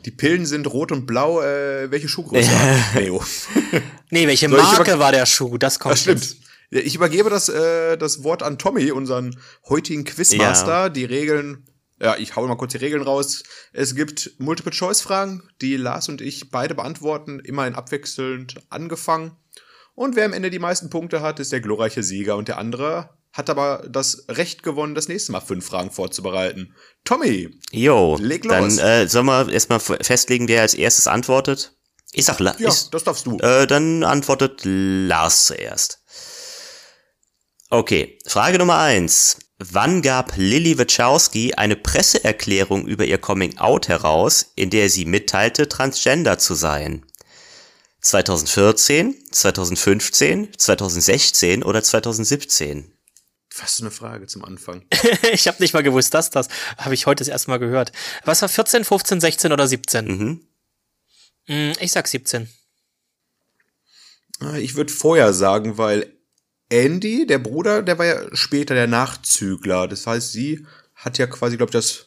Ja. 0.00 0.04
Die 0.04 0.10
Pillen 0.10 0.46
sind 0.46 0.66
rot 0.66 0.92
und 0.92 1.06
blau. 1.06 1.40
Äh, 1.42 1.90
welche 1.90 2.08
Schuhgröße 2.08 2.50
hat 2.50 2.94
Neo? 2.94 3.22
Nee, 4.10 4.26
welche 4.26 4.48
Marke 4.48 4.98
war 4.98 5.12
der 5.12 5.24
Schuh? 5.26 5.56
Das 5.56 5.78
kommt 5.78 5.92
Das 5.92 6.00
stimmt. 6.02 6.20
jetzt. 6.20 6.36
Ja, 6.70 6.80
Ich 6.80 6.94
übergebe 6.94 7.30
das, 7.30 7.48
äh, 7.48 7.96
das 7.96 8.24
Wort 8.24 8.42
an 8.42 8.58
Tommy, 8.58 8.90
unseren 8.90 9.36
heutigen 9.68 10.04
Quizmaster. 10.04 10.90
Die 10.90 11.04
Regeln, 11.04 11.66
ja, 12.00 12.16
ich 12.16 12.34
hau 12.36 12.46
mal 12.46 12.56
kurz 12.56 12.72
die 12.72 12.78
Regeln 12.78 13.02
raus. 13.02 13.42
Es 13.72 13.94
gibt 13.94 14.32
Multiple-Choice-Fragen, 14.38 15.42
die 15.60 15.76
Lars 15.76 16.08
und 16.08 16.20
ich 16.20 16.50
beide 16.50 16.74
beantworten, 16.74 17.38
immer 17.40 17.66
in 17.66 17.74
abwechselnd 17.74 18.56
angefangen. 18.68 19.36
Und 19.94 20.16
wer 20.16 20.24
am 20.24 20.32
Ende 20.32 20.50
die 20.50 20.58
meisten 20.58 20.90
Punkte 20.90 21.20
hat, 21.20 21.40
ist 21.40 21.52
der 21.52 21.60
glorreiche 21.60 22.02
Sieger 22.02 22.36
und 22.36 22.48
der 22.48 22.58
andere 22.58 23.10
hat 23.32 23.48
aber 23.50 23.86
das 23.88 24.24
Recht 24.28 24.62
gewonnen, 24.62 24.94
das 24.94 25.08
nächste 25.08 25.32
Mal 25.32 25.40
fünf 25.40 25.64
Fragen 25.66 25.90
vorzubereiten. 25.90 26.74
Tommy, 27.04 27.48
Jo, 27.72 28.16
Leg 28.20 28.42
dann 28.48 28.64
los. 28.64 28.78
äh, 28.78 29.06
sollen 29.06 29.26
wir 29.26 29.48
erstmal 29.50 29.80
festlegen, 29.80 30.48
wer 30.48 30.62
als 30.62 30.74
erstes 30.74 31.06
antwortet. 31.06 31.76
Ich 32.12 32.24
sag, 32.24 32.40
La 32.40 32.56
ja, 32.58 32.68
ich, 32.70 32.90
das 32.90 33.04
darfst 33.04 33.26
du. 33.26 33.38
äh, 33.38 33.66
dann 33.68 34.02
antwortet 34.02 34.60
Lars 34.64 35.46
zuerst. 35.46 36.02
Okay, 37.70 38.18
Frage 38.26 38.58
Nummer 38.58 38.78
eins. 38.78 39.36
Wann 39.62 40.02
gab 40.02 40.32
Lilly 40.36 40.78
Wachowski 40.78 41.52
eine 41.54 41.76
Presseerklärung 41.76 42.86
über 42.86 43.04
ihr 43.04 43.18
Coming-out 43.18 43.88
heraus, 43.88 44.46
in 44.56 44.70
der 44.70 44.88
sie 44.90 45.04
mitteilte, 45.04 45.68
transgender 45.68 46.38
zu 46.38 46.54
sein? 46.54 47.04
2014, 48.00 49.14
2015, 49.30 50.48
2016 50.56 51.62
oder 51.62 51.82
2017? 51.82 52.92
Was 53.58 53.76
für 53.76 53.82
eine 53.82 53.90
Frage 53.90 54.26
zum 54.26 54.44
Anfang. 54.44 54.84
ich 55.32 55.48
habe 55.48 55.60
nicht 55.60 55.74
mal 55.74 55.82
gewusst, 55.82 56.14
dass 56.14 56.30
das. 56.30 56.48
Habe 56.76 56.94
ich 56.94 57.06
heute 57.06 57.22
das 57.24 57.28
erste 57.28 57.50
Mal 57.50 57.58
gehört. 57.58 57.92
Was 58.24 58.42
war 58.42 58.48
14, 58.48 58.84
15, 58.84 59.20
16 59.20 59.52
oder 59.52 59.66
17? 59.66 60.04
Mhm. 60.06 60.40
Mm, 61.48 61.72
Ich 61.80 61.92
sag 61.92 62.06
17. 62.06 62.48
Ah, 64.40 64.56
Ich 64.56 64.76
würde 64.76 64.92
vorher 64.92 65.32
sagen, 65.32 65.78
weil 65.78 66.12
Andy, 66.68 67.26
der 67.26 67.38
Bruder, 67.38 67.82
der 67.82 67.98
war 67.98 68.06
ja 68.06 68.36
später 68.36 68.74
der 68.74 68.86
Nachzügler. 68.86 69.88
Das 69.88 70.06
heißt, 70.06 70.30
sie 70.32 70.66
hat 70.94 71.18
ja 71.18 71.26
quasi, 71.26 71.56
glaube 71.56 71.70
ich, 71.70 71.74
das 71.74 72.06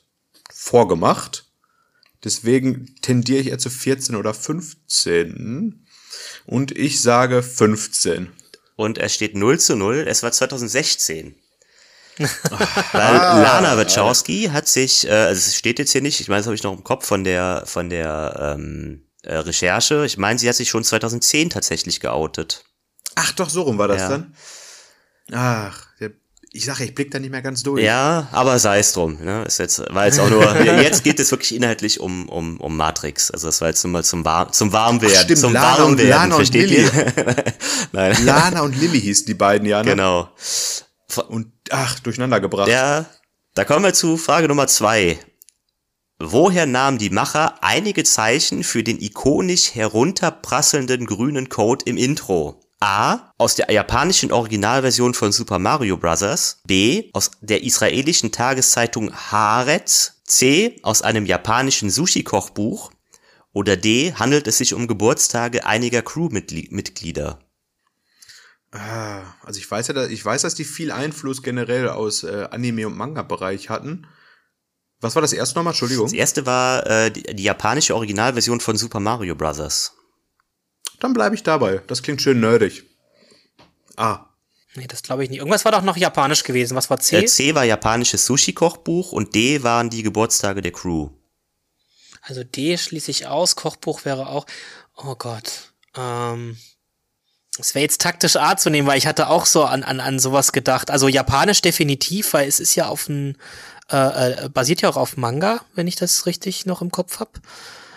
vorgemacht. 0.51 1.45
Deswegen 2.23 2.95
tendiere 3.01 3.41
ich 3.41 3.47
eher 3.47 3.59
zu 3.59 3.69
14 3.69 4.15
oder 4.15 4.33
15. 4.33 5.85
Und 6.45 6.71
ich 6.71 7.01
sage 7.01 7.43
15. 7.43 8.31
Und 8.75 8.97
es 8.97 9.13
steht 9.13 9.35
0 9.35 9.59
zu 9.59 9.75
0. 9.75 10.05
Es 10.07 10.23
war 10.23 10.31
2016. 10.31 11.35
Weil 12.17 13.15
Lana 13.15 13.75
Wachowski 13.77 14.49
hat 14.53 14.67
sich, 14.67 15.07
äh, 15.07 15.11
also 15.11 15.39
es 15.47 15.55
steht 15.55 15.79
jetzt 15.79 15.91
hier 15.91 16.01
nicht, 16.01 16.19
ich 16.19 16.27
meine, 16.27 16.39
das 16.39 16.45
habe 16.47 16.55
ich 16.55 16.63
noch 16.63 16.73
im 16.73 16.83
Kopf 16.83 17.05
von 17.07 17.23
der, 17.23 17.63
von 17.65 17.89
der 17.89 18.55
ähm, 18.55 19.07
äh, 19.23 19.35
Recherche. 19.35 20.05
Ich 20.05 20.17
meine, 20.17 20.37
sie 20.37 20.47
hat 20.47 20.55
sich 20.55 20.69
schon 20.69 20.83
2010 20.83 21.49
tatsächlich 21.49 21.99
geoutet. 21.99 22.65
Ach, 23.15 23.31
doch, 23.33 23.49
so 23.49 23.63
rum 23.63 23.77
war 23.77 23.87
das 23.87 24.01
Ja. 24.01 24.09
dann. 24.09 24.35
Ach, 25.31 25.87
der, 25.99 26.11
ich 26.55 26.65
sage, 26.65 26.83
ich 26.83 26.93
blick 26.93 27.09
da 27.09 27.17
nicht 27.17 27.31
mehr 27.31 27.41
ganz 27.41 27.63
durch. 27.63 27.83
Ja, 27.83 28.27
aber 28.31 28.59
sei 28.59 28.77
es 28.77 28.93
drum. 28.93 29.17
Ne? 29.19 29.43
Ist 29.43 29.57
jetzt, 29.57 29.79
war 29.91 30.05
jetzt 30.05 30.19
auch 30.19 30.29
nur, 30.29 30.55
jetzt 30.63 31.03
geht 31.03 31.19
es 31.19 31.31
wirklich 31.31 31.55
inhaltlich 31.55 31.99
um, 31.99 32.29
um, 32.29 32.57
um 32.59 32.77
Matrix. 32.77 33.31
Also 33.31 33.47
das 33.47 33.59
war 33.59 33.69
jetzt 33.69 33.83
nur 33.83 33.91
mal 33.91 34.03
zum, 34.03 34.23
War 34.23 34.51
zum 34.51 34.71
Warmwerden. 34.71 35.17
Ach, 35.17 35.23
stimmt, 35.23 35.39
zum 35.39 35.53
Lana 35.53 35.83
und- 35.83 35.97
Warmwerden, 35.97 36.09
Lana 36.09 36.35
und 36.35 36.47
versteht 36.47 36.69
ihr? 36.69 36.91
Lana 38.23 38.61
und 38.61 38.79
Lilly 38.79 39.01
hießen 39.01 39.25
die 39.25 39.33
beiden 39.33 39.67
ja, 39.67 39.81
ne? 39.81 39.89
genau. 39.89 40.29
Und, 41.27 41.51
ach, 41.71 41.99
durcheinander 41.99 42.39
gebracht. 42.39 42.67
Ja, 42.67 43.07
da 43.55 43.65
kommen 43.65 43.83
wir 43.83 43.93
zu 43.95 44.17
Frage 44.17 44.47
Nummer 44.47 44.67
zwei. 44.67 45.17
Woher 46.19 46.67
nahmen 46.67 46.99
die 46.99 47.09
Macher 47.09 47.63
einige 47.63 48.03
Zeichen 48.03 48.63
für 48.63 48.83
den 48.83 49.01
ikonisch 49.01 49.73
herunterprasselnden 49.73 51.07
grünen 51.07 51.49
Code 51.49 51.83
im 51.85 51.97
Intro? 51.97 52.62
A. 52.83 53.33
Aus 53.37 53.55
der 53.55 53.71
japanischen 53.71 54.33
Originalversion 54.33 55.13
von 55.13 55.31
Super 55.31 55.57
Mario 55.57 55.95
Bros. 55.95 56.57
B. 56.67 57.09
Aus 57.13 57.31
der 57.39 57.63
israelischen 57.63 58.33
Tageszeitung 58.33 59.13
Haaretz. 59.13 60.21
C. 60.25 60.75
Aus 60.83 61.01
einem 61.01 61.25
japanischen 61.25 61.89
Sushi-Kochbuch. 61.89 62.91
Oder 63.53 63.77
D. 63.77 64.13
Handelt 64.15 64.47
es 64.47 64.57
sich 64.57 64.73
um 64.73 64.87
Geburtstage 64.87 65.65
einiger 65.65 66.01
Crewmitglieder? 66.01 67.39
Ah, 68.71 69.21
also 69.43 69.59
ich 69.59 69.71
weiß 69.71 69.87
ja, 69.87 69.93
dass, 69.93 70.09
ich 70.09 70.25
weiß, 70.25 70.41
dass 70.41 70.55
die 70.55 70.65
viel 70.65 70.91
Einfluss 70.91 71.41
generell 71.41 71.87
aus 71.87 72.23
äh, 72.23 72.49
Anime- 72.51 72.87
und 72.87 72.97
Manga-Bereich 72.97 73.69
hatten. 73.69 74.07
Was 74.99 75.15
war 75.15 75.21
das 75.21 75.31
erste 75.31 75.57
nochmal? 75.57 75.71
Entschuldigung. 75.71 76.07
Das 76.07 76.13
erste 76.13 76.45
war 76.45 76.85
äh, 76.85 77.11
die, 77.11 77.23
die 77.33 77.43
japanische 77.43 77.95
Originalversion 77.95 78.59
von 78.59 78.75
Super 78.75 78.99
Mario 78.99 79.35
Bros. 79.35 79.93
Dann 81.03 81.11
bleibe 81.11 81.35
ich 81.35 81.43
dabei. 81.43 81.81
Das 81.87 82.01
klingt 82.01 82.21
schön 82.21 82.39
nerdig. 82.39 82.83
Ah, 83.97 84.25
Nee, 84.75 84.87
das 84.87 85.03
glaube 85.03 85.23
ich 85.23 85.29
nicht. 85.29 85.39
Irgendwas 85.39 85.65
war 85.65 85.71
doch 85.71 85.83
noch 85.83 85.97
japanisch 85.97 86.43
gewesen. 86.43 86.75
Was 86.75 86.89
war 86.89 86.99
C? 86.99 87.17
Äh, 87.17 87.25
C 87.25 87.53
war 87.53 87.63
japanisches 87.63 88.25
Sushi-Kochbuch 88.25 89.11
und 89.11 89.35
D 89.35 89.61
waren 89.61 89.89
die 89.89 90.01
Geburtstage 90.01 90.61
der 90.63 90.71
Crew. 90.71 91.09
Also 92.23 92.43
D 92.43 92.77
schließe 92.77 93.11
ich 93.11 93.27
aus. 93.27 93.55
Kochbuch 93.55 94.05
wäre 94.05 94.29
auch. 94.29 94.47
Oh 94.95 95.13
Gott. 95.15 95.73
Ähm, 95.95 96.57
es 97.59 97.75
wäre 97.75 97.83
jetzt 97.83 98.01
taktisch 98.01 98.35
A 98.35 98.57
zu 98.57 98.71
nehmen, 98.71 98.87
weil 98.87 98.97
ich 98.97 99.05
hatte 99.05 99.27
auch 99.27 99.45
so 99.45 99.63
an, 99.65 99.83
an, 99.83 99.99
an 99.99 100.17
sowas 100.17 100.53
gedacht. 100.53 100.89
Also 100.89 101.07
japanisch 101.07 101.61
definitiv, 101.61 102.33
weil 102.33 102.47
es 102.47 102.59
ist 102.59 102.73
ja 102.73 102.87
auf 102.87 103.09
ein, 103.09 103.37
äh, 103.91 104.45
äh, 104.45 104.49
basiert 104.49 104.81
ja 104.81 104.89
auch 104.89 104.97
auf 104.97 105.17
Manga, 105.17 105.61
wenn 105.75 105.85
ich 105.85 105.97
das 105.97 106.25
richtig 106.25 106.65
noch 106.65 106.81
im 106.81 106.89
Kopf 106.89 107.19
hab. 107.19 107.41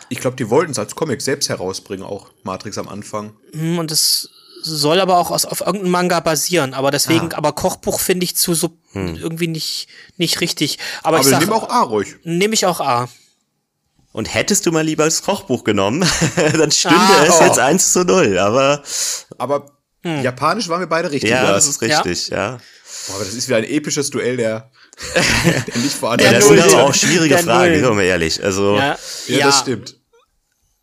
Ich 0.09 0.21
glaube, 0.21 0.37
die 0.37 0.49
wollten 0.51 0.73
es 0.73 0.79
als 0.79 0.95
Comic 0.95 1.21
selbst 1.23 1.49
herausbringen, 1.49 2.05
auch 2.05 2.31
Matrix 2.43 2.79
am 2.79 2.89
Anfang. 2.89 3.35
Hm, 3.53 3.79
Und 3.79 3.91
es 3.91 4.31
soll 4.63 5.01
aber 5.01 5.19
auch 5.19 5.31
aus, 5.31 5.45
auf 5.45 5.61
irgendeinem 5.61 5.91
Manga 5.93 6.21
basieren. 6.21 6.75
Aber 6.75 6.91
deswegen, 6.91 7.33
Ah. 7.33 7.39
aber 7.39 7.53
Kochbuch 7.53 8.01
finde 8.01 8.25
ich 8.25 8.37
zu 8.37 8.55
so 8.55 8.77
irgendwie 8.95 9.47
nicht, 9.49 9.89
nicht 10.17 10.41
richtig. 10.41 10.79
Aber, 11.03 11.19
Aber 11.19 11.29
ich 11.31 11.39
nehmen 11.39 11.53
auch 11.53 11.69
A 11.69 11.83
ruhig. 11.83 12.17
nehme 12.25 12.55
ich 12.55 12.67
auch 12.67 12.81
A. 12.81 13.09
Und 14.13 14.33
hättest 14.33 14.65
du 14.65 14.73
mal 14.73 14.81
lieber 14.85 15.05
das 15.05 15.23
Kochbuch 15.23 15.63
genommen, 15.65 16.01
dann 16.37 16.71
stünde 16.71 16.97
Ah, 16.99 17.25
es 17.29 17.41
oh. 17.41 17.45
jetzt 17.45 17.59
1 17.59 17.93
zu 17.93 18.05
0. 18.05 18.39
Aber 18.39 18.83
Aber 19.39 19.71
Japanisch 20.03 20.69
waren 20.69 20.81
wir 20.81 20.87
beide 20.87 21.11
richtig. 21.11 21.31
ja, 21.31 21.43
Lars. 21.43 21.67
das 21.67 21.75
ist 21.75 21.83
richtig, 21.83 22.29
ja. 22.29 22.59
Boah, 23.09 23.17
aber 23.17 23.25
das 23.25 23.35
ist 23.35 23.49
wieder 23.49 23.59
ein 23.59 23.65
episches 23.65 24.09
Duell 24.11 24.37
der 24.37 24.71
nicht 25.75 26.03
ja 26.03 26.17
das 26.17 26.49
sind 26.49 26.61
aber 26.61 26.85
auch 26.85 26.95
schwierige 26.95 27.35
Der 27.35 27.45
Fragen, 27.45 27.73
Null. 27.75 27.81
sagen 27.83 27.99
wir 27.99 28.05
ehrlich. 28.05 28.43
Also, 28.43 28.77
Ja, 28.77 28.99
Ja, 29.27 29.47
das 29.47 29.61
stimmt. 29.61 29.97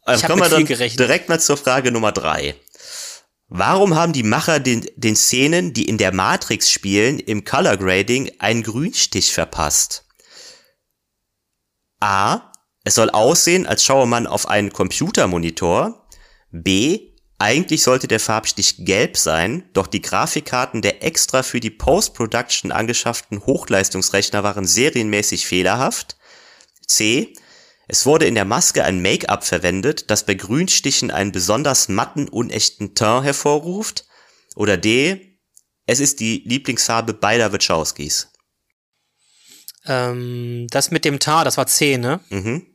also 0.04 0.28
kommen 0.28 0.42
wir 0.42 0.50
dann 0.50 0.66
gerechnet. 0.66 1.00
direkt 1.00 1.30
mal 1.30 1.40
zur 1.40 1.58
Frage 1.58 1.92
Nummer 1.92 2.12
drei. 2.12 2.56
Warum 3.48 3.96
haben 3.96 4.14
die 4.14 4.24
Macher 4.24 4.60
den, 4.60 4.86
den 4.96 5.16
Szenen, 5.16 5.74
die 5.74 5.88
in 5.88 5.98
der 5.98 6.12
Matrix 6.14 6.70
spielen, 6.72 7.20
im 7.20 7.44
Color 7.46 7.78
Grading 7.78 8.32
einen 8.40 8.64
Grünstich 8.64 9.32
verpasst? 9.34 10.06
A. 12.00 12.52
Es 12.84 12.96
soll 12.96 13.10
aussehen, 13.10 13.66
als 13.66 13.84
schaue 13.84 14.08
man 14.08 14.28
auf 14.28 14.48
einen 14.48 14.74
Computermonitor. 14.74 16.08
B. 16.52 17.13
Eigentlich 17.44 17.84
sollte 17.84 18.08
der 18.08 18.22
Farbstich 18.22 18.86
gelb 18.86 19.18
sein, 19.18 19.70
doch 19.74 19.88
die 19.88 20.02
Grafikkarten 20.02 20.82
der 20.82 21.04
extra 21.04 21.44
für 21.44 21.60
die 21.60 21.72
Post-Production 21.72 22.72
angeschafften 22.72 23.46
Hochleistungsrechner 23.46 24.44
waren 24.44 24.66
serienmäßig 24.66 25.46
fehlerhaft. 25.46 26.16
C. 26.88 27.34
Es 27.90 28.06
wurde 28.06 28.28
in 28.28 28.36
der 28.36 28.46
Maske 28.46 28.86
ein 28.86 29.02
Make-up 29.02 29.44
verwendet, 29.44 30.10
das 30.10 30.26
bei 30.26 30.36
Grünstichen 30.36 31.12
einen 31.12 31.34
besonders 31.34 31.90
matten, 31.90 32.30
unechten 32.30 32.96
Teint 32.96 33.26
hervorruft. 33.26 34.06
Oder 34.56 34.78
D. 34.78 35.38
Es 35.86 36.00
ist 36.00 36.22
die 36.22 36.44
Lieblingsfarbe 36.46 37.14
beider 37.14 37.52
Wachowskis. 37.52 38.30
Ähm, 39.86 40.68
das 40.70 40.92
mit 40.92 41.04
dem 41.04 41.20
Tar, 41.20 41.44
das 41.44 41.58
war 41.58 41.68
C, 41.68 41.98
ne? 41.98 42.22
Mhm. 42.30 42.66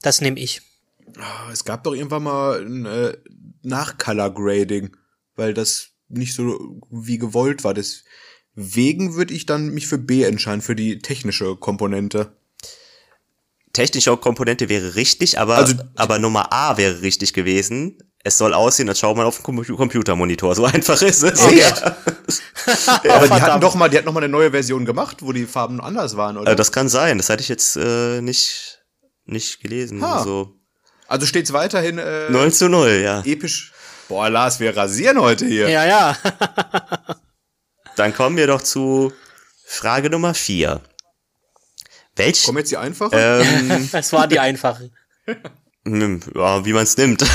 Das 0.00 0.20
nehme 0.20 0.40
ich. 0.40 0.60
Ah, 1.18 1.50
Es 1.52 1.64
gab 1.64 1.84
doch 1.84 1.94
irgendwann 1.94 2.24
mal 2.24 2.60
ein 2.60 2.84
äh, 2.84 3.16
Nach-Color-Grading, 3.66 4.96
weil 5.34 5.54
das 5.54 5.88
nicht 6.08 6.34
so 6.34 6.80
wie 6.90 7.18
gewollt 7.18 7.64
war. 7.64 7.74
Deswegen 7.74 9.14
würde 9.14 9.34
ich 9.34 9.46
dann 9.46 9.70
mich 9.70 9.86
für 9.86 9.98
B 9.98 10.22
entscheiden, 10.22 10.62
für 10.62 10.76
die 10.76 10.98
technische 11.00 11.56
Komponente. 11.56 12.36
Technische 13.72 14.16
Komponente 14.16 14.68
wäre 14.68 14.94
richtig, 14.94 15.38
aber, 15.38 15.56
Also- 15.56 15.74
aber 15.96 16.18
Nummer 16.18 16.52
A 16.52 16.78
wäre 16.78 17.02
richtig 17.02 17.34
gewesen. 17.34 17.98
Es 18.24 18.38
soll 18.38 18.54
aussehen, 18.54 18.88
als 18.88 18.98
schaut 18.98 19.16
man 19.16 19.26
auf 19.26 19.36
den 19.36 19.42
Com- 19.44 19.64
Computermonitor. 19.76 20.54
So 20.54 20.64
einfach 20.64 21.00
ist 21.02 21.22
es. 21.22 21.44
Echt? 21.44 21.58
Ja. 21.58 21.96
Aber 23.14 23.28
die 23.28 23.34
hatten 23.34 23.60
doch 23.60 23.76
mal, 23.76 23.88
die 23.88 23.96
hatten 23.96 24.06
noch 24.06 24.12
mal 24.14 24.18
eine 24.24 24.28
neue 24.28 24.50
Version 24.50 24.84
gemacht, 24.84 25.18
wo 25.22 25.30
die 25.30 25.46
Farben 25.46 25.80
anders 25.80 26.16
waren, 26.16 26.36
oder? 26.36 26.50
Äh, 26.52 26.56
Das 26.56 26.72
kann 26.72 26.88
sein. 26.88 27.18
Das 27.18 27.30
hatte 27.30 27.42
ich 27.42 27.48
jetzt 27.48 27.76
äh, 27.76 28.20
nicht, 28.20 28.82
nicht 29.26 29.60
gelesen. 29.60 30.02
Ha. 30.02 30.18
Also 30.18 30.58
also 31.08 31.26
steht's 31.26 31.52
weiterhin 31.52 31.98
äh, 31.98 32.30
9 32.30 32.52
zu 32.52 32.68
0, 32.68 33.00
ja. 33.02 33.22
episch. 33.24 33.72
Boah, 34.08 34.30
Lars, 34.30 34.60
wir 34.60 34.76
rasieren 34.76 35.20
heute 35.20 35.46
hier. 35.46 35.68
Ja, 35.68 35.84
ja. 35.84 36.16
Dann 37.96 38.14
kommen 38.14 38.36
wir 38.36 38.46
doch 38.46 38.62
zu 38.62 39.12
Frage 39.64 40.10
Nummer 40.10 40.34
4. 40.34 40.80
Welch, 42.14 42.44
Kommen 42.44 42.58
jetzt 42.58 42.70
die 42.70 42.76
einfachen? 42.76 43.18
ähm, 43.18 43.88
Das 43.92 44.12
war 44.12 44.28
die 44.28 44.38
einfache. 44.38 44.90
hm, 45.84 46.20
ja, 46.34 46.64
wie 46.64 46.72
man 46.72 46.84
es 46.84 46.96
nimmt. 46.96 47.22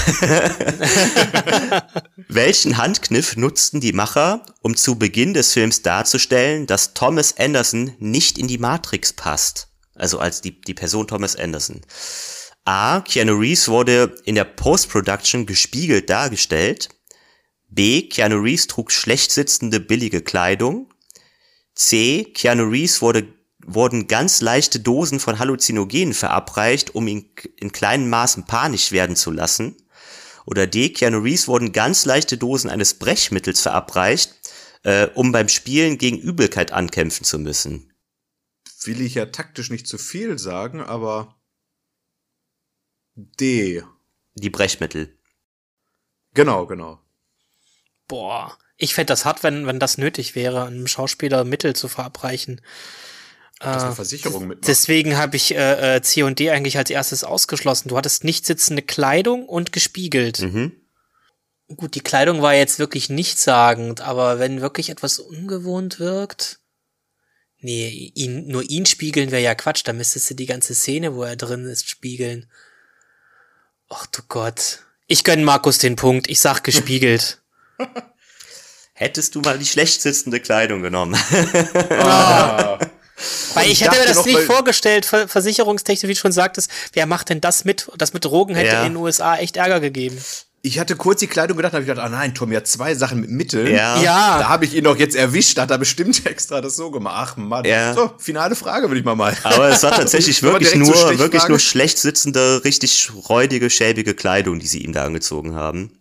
Welchen 2.28 2.78
Handkniff 2.78 3.36
nutzten 3.36 3.80
die 3.82 3.94
Macher, 3.94 4.46
um 4.62 4.76
zu 4.76 4.96
Beginn 4.96 5.34
des 5.34 5.54
Films 5.54 5.82
darzustellen, 5.82 6.68
dass 6.68 6.94
Thomas 6.94 7.38
Anderson 7.38 7.94
nicht 8.00 8.38
in 8.38 8.48
die 8.48 8.58
Matrix 8.58 9.14
passt? 9.14 9.68
Also 9.96 10.20
als 10.20 10.42
die, 10.42 10.60
die 10.62 10.74
Person 10.74 11.08
Thomas 11.08 11.36
Anderson. 11.36 11.82
A. 12.64 13.02
Keanu 13.02 13.38
Reeves 13.40 13.68
wurde 13.68 14.16
in 14.26 14.36
der 14.36 14.44
Post-Production 14.44 15.46
gespiegelt 15.46 16.10
dargestellt. 16.10 16.90
B. 17.70 18.08
Keanu 18.08 18.38
Reeves 18.38 18.68
trug 18.68 18.92
schlecht 18.92 19.32
sitzende 19.32 19.80
billige 19.80 20.22
Kleidung. 20.22 20.94
C. 21.74 22.26
Keanu 22.26 22.66
Reeves 22.70 23.02
wurde, 23.02 23.34
wurden 23.66 24.08
ganz 24.08 24.42
leichte 24.42 24.80
Dosen 24.80 25.20
von 25.20 25.40
Halluzinogenen 25.40 26.14
verabreicht, 26.14 26.94
um 26.94 27.08
ihn 27.08 27.34
in 27.58 27.72
kleinen 27.72 28.10
Maßen 28.10 28.46
panisch 28.46 28.92
werden 28.92 29.16
zu 29.16 29.32
lassen. 29.32 29.78
Oder 30.46 30.68
D. 30.68 30.90
Keanu 30.90 31.20
Reeves 31.20 31.48
wurden 31.48 31.72
ganz 31.72 32.06
leichte 32.06 32.38
Dosen 32.38 32.70
eines 32.70 32.96
Brechmittels 32.96 33.62
verabreicht, 33.62 34.36
äh, 34.84 35.08
um 35.16 35.32
beim 35.32 35.50
Spielen 35.50 35.98
gegen 35.98 36.20
Übelkeit 36.20 36.72
ankämpfen 36.72 37.26
zu 37.26 37.40
müssen. 37.40 37.94
Will 38.84 39.02
ich 39.02 39.16
ja 39.16 39.28
taktisch 39.28 39.70
nicht 39.70 39.88
zu 39.88 39.98
viel 39.98 40.38
sagen, 40.38 40.82
aber 40.82 41.41
D. 43.16 43.84
Die 44.36 44.50
Brechmittel. 44.50 45.18
Genau, 46.34 46.66
genau. 46.66 47.00
Boah. 48.08 48.58
Ich 48.78 48.96
fände 48.96 49.08
das 49.08 49.26
hart, 49.26 49.44
wenn, 49.44 49.68
wenn 49.68 49.80
das 49.80 49.98
nötig 49.98 50.36
wäre, 50.36 50.66
einem 50.66 50.88
Schauspieler 50.88 51.44
Mittel 51.44 51.76
zu 51.76 51.88
verabreichen. 51.88 52.62
Das 53.60 53.84
Äh, 53.84 53.86
eine 53.86 53.96
Versicherung 53.96 54.48
mitmacht. 54.48 54.68
Deswegen 54.68 55.18
habe 55.18 55.36
ich 55.36 55.54
äh, 55.54 55.98
äh, 55.98 56.02
C 56.02 56.24
und 56.24 56.40
D 56.40 56.50
eigentlich 56.50 56.78
als 56.78 56.90
erstes 56.90 57.24
ausgeschlossen. 57.24 57.90
Du 57.90 57.98
hattest 57.98 58.24
nicht 58.24 58.46
sitzende 58.46 58.82
Kleidung 58.82 59.48
und 59.48 59.72
gespiegelt. 59.72 60.40
Mhm. 60.40 60.72
Gut, 61.76 61.96
die 61.96 62.02
Kleidung 62.02 62.42
war 62.42 62.54
jetzt 62.54 62.80
wirklich 62.80 63.10
nichtssagend, 63.10 64.02
aber 64.02 64.40
wenn 64.40 64.62
wirklich 64.62 64.90
etwas 64.90 65.20
ungewohnt 65.20 66.00
wirkt. 66.00 66.60
Nee, 67.60 68.12
ihn, 68.16 68.48
nur 68.48 68.64
ihn 68.64 68.88
spiegeln 68.88 69.30
wäre 69.30 69.44
ja 69.44 69.54
Quatsch, 69.54 69.84
da 69.86 69.94
müsstest 69.94 70.32
du 70.32 70.34
die 70.34 70.48
ganze 70.48 70.74
Szene, 70.74 71.16
wo 71.16 71.24
er 71.24 71.36
drin 71.36 71.66
ist, 71.66 71.88
spiegeln. 71.88 72.52
Ach 73.94 74.06
du 74.08 74.22
Gott. 74.30 74.80
Ich 75.08 75.24
gönn 75.26 75.44
Markus 75.44 75.78
den 75.78 75.96
Punkt, 75.98 76.30
ich 76.30 76.40
sag 76.40 76.64
gespiegelt. 76.64 77.40
Hättest 78.94 79.36
du 79.36 79.42
mal 79.42 79.58
die 79.60 79.66
schlecht 79.66 80.02
sitzende 80.02 80.40
Kleidung 80.40 80.82
genommen. 80.82 81.20
Ah. 81.90 82.80
Weil 83.54 83.66
ich, 83.68 83.74
ich 83.74 83.82
hätte 83.84 84.00
mir 84.00 84.06
das 84.08 84.18
noch, 84.18 84.26
nicht 84.26 84.40
vorgestellt, 84.42 85.06
ver 85.06 85.28
versicherungstechnisch, 85.28 86.10
wie 86.10 86.14
du 86.14 86.20
schon 86.20 86.32
sagtest, 86.32 86.72
wer 86.94 87.06
macht 87.06 87.30
denn 87.30 87.40
das 87.40 87.66
mit? 87.66 87.88
Das 87.98 88.14
mit 88.14 88.26
Drogen 88.26 88.56
hätte 88.56 88.74
Ja. 88.74 88.84
in 88.84 88.94
den 88.94 88.96
USA 88.96 89.38
echt 89.38 89.58
Ärger 89.58 89.80
gegeben. 89.80 90.18
Ich 90.64 90.78
hatte 90.78 90.96
kurz 90.96 91.20
die 91.20 91.28
Kleidung 91.28 91.58
gedacht, 91.58 91.74
habe 91.74 91.82
ich 91.84 91.88
gedacht, 91.88 92.06
ah 92.06 92.10
nein, 92.10 92.36
Tommy 92.36 92.54
hat 92.54 92.68
zwei 92.68 92.94
Sachen 92.94 93.20
mit 93.22 93.32
Mitteln. 93.32 93.74
Ja. 93.74 94.00
Ja. 94.00 94.40
Da 94.40 94.50
habe 94.50 94.66
ich 94.66 94.76
ihn 94.76 94.84
doch 94.84 94.96
jetzt 94.96 95.16
erwischt, 95.16 95.58
da 95.58 95.64
hat 95.64 95.72
er 95.72 95.80
bestimmt 95.80 96.24
extra 96.28 96.62
das 96.62 96.76
so 96.76 96.92
gemacht. 96.92 97.32
Ach 97.32 97.38
Mann. 97.38 97.66
Ja. 97.66 97.96
So, 97.96 98.12
finale 98.20 98.56
Frage, 98.56 98.88
würde 98.88 99.00
ich 99.00 99.06
mal 99.06 99.16
mal. 99.16 99.36
Aber 99.44 99.70
es 99.70 99.82
war 99.82 99.92
tatsächlich 99.92 100.44
wirklich 100.44 100.76
nur, 100.76 100.94
zur 100.94 101.18
wirklich 101.18 101.48
nur 101.48 101.58
schlecht 101.58 101.98
sitzende, 101.98 102.64
richtig 102.64 103.10
räudige, 103.28 103.72
schäbige 103.72 104.14
Kleidung, 104.14 104.60
die 104.60 104.68
sie 104.68 104.84
ihm 104.84 104.94
da 104.94 105.04
angezogen 105.04 105.56
haben. 105.56 105.98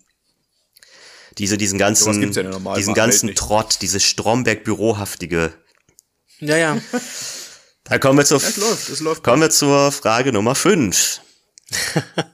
Diese, 1.39 1.57
diesen 1.57 1.79
ganzen, 1.79 2.21
ja 2.35 2.75
diesen 2.75 2.93
ganzen. 2.93 3.35
Trott, 3.35 3.79
dieses 3.81 4.05
Stromberg-Bürohaftige. 4.05 5.55
Ja, 6.41 6.57
ja. 6.57 6.77
Da 7.85 7.99
kommen 7.99 8.19
wir 8.19 8.27
zur, 8.27 8.39
Es 8.39 8.59
läuft, 8.59 8.89
es 8.91 9.01
läuft. 9.01 9.23
kommen 9.23 9.41
wir 9.41 9.51
zur 9.51 9.91
Frage 9.91 10.33
Nummer 10.33 10.55
5. 10.55 11.21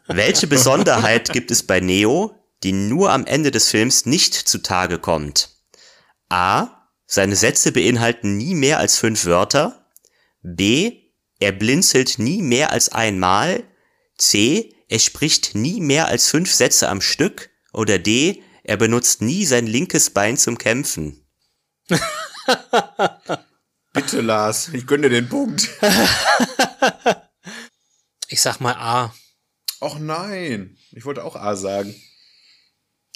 Welche 0.07 0.47
Besonderheit 0.47 1.33
gibt 1.33 1.51
es 1.51 1.63
bei 1.63 1.81
Neo, 1.81 2.35
die 2.63 2.73
nur 2.73 3.11
am 3.11 3.27
Ende 3.27 3.51
des 3.51 3.69
Films 3.69 4.07
nicht 4.07 4.35
zutage 4.35 4.99
kommt? 4.99 5.51
A. 6.29 6.89
Seine 7.07 7.37
Sätze 7.37 7.71
beinhalten 7.73 8.37
nie 8.37 8.55
mehr 8.55 8.79
als 8.79 8.99
fünf 8.99 9.27
Wörter. 9.27 9.87
B. 10.43 11.03
Er 11.39 11.53
blinzelt 11.53 12.19
nie 12.19 12.43
mehr 12.43 12.73
als 12.73 12.89
einmal. 12.89 13.63
C. 14.17 14.75
Er 14.89 14.99
spricht 14.99 15.55
nie 15.55 15.81
mehr 15.81 16.09
als 16.09 16.29
fünf 16.29 16.53
Sätze 16.53 16.89
am 16.89 17.01
Stück. 17.01 17.51
Oder 17.73 17.99
D. 17.99 18.43
Er 18.65 18.77
benutzt 18.77 19.23
nie 19.23 19.45
sein 19.45 19.67
linkes 19.67 20.11
Bein 20.11 20.37
zum 20.37 20.59
Kämpfen. 20.59 21.25
Bitte, 23.93 24.21
Lars, 24.21 24.71
ich 24.73 24.87
gönne 24.87 25.09
dir 25.09 25.21
den 25.21 25.29
Punkt. 25.29 25.69
Ich 28.29 28.43
sag 28.43 28.61
mal 28.61 28.75
A. 28.75 29.15
Och 29.81 29.99
nein, 29.99 30.77
ich 30.93 31.05
wollte 31.05 31.25
auch 31.25 31.37
A 31.37 31.57
sagen. 31.57 31.95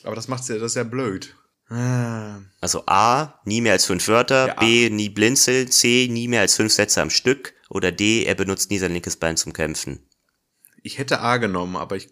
Aber 0.05 0.15
das 0.15 0.29
macht's 0.29 0.49
ja, 0.49 0.57
das 0.57 0.73
ist 0.73 0.77
ja 0.77 0.85
blöd. 0.85 1.35
Ah. 1.69 2.41
Also 2.61 2.83
A, 2.87 3.41
nie 3.45 3.61
mehr 3.61 3.73
als 3.75 3.85
fünf 3.87 4.09
Wörter, 4.09 4.49
Ja. 4.49 4.55
B, 4.55 4.91
nie 4.91 5.09
blinzeln, 5.09 5.71
C, 5.71 6.09
nie 6.11 6.27
mehr 6.29 6.41
als 6.41 6.57
fünf 6.57 6.73
Sätze 6.73 7.01
am 7.01 7.11
Stück 7.11 7.55
oder 7.69 7.93
D, 7.93 8.25
er 8.25 8.35
benutzt 8.35 8.71
nie 8.71 8.79
sein 8.79 8.93
linkes 8.93 9.17
Bein 9.17 9.37
zum 9.37 9.53
Kämpfen. 9.53 10.05
Ich 10.83 10.99
hätte 10.99 11.21
A 11.21 11.37
genommen, 11.37 11.77
aber 11.77 11.97
ich. 11.97 12.09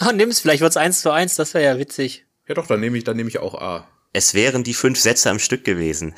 Ah, 0.00 0.12
nimm's, 0.12 0.40
vielleicht 0.40 0.62
wird's 0.62 0.76
eins 0.76 1.00
zu 1.00 1.10
eins, 1.12 1.36
das 1.36 1.54
wäre 1.54 1.64
ja 1.64 1.78
witzig. 1.78 2.26
Ja 2.48 2.54
doch, 2.54 2.66
dann 2.66 2.80
nehme 2.80 2.98
ich, 2.98 3.04
dann 3.04 3.16
nehme 3.16 3.28
ich 3.28 3.38
auch 3.38 3.54
A. 3.54 3.88
Es 4.16 4.32
wären 4.32 4.62
die 4.62 4.74
fünf 4.74 5.00
Sätze 5.00 5.28
am 5.28 5.40
Stück 5.40 5.64
gewesen. 5.64 6.14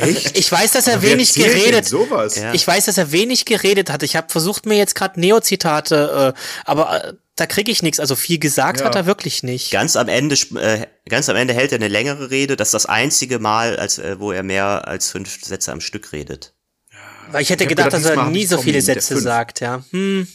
Echt? 0.00 0.36
Ich 0.38 0.50
weiß, 0.50 0.72
dass 0.72 0.88
er 0.88 1.02
Wer 1.02 1.12
wenig 1.12 1.34
geredet. 1.34 1.86
Sowas. 1.86 2.34
Ja. 2.34 2.52
Ich 2.52 2.66
weiß, 2.66 2.86
dass 2.86 2.98
er 2.98 3.12
wenig 3.12 3.44
geredet 3.44 3.90
hat. 3.90 4.02
Ich 4.02 4.16
habe 4.16 4.28
versucht, 4.28 4.66
mir 4.66 4.76
jetzt 4.76 4.96
gerade 4.96 5.20
Neo-Zitate, 5.20 6.34
äh, 6.36 6.40
aber 6.64 7.04
äh, 7.04 7.12
da 7.36 7.46
kriege 7.46 7.70
ich 7.70 7.80
nichts. 7.80 8.00
Also 8.00 8.16
viel 8.16 8.40
gesagt 8.40 8.80
Ja. 8.80 8.86
hat 8.86 8.96
er 8.96 9.06
wirklich 9.06 9.44
nicht. 9.44 9.70
Ganz 9.70 9.94
am 9.94 10.08
Ende, 10.08 10.34
äh, 10.56 10.86
ganz 11.08 11.28
am 11.28 11.36
Ende 11.36 11.54
hält 11.54 11.70
er 11.70 11.76
eine 11.78 11.86
längere 11.88 12.30
Rede. 12.30 12.56
Das 12.56 12.68
ist 12.68 12.74
das 12.74 12.86
einzige 12.86 13.38
Mal, 13.38 13.76
als, 13.78 13.98
äh, 13.98 14.18
wo 14.18 14.32
er 14.32 14.42
mehr 14.42 14.88
als 14.88 15.12
fünf 15.12 15.44
Sätze 15.44 15.70
am 15.70 15.80
Stück 15.80 16.10
redet. 16.12 16.54
Weil 17.30 17.42
ich 17.42 17.50
hätte 17.50 17.64
Ich 17.64 17.68
gedacht, 17.68 17.90
gedacht, 17.92 18.04
dass 18.04 18.16
er 18.16 18.26
nie 18.30 18.46
so 18.46 18.58
viele 18.58 18.82
Sätze 18.82 19.16
sagt, 19.20 19.60
ja. 19.60 19.84
Hm. 19.92 20.26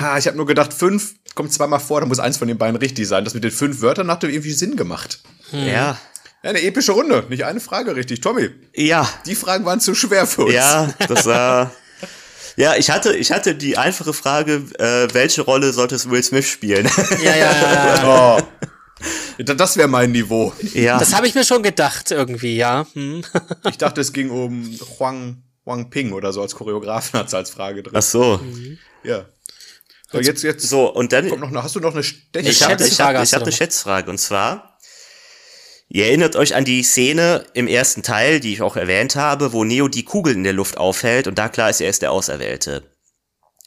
Ah, 0.00 0.16
ich 0.18 0.28
habe 0.28 0.36
nur 0.36 0.46
gedacht, 0.46 0.72
fünf 0.72 1.14
kommt 1.34 1.52
zweimal 1.52 1.80
vor, 1.80 2.00
da 2.00 2.06
muss 2.06 2.18
eins 2.18 2.36
von 2.36 2.48
den 2.48 2.58
beiden 2.58 2.76
richtig 2.76 3.06
sein. 3.08 3.24
Das 3.24 3.34
mit 3.34 3.44
den 3.44 3.50
fünf 3.50 3.80
Wörtern 3.80 4.10
hat 4.10 4.22
irgendwie 4.24 4.52
Sinn 4.52 4.76
gemacht. 4.76 5.20
Hm. 5.50 5.66
Ja. 5.66 5.98
Ja, 6.42 6.50
eine 6.50 6.62
epische 6.62 6.92
Runde. 6.92 7.24
Nicht 7.30 7.44
eine 7.44 7.60
Frage 7.60 7.96
richtig. 7.96 8.20
Tommy, 8.20 8.50
Ja. 8.74 9.08
die 9.26 9.34
Fragen 9.34 9.64
waren 9.64 9.80
zu 9.80 9.94
schwer 9.94 10.26
für 10.26 10.44
uns. 10.44 10.54
Ja, 10.54 10.92
das 11.08 11.26
war. 11.26 11.72
Ja, 12.56 12.76
ich 12.76 12.88
hatte, 12.88 13.16
ich 13.16 13.32
hatte 13.32 13.56
die 13.56 13.76
einfache 13.78 14.12
Frage, 14.12 14.62
äh, 14.78 15.12
welche 15.12 15.42
Rolle 15.42 15.72
sollte 15.72 15.96
es 15.96 16.08
Will 16.08 16.22
Smith 16.22 16.46
spielen? 16.48 16.88
Ja, 17.20 17.34
ja, 17.34 17.50
ja. 17.52 17.96
ja. 17.96 18.38
Oh. 18.38 19.42
Da- 19.42 19.54
Das 19.54 19.76
wäre 19.76 19.88
mein 19.88 20.12
Niveau. 20.12 20.52
ja. 20.72 20.96
Das 20.98 21.14
habe 21.16 21.26
ich 21.26 21.34
mir 21.34 21.42
schon 21.44 21.64
gedacht 21.64 22.12
irgendwie, 22.12 22.56
ja. 22.56 22.86
Hm. 22.94 23.24
Ich 23.68 23.76
dachte, 23.78 24.00
es 24.00 24.12
ging 24.12 24.30
um 24.30 24.70
Huang, 25.00 25.42
Huang 25.66 25.90
Ping 25.90 26.12
oder 26.12 26.32
so 26.32 26.42
als 26.42 26.54
Choreografen 26.54 27.18
hat 27.18 27.26
es 27.26 27.34
als 27.34 27.50
Frage 27.50 27.82
drin. 27.82 27.94
Ach 27.96 28.02
so. 28.02 28.38
Ja. 29.02 29.24
So, 30.14 30.20
jetzt, 30.30 30.42
jetzt 30.42 30.68
So, 30.68 30.92
und 30.92 31.12
dann. 31.12 31.28
kommt 31.28 31.40
noch, 31.40 31.48
eine- 31.48 31.62
hast 31.62 31.74
du 31.76 31.80
noch 31.80 31.94
eine 31.94 32.02
Steche? 32.02 32.48
Ich 32.48 32.62
habe 32.62 32.82
Schätzfrage 32.82 33.18
hab, 33.18 33.24
ich 33.24 33.30
du 33.30 33.36
hab 33.36 33.42
eine. 33.42 33.52
Schätzfrage 33.52 34.10
und 34.10 34.18
zwar, 34.18 34.78
ihr 35.88 36.06
erinnert 36.06 36.36
euch 36.36 36.54
an 36.54 36.64
die 36.64 36.82
Szene 36.82 37.44
im 37.54 37.66
ersten 37.68 38.02
Teil, 38.02 38.40
die 38.40 38.52
ich 38.54 38.62
auch 38.62 38.76
erwähnt 38.76 39.16
habe, 39.16 39.52
wo 39.52 39.64
Neo 39.64 39.88
die 39.88 40.04
Kugel 40.04 40.34
in 40.34 40.44
der 40.44 40.52
Luft 40.52 40.76
aufhält 40.78 41.26
und 41.26 41.38
da 41.38 41.48
klar 41.48 41.70
ist, 41.70 41.80
er 41.80 41.90
ist 41.90 42.02
der 42.02 42.12
Auserwählte. 42.12 42.90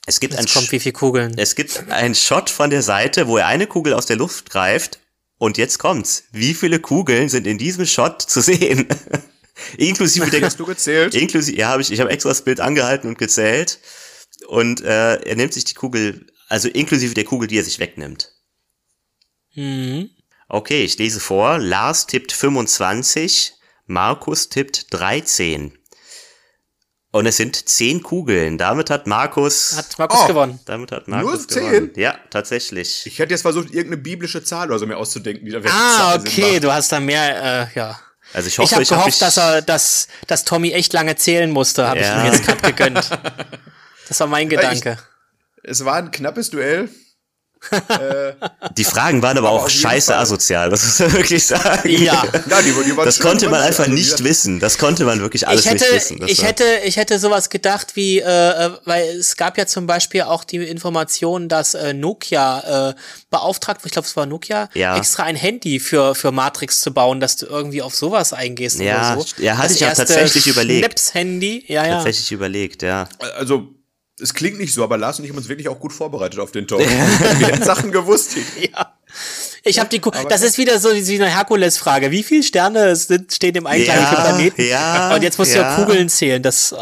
Es 0.06 0.20
gibt, 0.22 0.36
ein 0.36 0.46
Jetzt 0.46 0.54
kommt 0.54 0.72
wie 0.72 0.80
viel 0.80 0.94
Kugeln. 0.94 1.38
es 1.38 1.56
gibt 1.56 1.90
einen 1.92 2.16
Shot 2.16 2.50
von 2.50 2.70
der 2.70 2.82
Seite, 2.82 3.28
wo 3.28 3.38
er 3.38 3.48
eine 3.48 3.68
Kugel 3.68 3.94
aus 3.94 4.06
der 4.06 4.16
Luft 4.16 4.50
greift 4.50 5.00
und 5.38 5.58
jetzt 5.58 5.80
kommt's. 5.80 6.24
Wie 6.32 6.54
viele 6.54 6.80
Kugeln 6.80 7.28
sind 7.30 7.46
in 7.46 7.58
diesem 7.58 7.86
Shot 7.86 8.22
zu 8.22 8.42
sehen? 8.42 8.88
inklusive 9.78 10.30
der, 10.30 10.42
Hast 10.46 10.60
du 10.60 10.66
gezählt? 10.66 11.14
Inklusive, 11.14 11.58
ja, 11.58 11.68
habe 11.70 11.82
ich, 11.82 11.92
ich 11.92 12.00
habe 12.00 12.10
extra 12.10 12.30
das 12.30 12.42
Bild 12.42 12.62
angehalten 12.62 13.10
und 13.10 13.18
gezählt. 13.18 13.80
Und 14.48 14.82
äh, 14.82 15.16
er 15.16 15.36
nimmt 15.36 15.54
sich 15.54 15.66
die 15.66 15.74
Kugel, 15.74 16.28
also 16.48 16.68
inklusive 16.70 17.14
der 17.14 17.26
Kugel, 17.26 17.48
die 17.48 17.58
er 17.58 17.64
sich 17.64 17.80
wegnimmt. 17.80 18.32
Mhm. 19.56 20.10
Okay, 20.50 20.84
ich 20.84 20.98
lese 20.98 21.20
vor. 21.20 21.58
Lars 21.58 22.08
tippt 22.08 22.32
25, 22.32 23.54
Markus 23.86 24.50
tippt 24.50 24.94
13. 24.94 25.78
Und 27.12 27.26
es 27.26 27.38
sind 27.38 27.68
10 27.68 28.04
Kugeln. 28.04 28.58
Damit 28.58 28.90
hat 28.90 29.08
Markus. 29.08 29.76
Hat 29.78 29.98
Markus 29.98 30.20
Oh. 30.24 30.28
gewonnen. 30.28 30.60
damit 30.66 30.92
hat 30.92 31.08
Markus 31.08 31.32
Nur 31.40 31.48
10? 31.48 31.64
gewonnen. 31.72 31.92
Ja, 31.96 32.18
tatsächlich. 32.30 33.06
Ich 33.08 33.18
hätte 33.20 33.34
jetzt 33.34 33.42
versucht, 33.42 33.68
irgendeine 33.70 33.98
biblische 33.98 34.44
Zahl 34.44 34.68
oder 34.68 34.78
so 34.78 34.86
mir 34.86 34.98
auszudenken, 34.98 35.46
die 35.46 35.52
da 35.52 35.60
Ah, 35.70 36.16
okay, 36.16 36.60
du 36.60 36.72
hast 36.72 36.92
da 36.92 37.00
mehr, 37.00 37.70
äh, 37.74 37.78
ja. 37.80 38.00
Also 38.34 38.48
ich 38.48 38.54
Ich 38.56 38.60
hoffe, 38.60 38.76
habe 38.76 38.84
ich 38.84 38.92
habe 38.92 39.00
gehofft, 39.02 39.08
mich, 39.08 39.20
dass 39.20 39.38
er, 39.38 39.62
dass, 39.62 40.10
dass 40.28 40.44
Tommy 40.44 40.72
echt 40.74 40.92
lange 40.94 41.16
zählen 41.16 41.50
musste, 41.50 41.88
habe 41.88 42.02
Ja. 42.02 42.22
ich 42.24 42.28
ihm 42.28 42.34
jetzt 42.34 42.46
gerade 42.46 42.62
gegönnt. 42.74 43.10
Das 44.10 44.20
war 44.22 44.28
mein 44.28 44.48
Gedanke. 44.48 44.98
Es 45.68 45.84
war 45.86 45.96
ein 45.96 46.12
knappes 46.12 46.50
Duell. 46.50 46.90
die 48.78 48.84
Fragen 48.84 49.24
waren 49.24 49.36
aber, 49.38 49.50
auch 49.50 49.64
auf 49.64 49.70
jeden 49.72 49.82
scheiße 49.82 50.12
Fall. 50.12 50.22
asozial, 50.22 50.70
das 50.70 50.86
muss 50.86 51.00
man 51.00 51.14
wirklich 51.14 51.46
sagen. 51.48 51.90
Ja. 51.90 52.24
Ja, 52.50 52.62
die, 52.62 52.72
die 52.86 52.96
waren 52.96 53.06
Das 53.06 53.20
konnte 53.20 53.50
man 53.50 53.62
einfach 53.62 53.88
nicht 53.88 54.12
Also, 54.12 54.24
wissen. 54.24 54.60
Das 54.60 54.78
konnte 54.78 55.06
man 55.06 55.20
wirklich 55.22 55.48
alles 55.48 55.66
ich 55.66 55.72
hätte, 55.72 55.84
nicht 55.86 55.94
wissen. 55.96 56.20
Das 56.20 56.30
ich 56.30 56.44
hätte, 56.44 56.64
ich 56.86 56.98
hätte 56.98 57.18
sowas 57.18 57.50
gedacht 57.50 57.96
wie, 57.96 58.20
äh, 58.20 58.24
äh, 58.66 58.72
weil 58.86 59.08
es 59.18 59.36
gab 59.38 59.58
ja 59.58 59.66
zum 59.66 59.88
Beispiel 59.88 60.22
auch 60.22 60.44
die 60.44 60.58
Information, 60.58 61.50
dass 61.50 61.74
äh, 61.74 61.94
Nokia 61.94 62.90
äh, 62.92 62.96
beauftragt, 63.32 63.82
ich 63.86 63.92
glaube, 63.92 64.08
es 64.08 64.16
war 64.16 64.28
Nokia, 64.28 64.70
Ja. 64.76 64.96
extra 64.96 65.24
ein 65.24 65.36
Handy 65.36 65.80
für 65.80 66.14
für 66.14 66.32
Matrix 66.32 66.80
zu 66.82 66.94
bauen, 66.94 67.20
dass 67.20 67.38
du 67.38 67.48
irgendwie 67.48 67.82
auf 67.82 67.96
sowas 67.96 68.34
eingehst 68.34 68.80
Ja, 68.80 69.16
oder 69.16 69.24
so. 69.24 69.42
ja, 69.42 69.58
hatte 69.58 69.70
Das 69.70 69.78
ich 69.82 69.86
auch 69.88 69.94
tatsächlich 69.94 70.46
überlegt. 70.46 70.86
Schnips-Handy, 70.86 71.66
ja, 71.68 71.86
ja. 71.88 71.96
tatsächlich 71.96 72.32
überlegt, 72.32 72.84
ja. 72.84 73.10
Also, 73.36 73.74
es 74.20 74.34
klingt 74.34 74.58
nicht 74.58 74.74
so, 74.74 74.84
aber 74.84 74.98
Lars 74.98 75.20
und 75.20 75.26
ich 75.26 75.32
haben 75.32 75.38
uns 75.38 75.48
wirklich 75.50 75.68
auch 75.70 75.80
gut 75.80 75.94
vorbereitet 75.94 76.40
auf 76.40 76.52
den 76.52 76.68
Talk. 76.68 76.80
Wir 77.40 77.48
hätten 77.48 77.64
Sachen 77.64 77.92
gewusst. 77.92 78.36
Ja. 78.60 78.94
Ich 79.64 79.80
habe 79.80 79.90
die, 79.90 80.00
Ku 80.00 80.12
das 80.30 80.44
ist 80.44 80.58
wieder 80.58 80.80
so 80.80 80.90
wie 80.94 81.16
eine 81.16 81.30
Herkules-Frage. 81.30 82.12
Wie 82.12 82.24
viele 82.24 82.44
Sterne 82.44 82.96
sind, 82.96 83.34
stehen 83.34 83.56
im 83.56 83.66
eigentlichen 83.66 84.02
Ja, 84.02 84.14
Planeten? 84.14 84.62
ja, 84.62 85.16
Und 85.16 85.24
jetzt 85.24 85.38
musst 85.40 85.54
du 85.54 85.58
ja 85.60 85.72
ja. 85.72 85.76
Kugeln 85.76 86.08
zählen. 86.10 86.42
Das, 86.44 86.72
oh. 86.74 86.78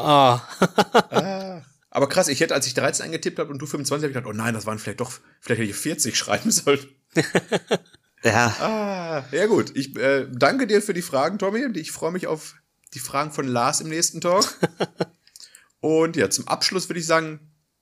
Aber 1.90 2.10
krass, 2.10 2.28
ich 2.28 2.40
hätte, 2.42 2.54
als 2.54 2.68
ich 2.68 2.74
13 2.74 3.06
eingetippt 3.06 3.40
habe 3.40 3.52
und 3.52 3.60
du 3.60 3.66
25, 3.66 4.04
habe 4.04 4.12
ich 4.12 4.16
gedacht, 4.16 4.30
oh 4.32 4.36
nein, 4.38 4.54
das 4.54 4.66
waren 4.66 4.78
vielleicht 4.80 5.00
doch, 5.00 5.12
vielleicht 5.40 5.62
hätte 5.62 5.70
ich 5.72 5.76
40 5.78 6.18
schreiben 6.18 6.52
sollen. 6.52 6.80
Ja, 8.24 8.48
Ah, 8.60 9.24
ja 9.32 9.46
gut. 9.46 9.72
Ich 9.76 9.96
äh, 9.98 10.26
danke 10.32 10.66
dir 10.66 10.82
für 10.82 10.96
die 10.96 11.04
Fragen, 11.04 11.38
Tommy. 11.38 11.64
Ich 11.76 11.92
freue 11.92 12.12
mich 12.12 12.26
auf 12.26 12.56
die 12.96 13.00
Fragen 13.00 13.32
von 13.32 13.48
Lars 13.48 13.82
im 13.82 13.90
nächsten 13.90 14.20
Talk. 14.20 14.52
Und 15.86 16.16
ja, 16.16 16.30
zum 16.32 16.48
Abschluss 16.48 16.90
würde 16.90 17.00
ich 17.00 17.06
sagen, 17.06 17.40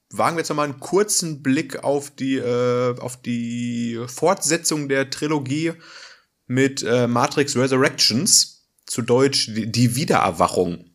wagen 0.10 0.36
wir 0.36 0.41
jetzt 0.41 0.49
nochmal 0.49 0.66
einen 0.70 0.80
kurzen 0.82 1.41
Blick 1.41 1.84
auf 1.84 2.12
die, 2.12 2.36
äh, 2.36 2.99
auf 2.99 3.22
die 3.22 3.99
Fortsetzung 4.08 4.89
der 4.89 5.10
Trilogie 5.10 5.72
mit 6.45 6.84
äh, 6.84 7.08
Matrix 7.08 7.56
Resurrections. 7.56 8.49
Zu 8.86 9.01
Deutsch 9.01 9.47
die, 9.56 9.72
die 9.72 9.95
Wiedererwachung. 9.95 10.91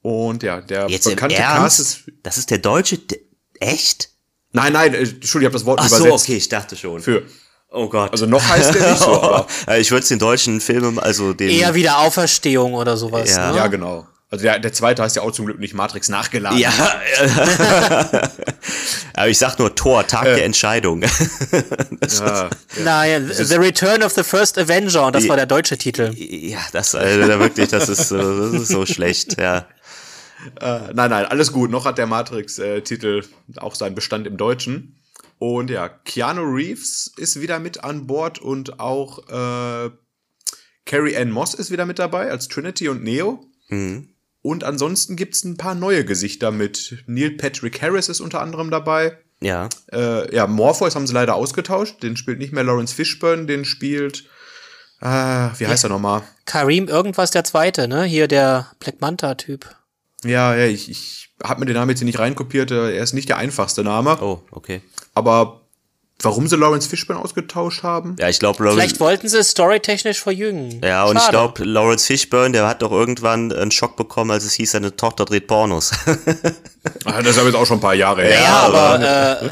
Und 0.00 0.44
ja, 0.44 0.60
der 0.60 0.88
jetzt 0.88 1.04
bekannte 1.08 1.34
Cast 1.36 1.80
ist. 1.80 2.02
Das 2.22 2.38
ist 2.38 2.50
der 2.50 2.58
deutsche, 2.58 2.98
D- 2.98 3.20
echt? 3.58 4.10
Nein, 4.52 4.72
nein, 4.72 4.94
äh, 4.94 4.98
Entschuldigung, 4.98 5.40
ich 5.40 5.46
habe 5.46 5.52
das 5.54 5.64
Wort 5.66 5.80
Ach 5.82 5.88
so, 5.88 5.96
übersetzt. 6.06 6.24
okay, 6.24 6.36
ich 6.36 6.48
dachte 6.48 6.76
schon. 6.76 7.02
Für. 7.02 7.24
Oh 7.70 7.88
Gott. 7.88 8.12
Also 8.12 8.26
noch 8.26 8.46
heißt 8.46 8.74
der 8.74 8.90
nicht 8.92 9.02
so, 9.02 9.20
aber. 9.22 9.48
ich 9.78 9.90
würde 9.90 10.02
es 10.02 10.08
den 10.08 10.20
deutschen 10.20 10.60
Filmen, 10.60 10.98
also 11.00 11.32
den. 11.32 11.50
Eher 11.50 11.74
wieder 11.74 11.98
Auferstehung 11.98 12.74
oder 12.74 12.96
sowas. 12.96 13.30
Ja. 13.30 13.50
ne? 13.50 13.56
Ja, 13.56 13.66
genau. 13.66 14.06
Also 14.32 14.44
der, 14.44 14.58
der 14.58 14.72
zweite 14.72 15.02
heißt 15.02 15.14
ja 15.14 15.20
auch 15.22 15.30
zum 15.32 15.44
Glück 15.44 15.58
nicht 15.60 15.74
Matrix 15.74 16.08
nachgeladen. 16.08 16.58
Ja. 16.58 16.72
Aber 19.14 19.28
ich 19.28 19.36
sag 19.38 19.58
nur 19.58 19.74
Tor, 19.74 20.06
Tag 20.06 20.24
der 20.24 20.44
Entscheidung. 20.44 21.04
Ja. 22.18 22.50
Naja, 22.82 23.20
The 23.20 23.54
Return 23.56 24.02
of 24.02 24.12
the 24.12 24.22
First 24.22 24.58
Avenger, 24.58 25.06
und 25.06 25.14
das 25.14 25.28
war 25.28 25.36
der 25.36 25.46
deutsche 25.46 25.78
Titel. 25.78 26.12
ja, 26.16 26.58
das, 26.72 26.94
also, 26.94 27.38
wirklich, 27.38 27.68
das 27.68 27.88
ist, 27.88 28.08
so- 28.08 28.50
das 28.52 28.62
ist 28.62 28.68
so 28.68 28.84
schlecht, 28.92 29.38
ja. 29.40 29.66
Äh, 30.60 30.92
nein, 30.92 31.10
nein, 31.10 31.24
alles 31.26 31.52
gut. 31.52 31.70
Noch 31.70 31.84
hat 31.84 31.98
der 31.98 32.06
Matrix-Titel 32.06 33.22
auch 33.56 33.74
seinen 33.74 33.94
Bestand 33.94 34.26
im 34.26 34.36
Deutschen. 34.36 35.00
Und 35.38 35.70
ja, 35.70 35.88
Keanu 35.88 36.42
Reeves 36.42 37.12
ist 37.16 37.40
wieder 37.40 37.58
mit 37.60 37.84
an 37.84 38.06
Bord 38.06 38.38
und 38.40 38.80
auch 38.80 39.18
äh, 39.28 39.90
Carrie 40.86 41.16
Ann 41.16 41.30
Moss 41.30 41.54
ist 41.54 41.70
wieder 41.70 41.86
mit 41.86 41.98
dabei 41.98 42.30
als 42.30 42.48
Trinity 42.48 42.88
und 42.88 43.02
Neo. 43.04 43.44
Mhm. 43.68 44.08
Und 44.42 44.64
ansonsten 44.64 45.14
gibt's 45.16 45.44
ein 45.44 45.56
paar 45.56 45.74
neue 45.74 46.04
Gesichter 46.04 46.50
mit. 46.50 47.04
Neil 47.06 47.30
Patrick 47.32 47.80
Harris 47.80 48.08
ist 48.08 48.20
unter 48.20 48.40
anderem 48.40 48.70
dabei. 48.70 49.16
Ja. 49.40 49.68
Äh, 49.92 50.34
ja, 50.34 50.46
Morpheus 50.46 50.94
haben 50.94 51.06
sie 51.06 51.14
leider 51.14 51.34
ausgetauscht. 51.36 52.02
Den 52.02 52.16
spielt 52.16 52.38
nicht 52.38 52.52
mehr 52.52 52.64
Lawrence 52.64 52.94
Fishburne, 52.94 53.46
den 53.46 53.64
spielt. 53.64 54.24
Äh, 55.00 55.06
wie 55.06 55.66
heißt 55.66 55.84
er 55.84 55.90
nochmal? 55.90 56.22
Karim 56.44 56.88
irgendwas 56.88 57.30
der 57.32 57.44
Zweite, 57.44 57.88
ne? 57.88 58.04
Hier 58.04 58.28
der 58.28 58.68
Black 58.78 59.00
Manta-Typ. 59.00 59.66
Ja, 60.24 60.54
ja, 60.54 60.66
ich, 60.66 60.88
ich 60.90 61.30
habe 61.42 61.60
mir 61.60 61.66
den 61.66 61.74
Namen 61.74 61.90
jetzt 61.90 61.98
hier 61.98 62.06
nicht 62.06 62.20
reinkopiert. 62.20 62.70
äh, 62.70 62.94
Er 62.96 63.02
ist 63.02 63.12
nicht 63.12 63.28
der 63.28 63.38
einfachste 63.38 63.82
Name. 63.82 64.20
Oh, 64.22 64.42
okay. 64.52 64.80
Aber 65.14 65.61
warum 66.20 66.46
sie 66.48 66.56
Lawrence 66.56 66.88
Fishburne 66.88 67.20
ausgetauscht 67.20 67.82
haben? 67.82 68.16
Ja, 68.18 68.28
ich 68.28 68.38
glaube, 68.38 68.70
Vielleicht 68.70 69.00
wollten 69.00 69.28
sie 69.28 69.38
es 69.38 69.50
storytechnisch 69.50 70.20
verjüngen. 70.20 70.80
Ja, 70.82 71.04
und 71.04 71.16
ich 71.16 71.22
Schade. 71.22 71.32
glaube, 71.32 71.64
Lawrence 71.64 72.06
Fishburne, 72.06 72.52
der 72.52 72.66
hat 72.68 72.82
doch 72.82 72.92
irgendwann 72.92 73.52
einen 73.52 73.70
Schock 73.70 73.96
bekommen, 73.96 74.30
als 74.30 74.44
es 74.44 74.54
hieß, 74.54 74.72
seine 74.72 74.94
Tochter 74.96 75.24
dreht 75.24 75.46
Pornos. 75.46 75.90
Ah, 77.04 77.22
das 77.22 77.32
ist 77.32 77.38
aber 77.38 77.46
jetzt 77.46 77.56
auch 77.56 77.64
schon 77.64 77.78
ein 77.78 77.80
paar 77.80 77.94
Jahre 77.94 78.22
her. 78.22 78.40
Ja, 78.42 78.56
aber, 78.62 79.40
äh, 79.42 79.50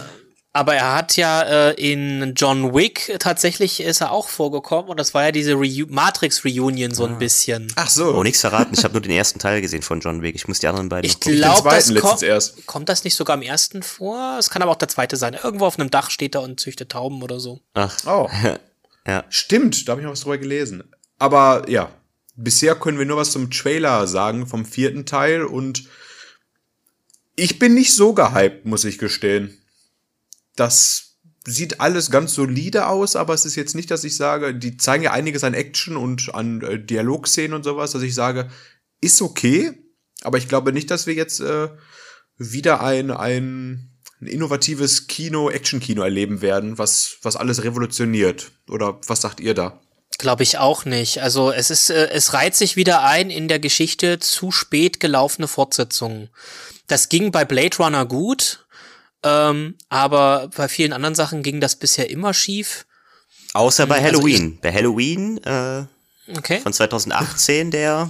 aber 0.52 0.74
er 0.74 0.94
hat 0.96 1.16
ja 1.16 1.42
äh, 1.70 1.72
in 1.92 2.34
John 2.36 2.74
Wick 2.74 3.16
tatsächlich 3.20 3.80
ist 3.80 4.00
er 4.00 4.10
auch 4.10 4.28
vorgekommen 4.28 4.90
und 4.90 4.98
das 4.98 5.14
war 5.14 5.22
ja 5.24 5.32
diese 5.32 5.52
Reu 5.54 5.86
Matrix-Reunion 5.88 6.90
Ah. 6.90 6.94
so 6.94 7.04
ein 7.06 7.18
bisschen. 7.18 7.72
Ach 7.76 7.88
so. 7.88 8.14
Oh, 8.16 8.22
nichts 8.24 8.40
verraten. 8.40 8.74
Ich 8.74 8.82
habe 8.82 8.94
nur 8.94 9.00
den 9.02 9.12
ersten 9.12 9.38
Teil 9.38 9.60
gesehen 9.60 9.82
von 9.82 10.00
John 10.00 10.22
Wick. 10.22 10.34
Ich 10.34 10.48
muss 10.48 10.58
die 10.58 10.66
anderen 10.66 10.88
beiden 10.88 11.04
Ich 11.08 11.14
noch 11.14 11.20
gucken. 11.20 11.32
den 11.32 11.42
glaube, 11.42 11.68
das 11.70 11.94
kommt, 11.94 12.22
erst. 12.22 12.66
kommt 12.66 12.88
das 12.88 13.04
nicht 13.04 13.14
sogar 13.14 13.36
im 13.36 13.42
ersten 13.42 13.82
vor? 13.84 14.36
Es 14.38 14.50
kann 14.50 14.60
aber 14.62 14.72
auch 14.72 14.76
der 14.76 14.88
zweite 14.88 15.16
sein. 15.16 15.34
Irgendwo 15.40 15.66
auf 15.66 15.78
einem 15.78 15.90
Dach 15.90 16.10
steht 16.10 16.34
er 16.34 16.42
und 16.42 16.58
züchtet 16.58 16.90
Tauben 16.90 17.22
oder 17.22 17.38
so. 17.38 17.60
Ach, 17.74 17.96
Oh, 18.06 18.28
ja. 19.06 19.24
stimmt, 19.28 19.86
da 19.86 19.92
habe 19.92 20.00
ich 20.00 20.04
noch 20.04 20.12
was 20.12 20.20
drüber 20.22 20.38
gelesen. 20.38 20.82
Aber 21.18 21.68
ja, 21.68 21.90
bisher 22.34 22.74
können 22.74 22.98
wir 22.98 23.06
nur 23.06 23.18
was 23.18 23.30
zum 23.30 23.50
Trailer 23.52 24.06
sagen 24.08 24.46
vom 24.48 24.64
vierten 24.64 25.06
Teil 25.06 25.44
und 25.44 25.84
ich 27.36 27.58
bin 27.58 27.74
nicht 27.74 27.94
so 27.94 28.12
gehypt, 28.14 28.66
muss 28.66 28.84
ich 28.84 28.98
gestehen. 28.98 29.56
Das 30.60 31.16
sieht 31.46 31.80
alles 31.80 32.10
ganz 32.10 32.34
solide 32.34 32.86
aus, 32.86 33.16
aber 33.16 33.32
es 33.32 33.46
ist 33.46 33.56
jetzt 33.56 33.74
nicht, 33.74 33.90
dass 33.90 34.04
ich 34.04 34.14
sage, 34.14 34.54
die 34.54 34.76
zeigen 34.76 35.04
ja 35.04 35.12
einiges 35.12 35.42
an 35.42 35.54
Action 35.54 35.96
und 35.96 36.34
an 36.34 36.60
äh, 36.60 36.78
Dialogszenen 36.78 37.54
und 37.54 37.64
sowas, 37.64 37.92
dass 37.92 38.02
ich 38.02 38.14
sage, 38.14 38.50
ist 39.00 39.22
okay, 39.22 39.72
aber 40.20 40.36
ich 40.36 40.48
glaube 40.48 40.74
nicht, 40.74 40.90
dass 40.90 41.06
wir 41.06 41.14
jetzt 41.14 41.40
äh, 41.40 41.68
wieder 42.36 42.82
ein, 42.82 43.10
ein, 43.10 43.90
ein 44.20 44.26
innovatives 44.26 45.06
Kino, 45.06 45.48
Action-Kino 45.48 46.02
erleben 46.02 46.42
werden, 46.42 46.76
was, 46.76 47.16
was 47.22 47.36
alles 47.36 47.64
revolutioniert. 47.64 48.52
Oder 48.68 49.00
was 49.06 49.22
sagt 49.22 49.40
ihr 49.40 49.54
da? 49.54 49.80
Glaube 50.18 50.42
ich 50.42 50.58
auch 50.58 50.84
nicht. 50.84 51.22
Also 51.22 51.52
es 51.52 51.70
ist, 51.70 51.88
äh, 51.88 52.10
es 52.10 52.34
reiht 52.34 52.54
sich 52.54 52.76
wieder 52.76 53.02
ein 53.02 53.30
in 53.30 53.48
der 53.48 53.60
Geschichte 53.60 54.18
zu 54.18 54.52
spät 54.52 55.00
gelaufene 55.00 55.48
Fortsetzungen. 55.48 56.28
Das 56.86 57.08
ging 57.08 57.32
bei 57.32 57.46
Blade 57.46 57.78
Runner 57.78 58.04
gut, 58.04 58.66
ähm, 59.22 59.76
aber 59.88 60.48
bei 60.56 60.68
vielen 60.68 60.92
anderen 60.92 61.14
Sachen 61.14 61.42
ging 61.42 61.60
das 61.60 61.76
bisher 61.76 62.10
immer 62.10 62.32
schief. 62.34 62.86
Außer 63.52 63.86
bei 63.86 63.96
Also 63.96 64.06
Halloween. 64.18 64.58
bei 64.60 64.72
Halloween 64.72 65.38
äh, 65.44 65.84
Okay. 66.36 66.60
von 66.60 66.72
2018, 66.72 67.70
der. 67.72 68.08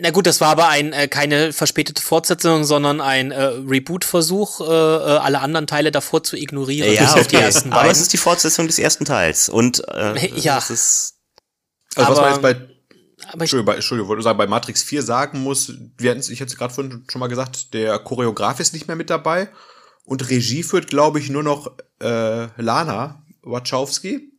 Na 0.00 0.08
gut, 0.10 0.26
das 0.26 0.40
war 0.40 0.48
aber 0.48 0.68
ein 0.68 0.94
äh, 0.94 1.06
keine 1.06 1.52
verspätete 1.52 2.00
Fortsetzung, 2.00 2.64
sondern 2.64 3.02
ein 3.02 3.30
äh, 3.30 3.42
Reboot-Versuch, 3.44 4.62
äh, 4.62 4.64
äh, 4.64 5.18
alle 5.18 5.40
anderen 5.40 5.66
Teile 5.66 5.92
davor 5.92 6.22
zu 6.22 6.34
ignorieren. 6.36 6.90
Ja, 6.94 7.02
bis 7.02 7.12
auf 7.12 7.26
die 7.26 7.36
okay. 7.36 7.44
ersten 7.44 7.72
Aber 7.74 7.82
es 7.82 7.88
beiden. 7.88 8.02
ist 8.02 8.12
die 8.14 8.16
Fortsetzung 8.16 8.66
des 8.68 8.78
ersten 8.78 9.04
Teils. 9.04 9.50
Und 9.50 9.86
äh, 9.88 10.28
Ja. 10.36 10.54
das 10.54 10.70
ist. 10.70 11.14
Also 11.94 12.12
was 12.12 12.16
man 12.20 12.24
Aber- 12.32 12.32
jetzt 12.32 12.42
bei, 12.42 12.50
aber 12.54 13.34
ich, 13.34 13.40
Entschuldigung, 13.40 13.66
bei, 13.66 13.74
Entschuldigung, 13.74 14.08
wollte 14.08 14.22
sagen, 14.22 14.38
bei 14.38 14.46
Matrix 14.46 14.82
4 14.82 15.02
sagen 15.02 15.40
muss, 15.42 15.72
wir 15.98 16.16
ich 16.16 16.40
hatte 16.40 16.44
es 16.52 16.56
gerade 16.56 16.72
vorhin 16.72 17.04
schon 17.10 17.18
mal 17.20 17.26
gesagt, 17.28 17.74
der 17.74 17.98
Choreograf 17.98 18.60
ist 18.60 18.72
nicht 18.72 18.86
mehr 18.86 18.96
mit 18.96 19.10
dabei 19.10 19.48
und 20.06 20.30
Regie 20.30 20.62
führt, 20.62 20.86
glaube 20.86 21.18
ich, 21.18 21.28
nur 21.28 21.42
noch 21.42 21.76
äh, 22.00 22.46
Lana 22.62 23.24
Wachowski. 23.42 24.32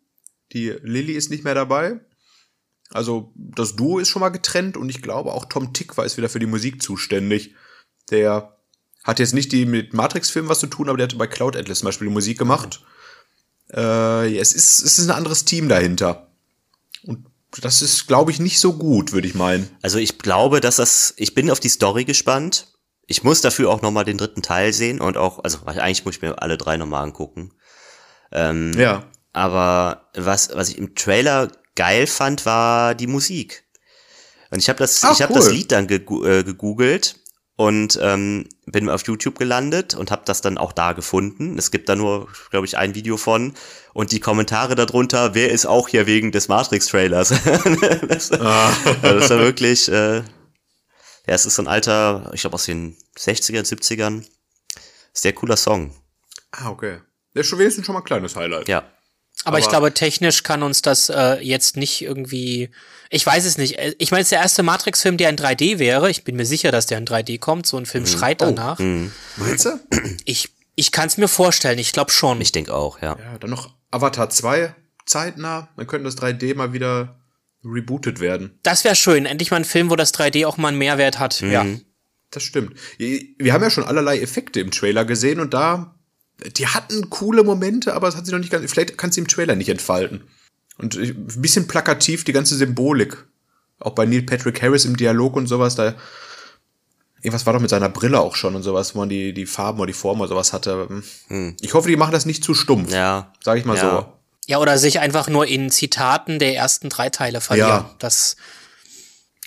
Die 0.54 0.70
Lilly 0.82 1.14
ist 1.14 1.30
nicht 1.30 1.44
mehr 1.44 1.56
dabei. 1.56 2.00
Also 2.90 3.34
das 3.36 3.76
Duo 3.76 4.00
ist 4.00 4.08
schon 4.08 4.22
mal 4.22 4.30
getrennt 4.30 4.78
und 4.78 4.90
ich 4.90 5.02
glaube 5.02 5.34
auch 5.34 5.46
Tom 5.46 5.74
Tick 5.74 5.98
war 5.98 6.06
ist 6.06 6.16
wieder 6.16 6.30
für 6.30 6.40
die 6.40 6.46
Musik 6.46 6.82
zuständig. 6.82 7.54
Der 8.12 8.58
hat 9.04 9.20
jetzt 9.20 9.34
nicht 9.34 9.52
die 9.52 9.66
mit 9.66 9.94
Matrix-Filmen 9.94 10.50
was 10.50 10.62
zu 10.62 10.68
tun, 10.68 10.88
aber 10.88 10.98
der 10.98 11.08
hat 11.08 11.18
bei 11.18 11.28
Cloud 11.28 11.58
Atlas 11.58 11.80
zum 11.80 11.88
Beispiel 11.88 12.08
die 12.08 12.14
Musik 12.14 12.38
gemacht. 12.38 12.82
Äh, 13.74 14.38
es 14.38 14.54
ist, 14.54 14.80
es 14.80 14.98
ist 14.98 15.10
ein 15.10 15.16
anderes 15.16 15.44
Team 15.44 15.68
dahinter. 15.68 16.32
Und 17.04 17.26
das 17.60 17.82
ist, 17.82 18.08
glaube 18.08 18.32
ich, 18.32 18.40
nicht 18.40 18.60
so 18.60 18.74
gut, 18.74 19.12
würde 19.12 19.28
ich 19.28 19.36
meinen. 19.36 19.70
Also 19.82 19.98
ich 19.98 20.18
glaube, 20.18 20.62
dass 20.62 20.78
das. 20.78 21.14
Ich 21.18 21.34
bin 21.34 21.52
auf 21.52 21.60
die 21.60 21.70
Story 21.70 22.06
gespannt. 22.06 22.77
Ich 23.08 23.24
muss 23.24 23.42
dafür 23.42 23.70
auch 23.72 23.82
nochmal 23.82 24.06
den 24.06 24.18
dritten 24.18 24.42
Teil 24.42 24.74
sehen 24.74 25.00
und 25.02 25.18
auch, 25.18 25.44
also 25.44 25.60
eigentlich 25.66 26.04
muss 26.06 26.16
ich 26.18 26.22
mir 26.22 26.42
alle 26.42 26.58
drei 26.58 26.78
nochmal 26.78 27.04
angucken. 27.04 27.52
Ähm, 28.32 28.74
Ja. 28.78 29.04
Aber 29.34 30.10
was, 30.16 30.50
was 30.54 30.70
ich 30.70 30.78
im 30.78 30.96
Trailer 30.96 31.50
geil 31.76 32.08
fand, 32.08 32.46
war 32.46 32.96
die 32.96 33.08
Musik. 33.08 33.64
Und 34.50 34.60
ich 34.60 34.68
habe 34.70 34.80
das, 34.80 35.04
Ah, 35.04 35.12
ich 35.14 35.22
habe 35.22 35.34
cool. 35.34 35.40
das 35.40 35.52
Lied 35.52 35.72
dann 35.72 35.88
äh, 35.90 36.00
gegoogelt 36.44 37.16
und 37.56 38.00
ähm, 38.02 38.48
bin 38.66 38.90
auf 38.90 39.06
YouTube 39.08 39.38
gelandet 39.38 39.94
und 39.96 40.10
habe 40.12 40.24
das 40.26 40.42
dann 40.42 40.58
auch 40.58 40.74
da 40.74 40.94
gefunden. 40.94 41.58
Es 41.58 41.70
gibt 41.72 41.88
da 41.90 41.96
nur, 41.96 42.28
glaube 42.50 42.66
ich, 42.66 42.78
ein 42.78 42.96
Video 42.96 43.16
von 43.18 43.54
und 43.94 44.12
die 44.12 44.20
Kommentare 44.20 44.76
darunter, 44.76 45.34
wer 45.36 45.52
ist 45.52 45.66
auch 45.66 45.88
hier 45.88 46.08
wegen 46.08 46.32
des 46.32 46.48
Matrix-Trailers? 46.48 47.30
das, 48.08 48.32
Ah. 48.32 48.72
das 49.02 49.30
war 49.30 49.40
wirklich, 49.40 49.88
äh, 49.92 50.24
ja, 51.28 51.34
es 51.36 51.46
ist 51.46 51.56
so 51.56 51.62
ein 51.64 51.68
alter, 51.68 52.32
ich 52.34 52.42
glaube 52.42 52.56
aus 52.56 52.66
den 52.66 52.96
60ern, 53.18 53.66
70ern. 53.68 54.26
Sehr 55.14 55.34
cooler 55.34 55.58
Song. 55.58 55.94
Ah, 56.52 56.70
okay. 56.70 57.00
Das 57.34 57.42
ist 57.46 57.50
schon 57.50 57.60
wenigstens 57.60 57.86
schon 57.86 57.94
mal 57.94 58.02
ein 58.02 58.06
kleines 58.06 58.36
Highlight. 58.36 58.68
Ja. 58.68 58.84
aber, 59.44 59.60
ich 59.60 59.66
aber- 59.66 59.72
glaube, 59.72 59.94
technisch 59.94 60.44
kann 60.44 60.64
uns 60.64 60.82
das 60.82 61.10
äh, 61.10 61.40
jetzt 61.42 61.76
nicht 61.78 62.02
irgendwie. 62.02 62.70
Ich 63.10 63.26
weiß 63.26 63.46
es 63.46 63.58
nicht. 63.58 63.78
Äh, 63.80 63.96
Ich 64.00 64.12
meine, 64.12 64.22
es 64.22 64.28
ist 64.28 64.32
der 64.32 64.40
erste 64.42 64.64
Matrix-Film, 64.64 65.18
der 65.18 65.30
in 65.30 65.36
3D 65.38 65.80
wäre. 65.80 66.10
Ich 66.10 66.24
bin 66.24 66.36
mir 66.36 66.46
sicher, 66.46 66.72
dass 66.72 66.86
der 66.88 66.98
in 67.00 67.06
3D 67.06 67.40
kommt. 67.40 67.66
So 67.68 67.78
ein 67.78 67.86
Film 67.86 68.06
schreit 68.06 68.42
danach. 68.42 68.80
Meinst 68.80 69.66
du? 69.66 69.80
Ich, 70.26 70.50
ich 70.76 70.92
kann 70.92 71.08
es 71.08 71.18
mir 71.18 71.28
vorstellen. 71.28 71.80
Ich 71.80 71.92
glaube 71.92 72.12
schon. 72.12 72.40
Ich 72.42 72.52
denke 72.52 72.74
auch, 72.74 73.02
ja. 73.02 73.18
Ja, 73.20 73.38
dann 73.40 73.50
noch 73.50 73.74
Avatar 73.92 74.30
2 74.30 74.76
zeitnah. 75.06 75.70
Dann 75.78 75.88
könnte 75.88 76.06
das 76.06 76.18
3D 76.18 76.56
mal 76.56 76.74
wieder 76.74 77.17
rebootet 77.64 78.20
werden. 78.20 78.58
Das 78.64 78.84
wäre 78.84 78.96
schön. 78.96 79.26
Endlich 79.26 79.52
mal 79.52 79.58
ein 79.58 79.66
Film, 79.66 79.90
wo 79.90 79.96
das 79.96 80.14
3D 80.14 80.46
auch 80.46 80.58
mal 80.58 80.70
einen 80.70 80.78
Mehrwert 80.78 81.20
hat. 81.20 81.42
Ja. 81.42 81.66
Das 82.32 82.44
stimmt. 82.44 82.74
Wir 82.98 83.54
haben 83.54 83.64
ja 83.64 83.70
schon 83.70 83.86
allerlei 83.86 84.20
Effekte 84.20 84.60
im 84.60 84.72
Trailer 84.72 85.06
gesehen 85.06 85.40
und 85.40 85.54
da, 85.54 85.96
die 86.58 86.68
hatten 86.68 87.10
coole 87.10 87.44
Momente, 87.44 87.94
aber 87.94 88.08
es 88.10 88.16
hat 88.16 88.26
sich 88.26 88.34
noch 88.34 88.40
nicht 88.40 88.52
ganz, 88.52 88.70
vielleicht 88.70 88.98
kann 88.98 89.12
sie 89.12 89.22
im 89.22 89.28
Trailer 89.28 89.56
nicht 89.56 89.70
entfalten. 89.70 90.24
Und 90.78 90.96
ich- 90.96 91.12
ein 91.12 91.42
bisschen 91.42 91.68
plakativ 91.68 92.24
die 92.26 92.34
ganze 92.34 92.56
Symbolik. 92.56 93.26
Auch 93.80 93.92
bei 93.96 94.06
Neil 94.06 94.24
Patrick 94.24 94.62
Harris 94.62 94.86
im 94.86 94.98
Dialog 94.98 95.36
und 95.36 95.48
sowas, 95.48 95.76
da, 95.76 95.96
irgendwas 97.22 97.46
war 97.46 97.54
doch 97.54 97.62
mit 97.62 97.70
seiner 97.70 97.90
Brille 97.90 98.20
auch 98.20 98.36
schon 98.36 98.56
und 98.56 98.64
sowas, 98.64 98.94
wo 98.94 99.00
man 99.00 99.10
die, 99.10 99.34
die 99.34 99.46
Farben 99.46 99.80
oder 99.80 99.88
die 99.88 99.94
Form 99.94 100.20
oder 100.20 100.30
sowas 100.30 100.54
hatte. 100.54 101.02
Ich 101.62 101.74
hoffe, 101.74 101.90
die 101.90 101.96
machen 101.96 102.12
das 102.12 102.26
nicht 102.26 102.44
zu 102.44 102.54
stumpf. 102.54 102.92
Ja. 102.92 103.34
Sag 103.44 103.58
ich 103.58 103.66
mal 103.66 103.78
Ja. 103.78 103.82
so. 104.02 104.14
Ja, 104.48 104.58
oder 104.60 104.78
sich 104.78 105.00
einfach 105.00 105.28
nur 105.28 105.46
in 105.46 105.70
Zitaten 105.70 106.40
der 106.40 106.56
ersten 106.56 106.90
drei 106.90 107.10
Teile 107.10 107.42
verlieren. 107.42 107.70
Ja. 107.70 107.96
Das, 108.00 108.38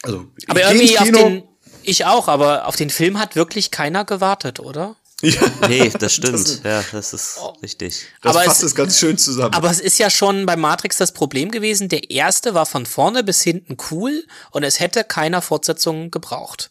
Also, 0.03 0.27
ich 0.37 0.49
aber 0.49 0.63
irgendwie 0.63 0.99
auf 0.99 1.11
den, 1.11 1.43
ich 1.83 2.05
auch, 2.05 2.29
aber 2.29 2.67
auf 2.67 2.77
den 2.77 2.91
Film 2.91 3.19
hat 3.19 3.35
wirklich 3.35 3.71
keiner 3.71 4.05
gewartet, 4.05 4.61
oder? 4.61 4.97
Ja, 5.23 5.41
Nee, 5.69 5.91
das 5.99 6.15
stimmt. 6.15 6.35
Das- 6.35 6.61
ja, 6.65 6.83
das 6.93 7.13
ist 7.13 7.39
richtig. 7.63 8.07
das 8.23 8.35
Aber 8.37 8.45
fasst 8.45 8.63
es- 8.63 8.71
es 8.71 8.75
ganz 8.75 8.99
schön 8.99 9.19
zusammen. 9.19 9.53
Aber 9.55 9.71
es 9.71 9.81
ist 9.81 9.99
ja 9.99 10.09
schon 10.11 10.47
bei 10.47 10.57
Matrix 10.57 10.97
das 10.97 11.13
Problem 11.13 11.51
gewesen. 11.51 11.89
Der 11.91 12.11
erste 12.11 12.55
war 12.55 12.65
von 12.65 12.87
vorne 12.87 13.23
bis 13.25 13.43
hinten 13.43 13.77
cool 13.91 14.25
und 14.51 14.63
es 14.63 14.81
hätte 14.81 15.05
keiner 15.05 15.43
Fortsetzung 15.43 16.11
gebraucht. 16.11 16.71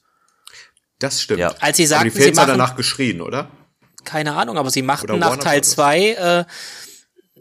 das 0.99 1.21
stimmt. 1.21 1.39
Ja. 1.39 1.53
Als 1.61 1.77
sie 1.77 1.84
aber 1.84 1.89
sagten, 1.89 2.05
die 2.05 2.11
Fans 2.11 2.25
sie 2.25 2.32
machen- 2.34 2.47
danach 2.49 2.75
geschrien, 2.75 3.21
oder? 3.21 3.49
Keine 4.03 4.34
Ahnung, 4.36 4.57
aber 4.57 4.69
sie 4.71 4.82
machten 4.82 5.17
nach 5.19 5.38
Teil 5.38 5.59
Brothers. 5.61 5.71
2 5.71 5.99
äh, 6.13 6.45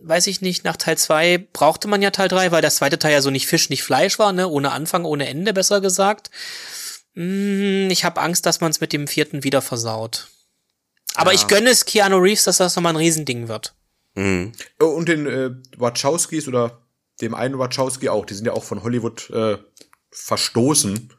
weiß 0.03 0.27
ich 0.29 0.41
nicht, 0.41 0.65
nach 0.65 0.77
Teil 0.77 0.97
2 0.99 1.39
brauchte 1.53 1.89
man 1.89 2.03
ja 2.03 2.11
Teil 2.11 2.29
3, 2.29 2.51
weil 2.53 2.63
der 2.63 2.71
zweite 2.71 2.99
Teil 2.99 3.13
ja 3.13 3.21
so 3.23 3.31
nicht 3.31 3.47
Fisch, 3.47 3.71
nicht 3.71 3.83
Fleisch 3.83 4.19
war, 4.19 4.33
ne? 4.33 4.49
Ohne 4.49 4.73
Anfang, 4.73 5.05
ohne 5.05 5.29
Ende, 5.29 5.53
besser 5.53 5.81
gesagt. 5.81 6.31
Mm, 7.15 7.89
ich 7.91 8.05
habe 8.05 8.21
Angst, 8.21 8.47
dass 8.47 8.61
man 8.61 8.71
es 8.71 8.81
mit 8.81 8.93
dem 8.93 9.07
vierten 9.09 9.45
wieder 9.45 9.63
versaut. 9.63 10.29
Aber 11.15 11.33
Ja. 11.33 11.37
ich 11.37 11.47
gönne 11.47 11.71
es 11.71 11.85
Keanu 11.85 12.17
Reeves, 12.19 12.45
dass 12.45 12.59
das 12.59 12.77
nochmal 12.77 12.93
ein 12.93 12.97
Riesending 12.97 13.49
wird. 13.49 13.75
Mhm. 14.15 14.53
Oh, 14.81 14.87
Und 14.87 15.09
den 15.09 15.27
äh, 15.27 15.51
Wachowskis 15.77 16.49
oder 16.49 16.83
dem 17.21 17.35
einen 17.35 17.59
Wachowski 17.59 18.09
auch, 18.09 18.25
die 18.27 18.35
sind 18.35 18.47
ja 18.47 18.53
auch 18.53 18.65
von 18.65 18.83
Hollywood 18.83 19.31
äh, 19.31 19.59
verstoßen. 20.13 21.13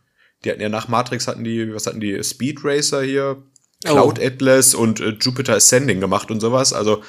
Die 0.44 0.52
hatten 0.52 0.62
ja 0.62 0.70
nach 0.70 0.88
Matrix 0.88 1.28
hatten 1.28 1.44
die, 1.44 1.74
was 1.74 1.86
hatten 1.86 2.00
die, 2.00 2.24
Speed 2.24 2.60
Racer 2.64 3.04
hier, 3.04 3.44
Cloud 3.84 4.20
Oh. 4.20 4.24
Atlas 4.26 4.74
und 4.74 5.00
äh, 5.00 5.10
Jupiter 5.20 5.56
Ascending 5.56 6.00
gemacht 6.00 6.32
und 6.32 6.40
sowas. 6.40 6.74
Also 6.74 7.04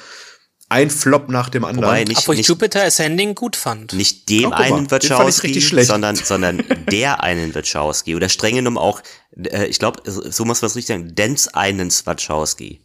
ein 0.71 0.89
Flop 0.89 1.29
nach 1.29 1.49
dem 1.49 1.65
anderen. 1.65 1.85
Wobei 1.87 2.03
nicht, 2.03 2.17
Obwohl 2.19 2.35
ich 2.35 2.39
nicht, 2.39 2.47
Jupiter 2.49 2.83
Ascending 2.83 3.35
gut 3.35 3.55
fand. 3.55 3.93
nicht 3.93 4.29
dem 4.29 4.45
Oh, 4.45 4.49
mal, 4.49 4.61
einen 4.61 4.89
Wachowski, 4.89 5.47
richtig 5.47 5.67
schlecht. 5.67 5.87
sondern, 5.87 6.15
sondern 6.15 6.63
der 6.91 7.21
einen 7.23 7.53
Wachowski. 7.53 8.15
Oder 8.15 8.29
streng 8.29 8.55
genommen 8.55 8.77
auch, 8.77 9.01
äh, 9.37 9.65
ich 9.67 9.77
glaube, 9.79 10.01
so 10.09 10.45
muss 10.45 10.61
man 10.61 10.67
es 10.67 10.75
richtig 10.75 10.95
sagen, 10.95 11.13
Dens 11.15 11.47
einen 11.49 11.91
Wachowski. 11.91 12.81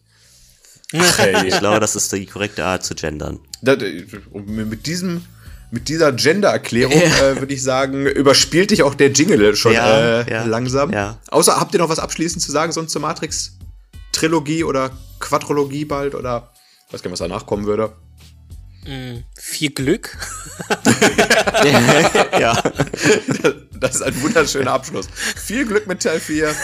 Hey, 0.92 1.46
Ich 1.48 1.58
glaube, 1.58 1.80
das 1.80 1.96
ist 1.96 2.12
die 2.12 2.26
korrekte 2.26 2.64
Art 2.64 2.84
zu 2.84 2.94
gendern. 2.94 3.38
Und 4.32 4.48
mit 4.48 4.86
diesem 4.86 5.24
mit 5.72 5.88
dieser 5.88 6.12
Gender-Erklärung 6.12 6.92
äh, 6.94 7.40
würde 7.40 7.52
ich 7.52 7.60
sagen, 7.62 8.06
überspielt 8.06 8.70
dich 8.70 8.84
auch 8.84 8.94
der 8.94 9.10
Jingle 9.10 9.56
schon 9.56 9.72
Ja, 9.72 10.20
äh, 10.20 10.30
ja, 10.30 10.44
langsam. 10.44 10.92
ja. 10.92 11.18
Außer 11.28 11.58
habt 11.58 11.74
ihr 11.74 11.80
noch 11.80 11.88
was 11.88 11.98
abschließend 11.98 12.40
zu 12.40 12.52
sagen, 12.52 12.70
sonst 12.70 12.92
zur 12.92 13.02
Matrix-Trilogie 13.02 14.62
oder 14.62 14.92
Quadrologie 15.18 15.84
bald 15.84 16.14
oder 16.14 16.52
ich 16.86 16.92
weiß 16.92 17.02
gar 17.02 17.10
nicht, 17.10 17.20
was 17.20 17.28
danach 17.28 17.46
kommen 17.46 17.66
würde. 17.66 17.92
Viel 19.34 19.70
Glück. 19.70 20.16
ja. 22.38 22.62
Das 23.72 23.96
ist 23.96 24.02
ein 24.02 24.22
wunderschöner 24.22 24.72
Abschluss. 24.72 25.08
Viel 25.36 25.66
Glück 25.66 25.88
mit 25.88 26.02
Teil 26.02 26.20
4. 26.20 26.54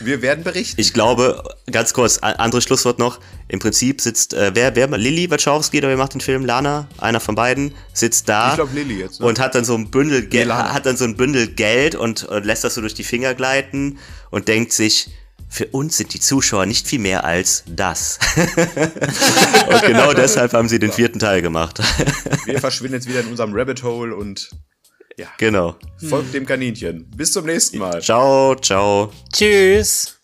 Wir 0.00 0.22
werden 0.22 0.42
berichten. 0.42 0.80
Ich 0.80 0.92
glaube, 0.92 1.42
ganz 1.70 1.92
kurz, 1.92 2.18
anderes 2.18 2.64
Schlusswort 2.64 2.98
noch. 2.98 3.20
Im 3.48 3.58
Prinzip 3.58 4.00
sitzt, 4.00 4.34
äh, 4.34 4.52
wer, 4.54 4.74
wer, 4.74 4.88
Lilly 4.88 5.30
Wachowski, 5.30 5.78
oder 5.78 5.88
wer 5.88 5.96
macht 5.96 6.14
den 6.14 6.20
Film? 6.20 6.44
Lana, 6.44 6.88
einer 6.98 7.20
von 7.20 7.34
beiden, 7.34 7.74
sitzt 7.92 8.28
da. 8.28 8.50
Ich 8.50 8.54
glaube 8.56 8.74
Lilly 8.74 9.00
jetzt. 9.00 9.20
Ne? 9.20 9.26
und 9.26 9.38
hat 9.38 9.54
dann 9.54 9.64
so 9.64 9.74
ein 9.74 9.90
Bündel 9.90 10.26
Nee, 10.30 10.46
hat 10.46 10.86
dann 10.86 10.96
so 10.96 11.04
ein 11.04 11.16
Bündel 11.16 11.48
Geld 11.48 11.94
und, 11.94 12.24
und 12.24 12.44
lässt 12.44 12.64
das 12.64 12.74
so 12.74 12.80
durch 12.80 12.94
die 12.94 13.04
Finger 13.04 13.34
gleiten 13.34 13.98
und 14.30 14.48
denkt 14.48 14.72
sich, 14.72 15.10
für 15.54 15.66
uns 15.68 15.96
sind 15.96 16.12
die 16.12 16.18
Zuschauer 16.18 16.66
nicht 16.66 16.88
viel 16.88 16.98
mehr 16.98 17.22
als 17.22 17.62
das. 17.68 18.18
und 18.36 19.82
genau 19.82 20.12
deshalb 20.12 20.52
haben 20.52 20.68
sie 20.68 20.80
den 20.80 20.90
vierten 20.90 21.20
Teil 21.20 21.42
gemacht. 21.42 21.80
Wir 22.44 22.58
verschwinden 22.58 22.94
jetzt 22.94 23.08
wieder 23.08 23.20
in 23.20 23.28
unserem 23.28 23.54
Rabbit 23.54 23.84
Hole 23.84 24.16
und 24.16 24.50
ja, 25.16 25.28
genau. 25.38 25.76
folgt 26.08 26.34
dem 26.34 26.44
Kaninchen. 26.44 27.08
Bis 27.16 27.32
zum 27.32 27.46
nächsten 27.46 27.78
Mal. 27.78 28.02
Ciao, 28.02 28.56
ciao. 28.56 29.12
Tschüss. 29.32 30.18